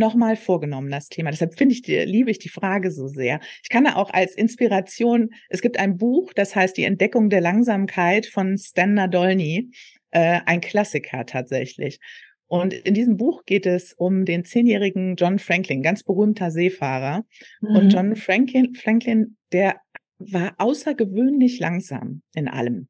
nochmal 0.00 0.34
vorgenommen, 0.34 0.90
das 0.90 1.08
Thema. 1.08 1.30
Deshalb 1.30 1.56
finde 1.56 1.74
ich, 1.76 1.86
liebe 1.86 2.32
ich 2.32 2.40
die 2.40 2.48
Frage 2.48 2.90
so 2.90 3.06
sehr. 3.06 3.38
Ich 3.62 3.68
kann 3.68 3.84
da 3.84 3.94
auch 3.94 4.10
als 4.12 4.34
Inspiration, 4.34 5.30
es 5.48 5.62
gibt 5.62 5.78
ein 5.78 5.96
Buch, 5.96 6.32
das 6.32 6.56
heißt 6.56 6.76
Die 6.76 6.84
Entdeckung 6.84 7.30
der 7.30 7.40
Langsamkeit 7.40 8.26
von 8.26 8.58
Stan 8.58 8.94
Nadolny, 8.94 9.70
äh, 10.10 10.40
ein 10.46 10.60
Klassiker 10.60 11.24
tatsächlich. 11.26 12.00
Und 12.48 12.74
in 12.74 12.94
diesem 12.94 13.16
Buch 13.16 13.44
geht 13.44 13.64
es 13.64 13.92
um 13.92 14.24
den 14.24 14.44
zehnjährigen 14.44 15.14
John 15.14 15.38
Franklin, 15.38 15.82
ganz 15.82 16.02
berühmter 16.02 16.50
Seefahrer. 16.50 17.24
Mhm. 17.60 17.76
Und 17.76 17.92
John 17.92 18.16
Franklin, 18.16 18.74
Franklin, 18.74 19.36
der 19.52 19.76
war 20.18 20.54
außergewöhnlich 20.58 21.60
langsam 21.60 22.22
in 22.34 22.48
allem 22.48 22.88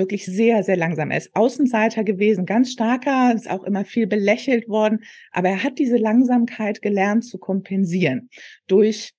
wirklich 0.00 0.26
sehr, 0.26 0.64
sehr 0.64 0.76
langsam. 0.76 1.12
Er 1.12 1.18
ist 1.18 1.36
Außenseiter 1.36 2.02
gewesen, 2.02 2.46
ganz 2.46 2.72
starker, 2.72 3.32
ist 3.34 3.48
auch 3.48 3.62
immer 3.62 3.84
viel 3.84 4.08
belächelt 4.08 4.68
worden, 4.68 5.04
aber 5.30 5.50
er 5.50 5.62
hat 5.62 5.78
diese 5.78 5.98
Langsamkeit 5.98 6.82
gelernt 6.82 7.24
zu 7.24 7.38
kompensieren 7.38 8.30
durch 8.66 9.12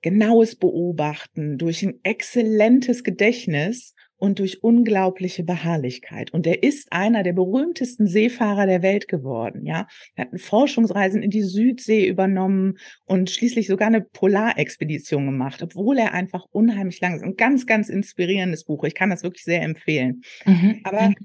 genaues 0.00 0.56
Beobachten, 0.56 1.58
durch 1.58 1.82
ein 1.82 1.98
exzellentes 2.02 3.04
Gedächtnis 3.04 3.93
und 4.24 4.38
durch 4.38 4.62
unglaubliche 4.62 5.44
Beharrlichkeit. 5.44 6.32
Und 6.32 6.46
er 6.46 6.62
ist 6.62 6.90
einer 6.90 7.22
der 7.22 7.34
berühmtesten 7.34 8.06
Seefahrer 8.06 8.66
der 8.66 8.80
Welt 8.80 9.06
geworden, 9.06 9.66
ja. 9.66 9.86
Er 10.14 10.24
hat 10.24 10.40
Forschungsreisen 10.40 11.22
in 11.22 11.28
die 11.28 11.42
Südsee 11.42 12.08
übernommen 12.08 12.78
und 13.04 13.28
schließlich 13.28 13.66
sogar 13.66 13.88
eine 13.88 14.00
Polarexpedition 14.00 15.26
gemacht, 15.26 15.62
obwohl 15.62 15.98
er 15.98 16.14
einfach 16.14 16.46
unheimlich 16.50 17.02
lang 17.02 17.16
ist. 17.16 17.22
Ein 17.22 17.36
ganz, 17.36 17.66
ganz 17.66 17.90
inspirierendes 17.90 18.64
Buch. 18.64 18.84
Ich 18.84 18.94
kann 18.94 19.10
das 19.10 19.22
wirklich 19.22 19.44
sehr 19.44 19.60
empfehlen. 19.60 20.22
Mhm, 20.46 20.80
Aber 20.84 20.96
danke. 21.00 21.24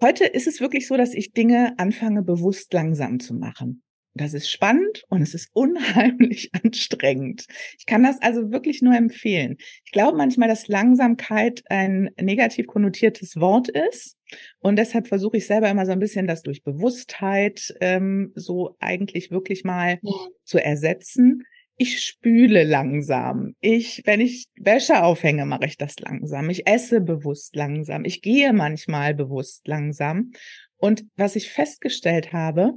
heute 0.00 0.24
ist 0.24 0.48
es 0.48 0.60
wirklich 0.60 0.88
so, 0.88 0.96
dass 0.96 1.14
ich 1.14 1.32
Dinge 1.32 1.74
anfange, 1.78 2.22
bewusst 2.22 2.72
langsam 2.72 3.20
zu 3.20 3.34
machen. 3.34 3.84
Das 4.14 4.34
ist 4.34 4.50
spannend 4.50 5.04
und 5.08 5.22
es 5.22 5.34
ist 5.34 5.48
unheimlich 5.54 6.50
anstrengend. 6.52 7.46
Ich 7.78 7.86
kann 7.86 8.02
das 8.02 8.20
also 8.20 8.50
wirklich 8.50 8.82
nur 8.82 8.94
empfehlen. 8.94 9.56
Ich 9.84 9.92
glaube 9.92 10.16
manchmal, 10.16 10.48
dass 10.48 10.68
Langsamkeit 10.68 11.62
ein 11.68 12.10
negativ 12.20 12.66
konnotiertes 12.66 13.36
Wort 13.36 13.68
ist. 13.68 14.16
Und 14.60 14.76
deshalb 14.76 15.08
versuche 15.08 15.36
ich 15.36 15.46
selber 15.46 15.68
immer 15.68 15.86
so 15.86 15.92
ein 15.92 15.98
bisschen 15.98 16.26
das 16.26 16.42
durch 16.42 16.62
Bewusstheit 16.62 17.74
ähm, 17.80 18.32
so 18.34 18.76
eigentlich 18.80 19.30
wirklich 19.30 19.64
mal 19.64 19.98
ja. 20.02 20.12
zu 20.44 20.62
ersetzen. 20.62 21.44
Ich 21.76 22.04
spüle 22.04 22.64
langsam. 22.64 23.54
Ich, 23.60 24.02
wenn 24.04 24.20
ich 24.20 24.46
Wäsche 24.56 25.02
aufhänge, 25.02 25.46
mache 25.46 25.66
ich 25.66 25.76
das 25.76 25.98
langsam. 25.98 26.48
Ich 26.50 26.66
esse 26.66 27.00
bewusst 27.00 27.56
langsam. 27.56 28.04
Ich 28.04 28.22
gehe 28.22 28.52
manchmal 28.52 29.14
bewusst 29.14 29.66
langsam. 29.66 30.32
Und 30.76 31.04
was 31.16 31.36
ich 31.36 31.50
festgestellt 31.50 32.32
habe, 32.32 32.74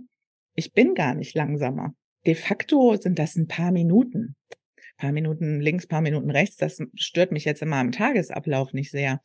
ich 0.56 0.74
bin 0.74 0.96
gar 0.96 1.16
nicht 1.16 1.36
langsamer. 1.36 1.94
De 2.26 2.36
facto 2.36 2.96
sind 2.96 3.20
das 3.20 3.36
ein 3.36 3.48
paar 3.48 3.72
Minuten. 3.72 4.36
paar 4.98 5.12
Minuten 5.12 5.60
links, 5.60 5.88
paar 5.88 6.02
Minuten 6.02 6.32
rechts, 6.32 6.56
das 6.56 6.82
stört 6.96 7.32
mich 7.32 7.46
jetzt 7.46 7.62
immer 7.62 7.82
im 7.82 7.92
Tagesablauf 7.92 8.74
nicht 8.74 8.92
sehr. 8.92 9.22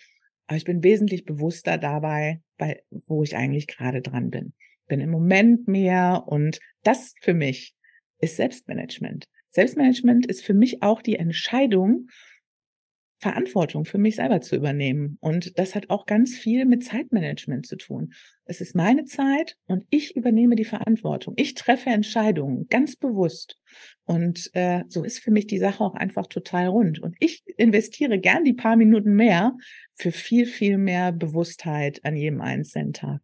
Aber 0.46 0.56
ich 0.56 0.64
bin 0.64 0.82
wesentlich 0.82 1.24
bewusster 1.24 1.78
dabei, 1.78 2.40
bei, 2.58 2.82
wo 3.06 3.22
ich 3.22 3.36
eigentlich 3.36 3.68
gerade 3.68 4.02
dran 4.02 4.30
bin. 4.30 4.52
Bin 4.88 5.00
im 5.00 5.10
Moment 5.10 5.68
mehr 5.68 6.24
und 6.26 6.58
das 6.82 7.14
für 7.20 7.34
mich 7.34 7.76
ist 8.18 8.36
Selbstmanagement. 8.36 9.28
Selbstmanagement 9.50 10.26
ist 10.26 10.44
für 10.44 10.54
mich 10.54 10.82
auch 10.82 11.02
die 11.02 11.16
Entscheidung, 11.16 12.08
Verantwortung 13.20 13.84
für 13.84 13.98
mich 13.98 14.16
selber 14.16 14.40
zu 14.40 14.56
übernehmen. 14.56 15.18
Und 15.20 15.58
das 15.58 15.74
hat 15.74 15.90
auch 15.90 16.06
ganz 16.06 16.34
viel 16.34 16.64
mit 16.64 16.82
Zeitmanagement 16.82 17.66
zu 17.66 17.76
tun. 17.76 18.14
Es 18.46 18.62
ist 18.62 18.74
meine 18.74 19.04
Zeit 19.04 19.58
und 19.66 19.84
ich 19.90 20.16
übernehme 20.16 20.56
die 20.56 20.64
Verantwortung. 20.64 21.34
Ich 21.36 21.54
treffe 21.54 21.90
Entscheidungen 21.90 22.66
ganz 22.68 22.96
bewusst. 22.96 23.58
Und 24.06 24.50
äh, 24.54 24.84
so 24.88 25.04
ist 25.04 25.18
für 25.18 25.30
mich 25.30 25.46
die 25.46 25.58
Sache 25.58 25.84
auch 25.84 25.94
einfach 25.94 26.28
total 26.28 26.68
rund. 26.68 26.98
Und 26.98 27.14
ich 27.20 27.42
investiere 27.58 28.18
gern 28.18 28.44
die 28.44 28.54
paar 28.54 28.76
Minuten 28.76 29.12
mehr 29.12 29.54
für 29.94 30.12
viel, 30.12 30.46
viel 30.46 30.78
mehr 30.78 31.12
Bewusstheit 31.12 32.02
an 32.04 32.16
jedem 32.16 32.40
einzelnen 32.40 32.94
Tag. 32.94 33.20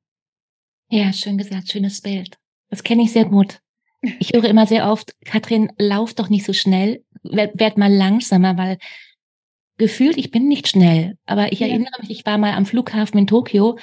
Ja, 0.91 1.11
schön 1.15 1.39
gesagt, 1.39 1.71
schönes 1.71 2.03
Bild. 2.03 2.37
Das 2.69 2.85
kenne 2.85 3.03
ich 3.03 3.13
sehr 3.13 3.25
gut. 3.25 3.61
Ich 4.21 4.35
höre 4.35 4.45
immer 4.45 4.67
sehr 4.67 4.91
oft, 4.91 5.17
Katrin, 5.25 5.73
lauf 5.79 6.13
doch 6.13 6.29
nicht 6.29 6.45
so 6.45 6.53
schnell, 6.53 7.03
werd, 7.23 7.59
werd 7.59 7.79
mal 7.79 7.93
langsamer, 7.93 8.59
weil 8.59 8.79
gefühlt, 9.79 10.17
ich 10.17 10.31
bin 10.31 10.49
nicht 10.49 10.69
schnell, 10.69 11.17
aber 11.27 11.53
ich 11.53 11.61
ja. 11.61 11.67
erinnere 11.67 12.01
mich, 12.01 12.11
ich 12.11 12.27
war 12.27 12.39
mal 12.39 12.53
am 12.53 12.67
Flughafen 12.67 13.19
in 13.19 13.27
Tokio 13.27 13.79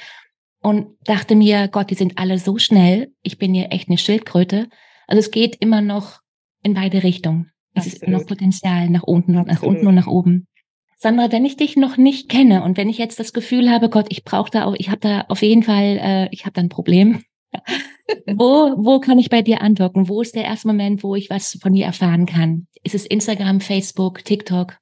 und 0.62 0.88
dachte 1.04 1.36
mir, 1.36 1.68
Gott, 1.68 1.90
die 1.90 1.96
sind 1.96 2.18
alle 2.18 2.40
so 2.40 2.58
schnell. 2.58 3.12
Ich 3.22 3.38
bin 3.38 3.54
hier 3.54 3.72
echt 3.72 3.90
eine 3.90 3.98
Schildkröte. 3.98 4.70
Also 5.08 5.20
es 5.20 5.32
geht 5.32 5.58
immer 5.58 5.82
noch 5.82 6.20
in 6.64 6.74
beide 6.74 7.04
Richtungen. 7.04 7.52
Es 7.74 7.86
Absolut. 7.86 7.94
ist 7.94 8.04
immer 8.04 8.18
noch 8.20 8.26
Potenzial 8.28 8.90
nach 8.90 9.04
unten 9.04 9.38
und 9.38 9.48
nach 9.48 9.62
unten 9.62 9.88
und 9.88 9.96
nach 9.96 10.08
oben. 10.08 10.48
Sandra, 10.98 11.32
wenn 11.34 11.44
ich 11.44 11.58
dich 11.58 11.76
noch 11.76 11.98
nicht 11.98 12.30
kenne 12.30 12.64
und 12.64 12.78
wenn 12.78 12.88
ich 12.88 12.98
jetzt 12.98 13.20
das 13.20 13.34
Gefühl 13.34 13.70
habe, 13.70 13.90
Gott, 13.90 14.06
ich 14.10 14.24
brauche 14.24 14.50
da 14.50 14.66
auch, 14.66 14.76
ich 14.78 14.90
habe 14.90 15.02
da 15.02 15.26
auf 15.28 15.42
jeden 15.42 15.64
Fall, 15.64 16.00
äh, 16.02 16.30
ich 16.32 16.46
habe 16.46 16.54
da 16.54 16.62
ein 16.62 16.70
Problem. 16.70 17.24
wo, 18.28 18.74
wo 18.78 19.00
kann 19.02 19.20
ich 19.20 19.30
bei 19.30 19.42
dir 19.42 19.62
andocken? 19.62 20.08
Wo 20.08 20.22
ist 20.22 20.34
der 20.34 20.46
erste 20.46 20.68
Moment, 20.70 21.04
wo 21.04 21.16
ich 21.16 21.30
was 21.30 21.58
von 21.62 21.74
dir 21.74 21.86
erfahren 21.86 22.26
kann? 22.26 22.68
Ist 22.84 22.96
es 22.96 23.06
Instagram, 23.06 23.60
Facebook, 23.60 24.24
TikTok? 24.24 24.78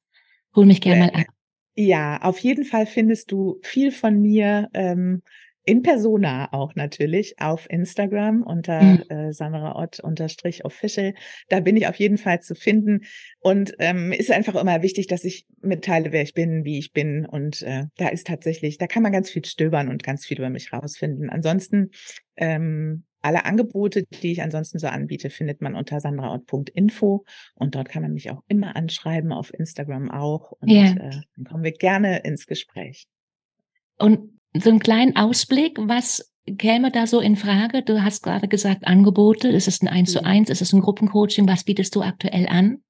Hol 0.55 0.65
mich 0.65 0.81
gerne 0.81 1.05
mal 1.05 1.21
ab. 1.21 1.25
Ja, 1.75 2.21
auf 2.21 2.39
jeden 2.39 2.65
Fall 2.65 2.85
findest 2.85 3.31
du 3.31 3.59
viel 3.63 3.91
von 3.91 4.21
mir 4.21 4.69
ähm, 4.73 5.21
in 5.63 5.83
Persona 5.83 6.51
auch 6.53 6.75
natürlich 6.75 7.39
auf 7.39 7.69
Instagram 7.69 8.41
unter 8.41 8.81
mhm. 8.81 9.03
äh, 9.09 9.33
Sandra 9.33 9.75
Ott 9.75 9.99
unterstrich 9.99 10.65
official. 10.65 11.13
Da 11.49 11.59
bin 11.59 11.77
ich 11.77 11.87
auf 11.87 11.95
jeden 11.97 12.17
Fall 12.17 12.41
zu 12.41 12.55
finden. 12.55 13.01
Und 13.39 13.75
ähm, 13.79 14.11
ist 14.11 14.31
einfach 14.31 14.55
immer 14.55 14.81
wichtig, 14.81 15.07
dass 15.07 15.23
ich 15.23 15.45
mitteile, 15.61 16.11
wer 16.11 16.23
ich 16.23 16.33
bin, 16.33 16.65
wie 16.65 16.79
ich 16.79 16.93
bin. 16.93 17.25
Und 17.25 17.61
äh, 17.61 17.85
da 17.97 18.07
ist 18.07 18.27
tatsächlich, 18.27 18.79
da 18.79 18.87
kann 18.87 19.03
man 19.03 19.11
ganz 19.11 19.29
viel 19.29 19.45
stöbern 19.45 19.87
und 19.87 20.03
ganz 20.03 20.25
viel 20.25 20.39
über 20.39 20.49
mich 20.49 20.73
rausfinden. 20.73 21.29
Ansonsten 21.29 21.91
ähm, 22.37 23.05
alle 23.21 23.45
Angebote, 23.45 24.03
die 24.03 24.31
ich 24.31 24.41
ansonsten 24.41 24.79
so 24.79 24.87
anbiete, 24.87 25.29
findet 25.29 25.61
man 25.61 25.75
unter 25.75 25.99
sandraort.info 25.99 27.25
und 27.55 27.75
dort 27.75 27.89
kann 27.89 28.01
man 28.01 28.13
mich 28.13 28.31
auch 28.31 28.41
immer 28.47 28.75
anschreiben, 28.75 29.31
auf 29.31 29.53
Instagram 29.53 30.09
auch. 30.09 30.53
Und 30.59 30.69
yeah. 30.69 30.93
äh, 30.93 31.21
dann 31.35 31.45
kommen 31.45 31.63
wir 31.63 31.71
gerne 31.71 32.19
ins 32.19 32.47
Gespräch. 32.47 33.07
Und 33.97 34.39
so 34.57 34.69
einen 34.69 34.79
kleinen 34.79 35.15
Ausblick, 35.15 35.77
was 35.79 36.33
käme 36.57 36.91
da 36.91 37.07
so 37.07 37.19
in 37.19 37.35
Frage? 37.35 37.83
Du 37.83 38.03
hast 38.03 38.23
gerade 38.23 38.47
gesagt, 38.47 38.85
Angebote, 38.85 39.47
ist 39.47 39.67
es 39.67 39.81
ein 39.81 39.87
Eins 39.87 40.11
zu 40.11 40.19
mhm. 40.19 40.25
eins, 40.25 40.49
ist 40.49 40.61
es 40.61 40.73
ein 40.73 40.81
Gruppencoaching, 40.81 41.47
was 41.47 41.63
bietest 41.63 41.95
du 41.95 42.01
aktuell 42.01 42.47
an? 42.47 42.81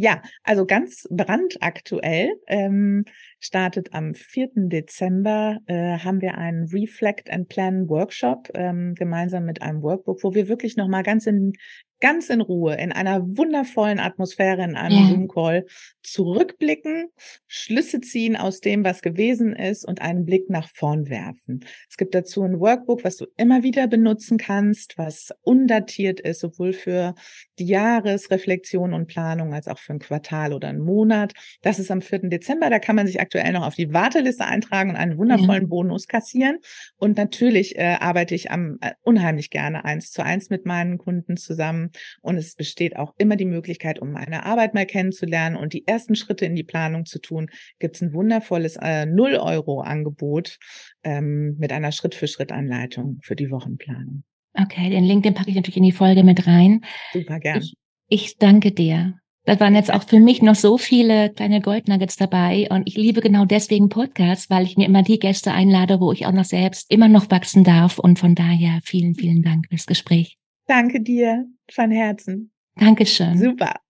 Ja, 0.00 0.22
also 0.44 0.64
ganz 0.64 1.08
brandaktuell 1.10 2.30
ähm, 2.46 3.04
startet 3.40 3.94
am 3.94 4.14
4. 4.14 4.50
Dezember 4.54 5.58
äh, 5.66 5.98
haben 5.98 6.20
wir 6.20 6.38
einen 6.38 6.68
Reflect 6.68 7.28
and 7.30 7.48
Plan 7.48 7.88
Workshop 7.88 8.48
ähm, 8.54 8.94
gemeinsam 8.94 9.44
mit 9.44 9.60
einem 9.60 9.82
Workbook, 9.82 10.22
wo 10.22 10.34
wir 10.34 10.46
wirklich 10.48 10.76
noch 10.76 10.86
mal 10.86 11.02
ganz 11.02 11.26
in 11.26 11.52
ganz 12.00 12.30
in 12.30 12.40
Ruhe, 12.40 12.74
in 12.76 12.92
einer 12.92 13.20
wundervollen 13.36 13.98
Atmosphäre, 13.98 14.62
in 14.62 14.76
einem 14.76 14.98
ja. 14.98 15.08
Zoom-Call 15.08 15.66
zurückblicken, 16.02 17.08
Schlüsse 17.46 18.00
ziehen 18.00 18.36
aus 18.36 18.60
dem, 18.60 18.84
was 18.84 19.02
gewesen 19.02 19.54
ist 19.54 19.86
und 19.86 20.00
einen 20.00 20.24
Blick 20.24 20.48
nach 20.48 20.68
vorn 20.68 21.08
werfen. 21.08 21.64
Es 21.88 21.96
gibt 21.96 22.14
dazu 22.14 22.42
ein 22.42 22.60
Workbook, 22.60 23.04
was 23.04 23.16
du 23.16 23.26
immer 23.36 23.62
wieder 23.62 23.86
benutzen 23.88 24.38
kannst, 24.38 24.96
was 24.96 25.30
undatiert 25.42 26.20
ist, 26.20 26.40
sowohl 26.40 26.72
für 26.72 27.14
die 27.58 27.66
Jahresreflexion 27.66 28.94
und 28.94 29.06
Planung 29.06 29.52
als 29.52 29.68
auch 29.68 29.78
für 29.78 29.92
ein 29.92 29.98
Quartal 29.98 30.52
oder 30.52 30.68
einen 30.68 30.80
Monat. 30.80 31.32
Das 31.62 31.78
ist 31.78 31.90
am 31.90 32.00
4. 32.00 32.28
Dezember. 32.28 32.70
Da 32.70 32.78
kann 32.78 32.96
man 32.96 33.06
sich 33.06 33.20
aktuell 33.20 33.52
noch 33.52 33.66
auf 33.66 33.74
die 33.74 33.92
Warteliste 33.92 34.44
eintragen 34.44 34.90
und 34.90 34.96
einen 34.96 35.18
wundervollen 35.18 35.64
ja. 35.64 35.68
Bonus 35.68 36.06
kassieren. 36.06 36.58
Und 36.96 37.16
natürlich 37.16 37.76
äh, 37.76 37.96
arbeite 38.00 38.34
ich 38.34 38.50
am 38.50 38.78
äh, 38.80 38.92
unheimlich 39.02 39.50
gerne 39.50 39.84
eins 39.84 40.10
zu 40.10 40.22
eins 40.22 40.50
mit 40.50 40.64
meinen 40.64 40.98
Kunden 40.98 41.36
zusammen 41.36 41.87
und 42.20 42.36
es 42.36 42.54
besteht 42.54 42.96
auch 42.96 43.14
immer 43.18 43.36
die 43.36 43.44
Möglichkeit, 43.44 44.00
um 44.00 44.12
meine 44.12 44.44
Arbeit 44.44 44.74
mal 44.74 44.86
kennenzulernen 44.86 45.56
und 45.56 45.72
die 45.72 45.86
ersten 45.86 46.14
Schritte 46.14 46.46
in 46.46 46.54
die 46.54 46.64
Planung 46.64 47.04
zu 47.06 47.20
tun, 47.20 47.50
gibt 47.78 47.96
es 47.96 48.02
ein 48.02 48.12
wundervolles 48.12 48.76
äh, 48.76 49.06
0-Euro-Angebot 49.06 50.58
ähm, 51.04 51.56
mit 51.58 51.72
einer 51.72 51.92
Schritt-für-Schritt-Anleitung 51.92 53.18
für 53.22 53.36
die 53.36 53.50
Wochenplanung. 53.50 54.24
Okay, 54.54 54.90
den 54.90 55.04
Link, 55.04 55.22
den 55.22 55.34
packe 55.34 55.50
ich 55.50 55.56
natürlich 55.56 55.76
in 55.76 55.82
die 55.84 55.92
Folge 55.92 56.24
mit 56.24 56.46
rein. 56.46 56.82
Super 57.12 57.38
gern. 57.38 57.58
Ich, 57.58 57.74
ich 58.08 58.38
danke 58.38 58.72
dir. 58.72 59.14
Da 59.48 59.58
waren 59.60 59.74
jetzt 59.74 59.90
auch 59.90 60.02
für 60.02 60.20
mich 60.20 60.42
noch 60.42 60.56
so 60.56 60.76
viele 60.76 61.30
kleine 61.30 61.62
Goldnuggets 61.62 62.16
dabei 62.16 62.66
und 62.70 62.86
ich 62.86 62.96
liebe 62.96 63.22
genau 63.22 63.46
deswegen 63.46 63.88
Podcasts, 63.88 64.50
weil 64.50 64.66
ich 64.66 64.76
mir 64.76 64.84
immer 64.84 65.02
die 65.02 65.18
Gäste 65.18 65.52
einlade, 65.52 66.00
wo 66.00 66.12
ich 66.12 66.26
auch 66.26 66.32
noch 66.32 66.44
selbst 66.44 66.90
immer 66.90 67.08
noch 67.08 67.30
wachsen 67.30 67.64
darf 67.64 67.98
und 67.98 68.18
von 68.18 68.34
daher 68.34 68.80
vielen, 68.84 69.14
vielen 69.14 69.42
Dank 69.42 69.66
fürs 69.70 69.86
Gespräch. 69.86 70.36
Danke 70.68 71.00
dir 71.00 71.46
von 71.72 71.90
Herzen. 71.90 72.52
Dankeschön. 72.76 73.36
Super. 73.38 73.80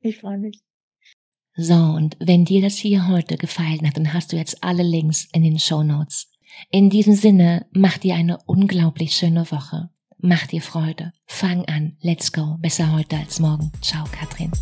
Ich 0.00 0.18
freue 0.18 0.38
mich. 0.38 0.60
So, 1.56 1.74
und 1.74 2.16
wenn 2.20 2.44
dir 2.44 2.62
das 2.62 2.76
hier 2.76 3.08
heute 3.08 3.36
gefallen 3.36 3.86
hat, 3.86 3.96
dann 3.96 4.14
hast 4.14 4.32
du 4.32 4.36
jetzt 4.36 4.62
alle 4.62 4.84
Links 4.84 5.28
in 5.32 5.42
den 5.42 5.58
Show 5.58 5.82
Notes. 5.82 6.30
In 6.70 6.88
diesem 6.88 7.14
Sinne, 7.14 7.66
mach 7.72 7.98
dir 7.98 8.14
eine 8.14 8.38
unglaublich 8.46 9.12
schöne 9.12 9.50
Woche. 9.50 9.90
Mach 10.18 10.46
dir 10.46 10.62
Freude. 10.62 11.12
Fang 11.26 11.64
an. 11.66 11.96
Let's 12.00 12.32
go. 12.32 12.56
Besser 12.60 12.92
heute 12.92 13.16
als 13.16 13.40
morgen. 13.40 13.72
Ciao, 13.82 14.04
Katrin. 14.12 14.52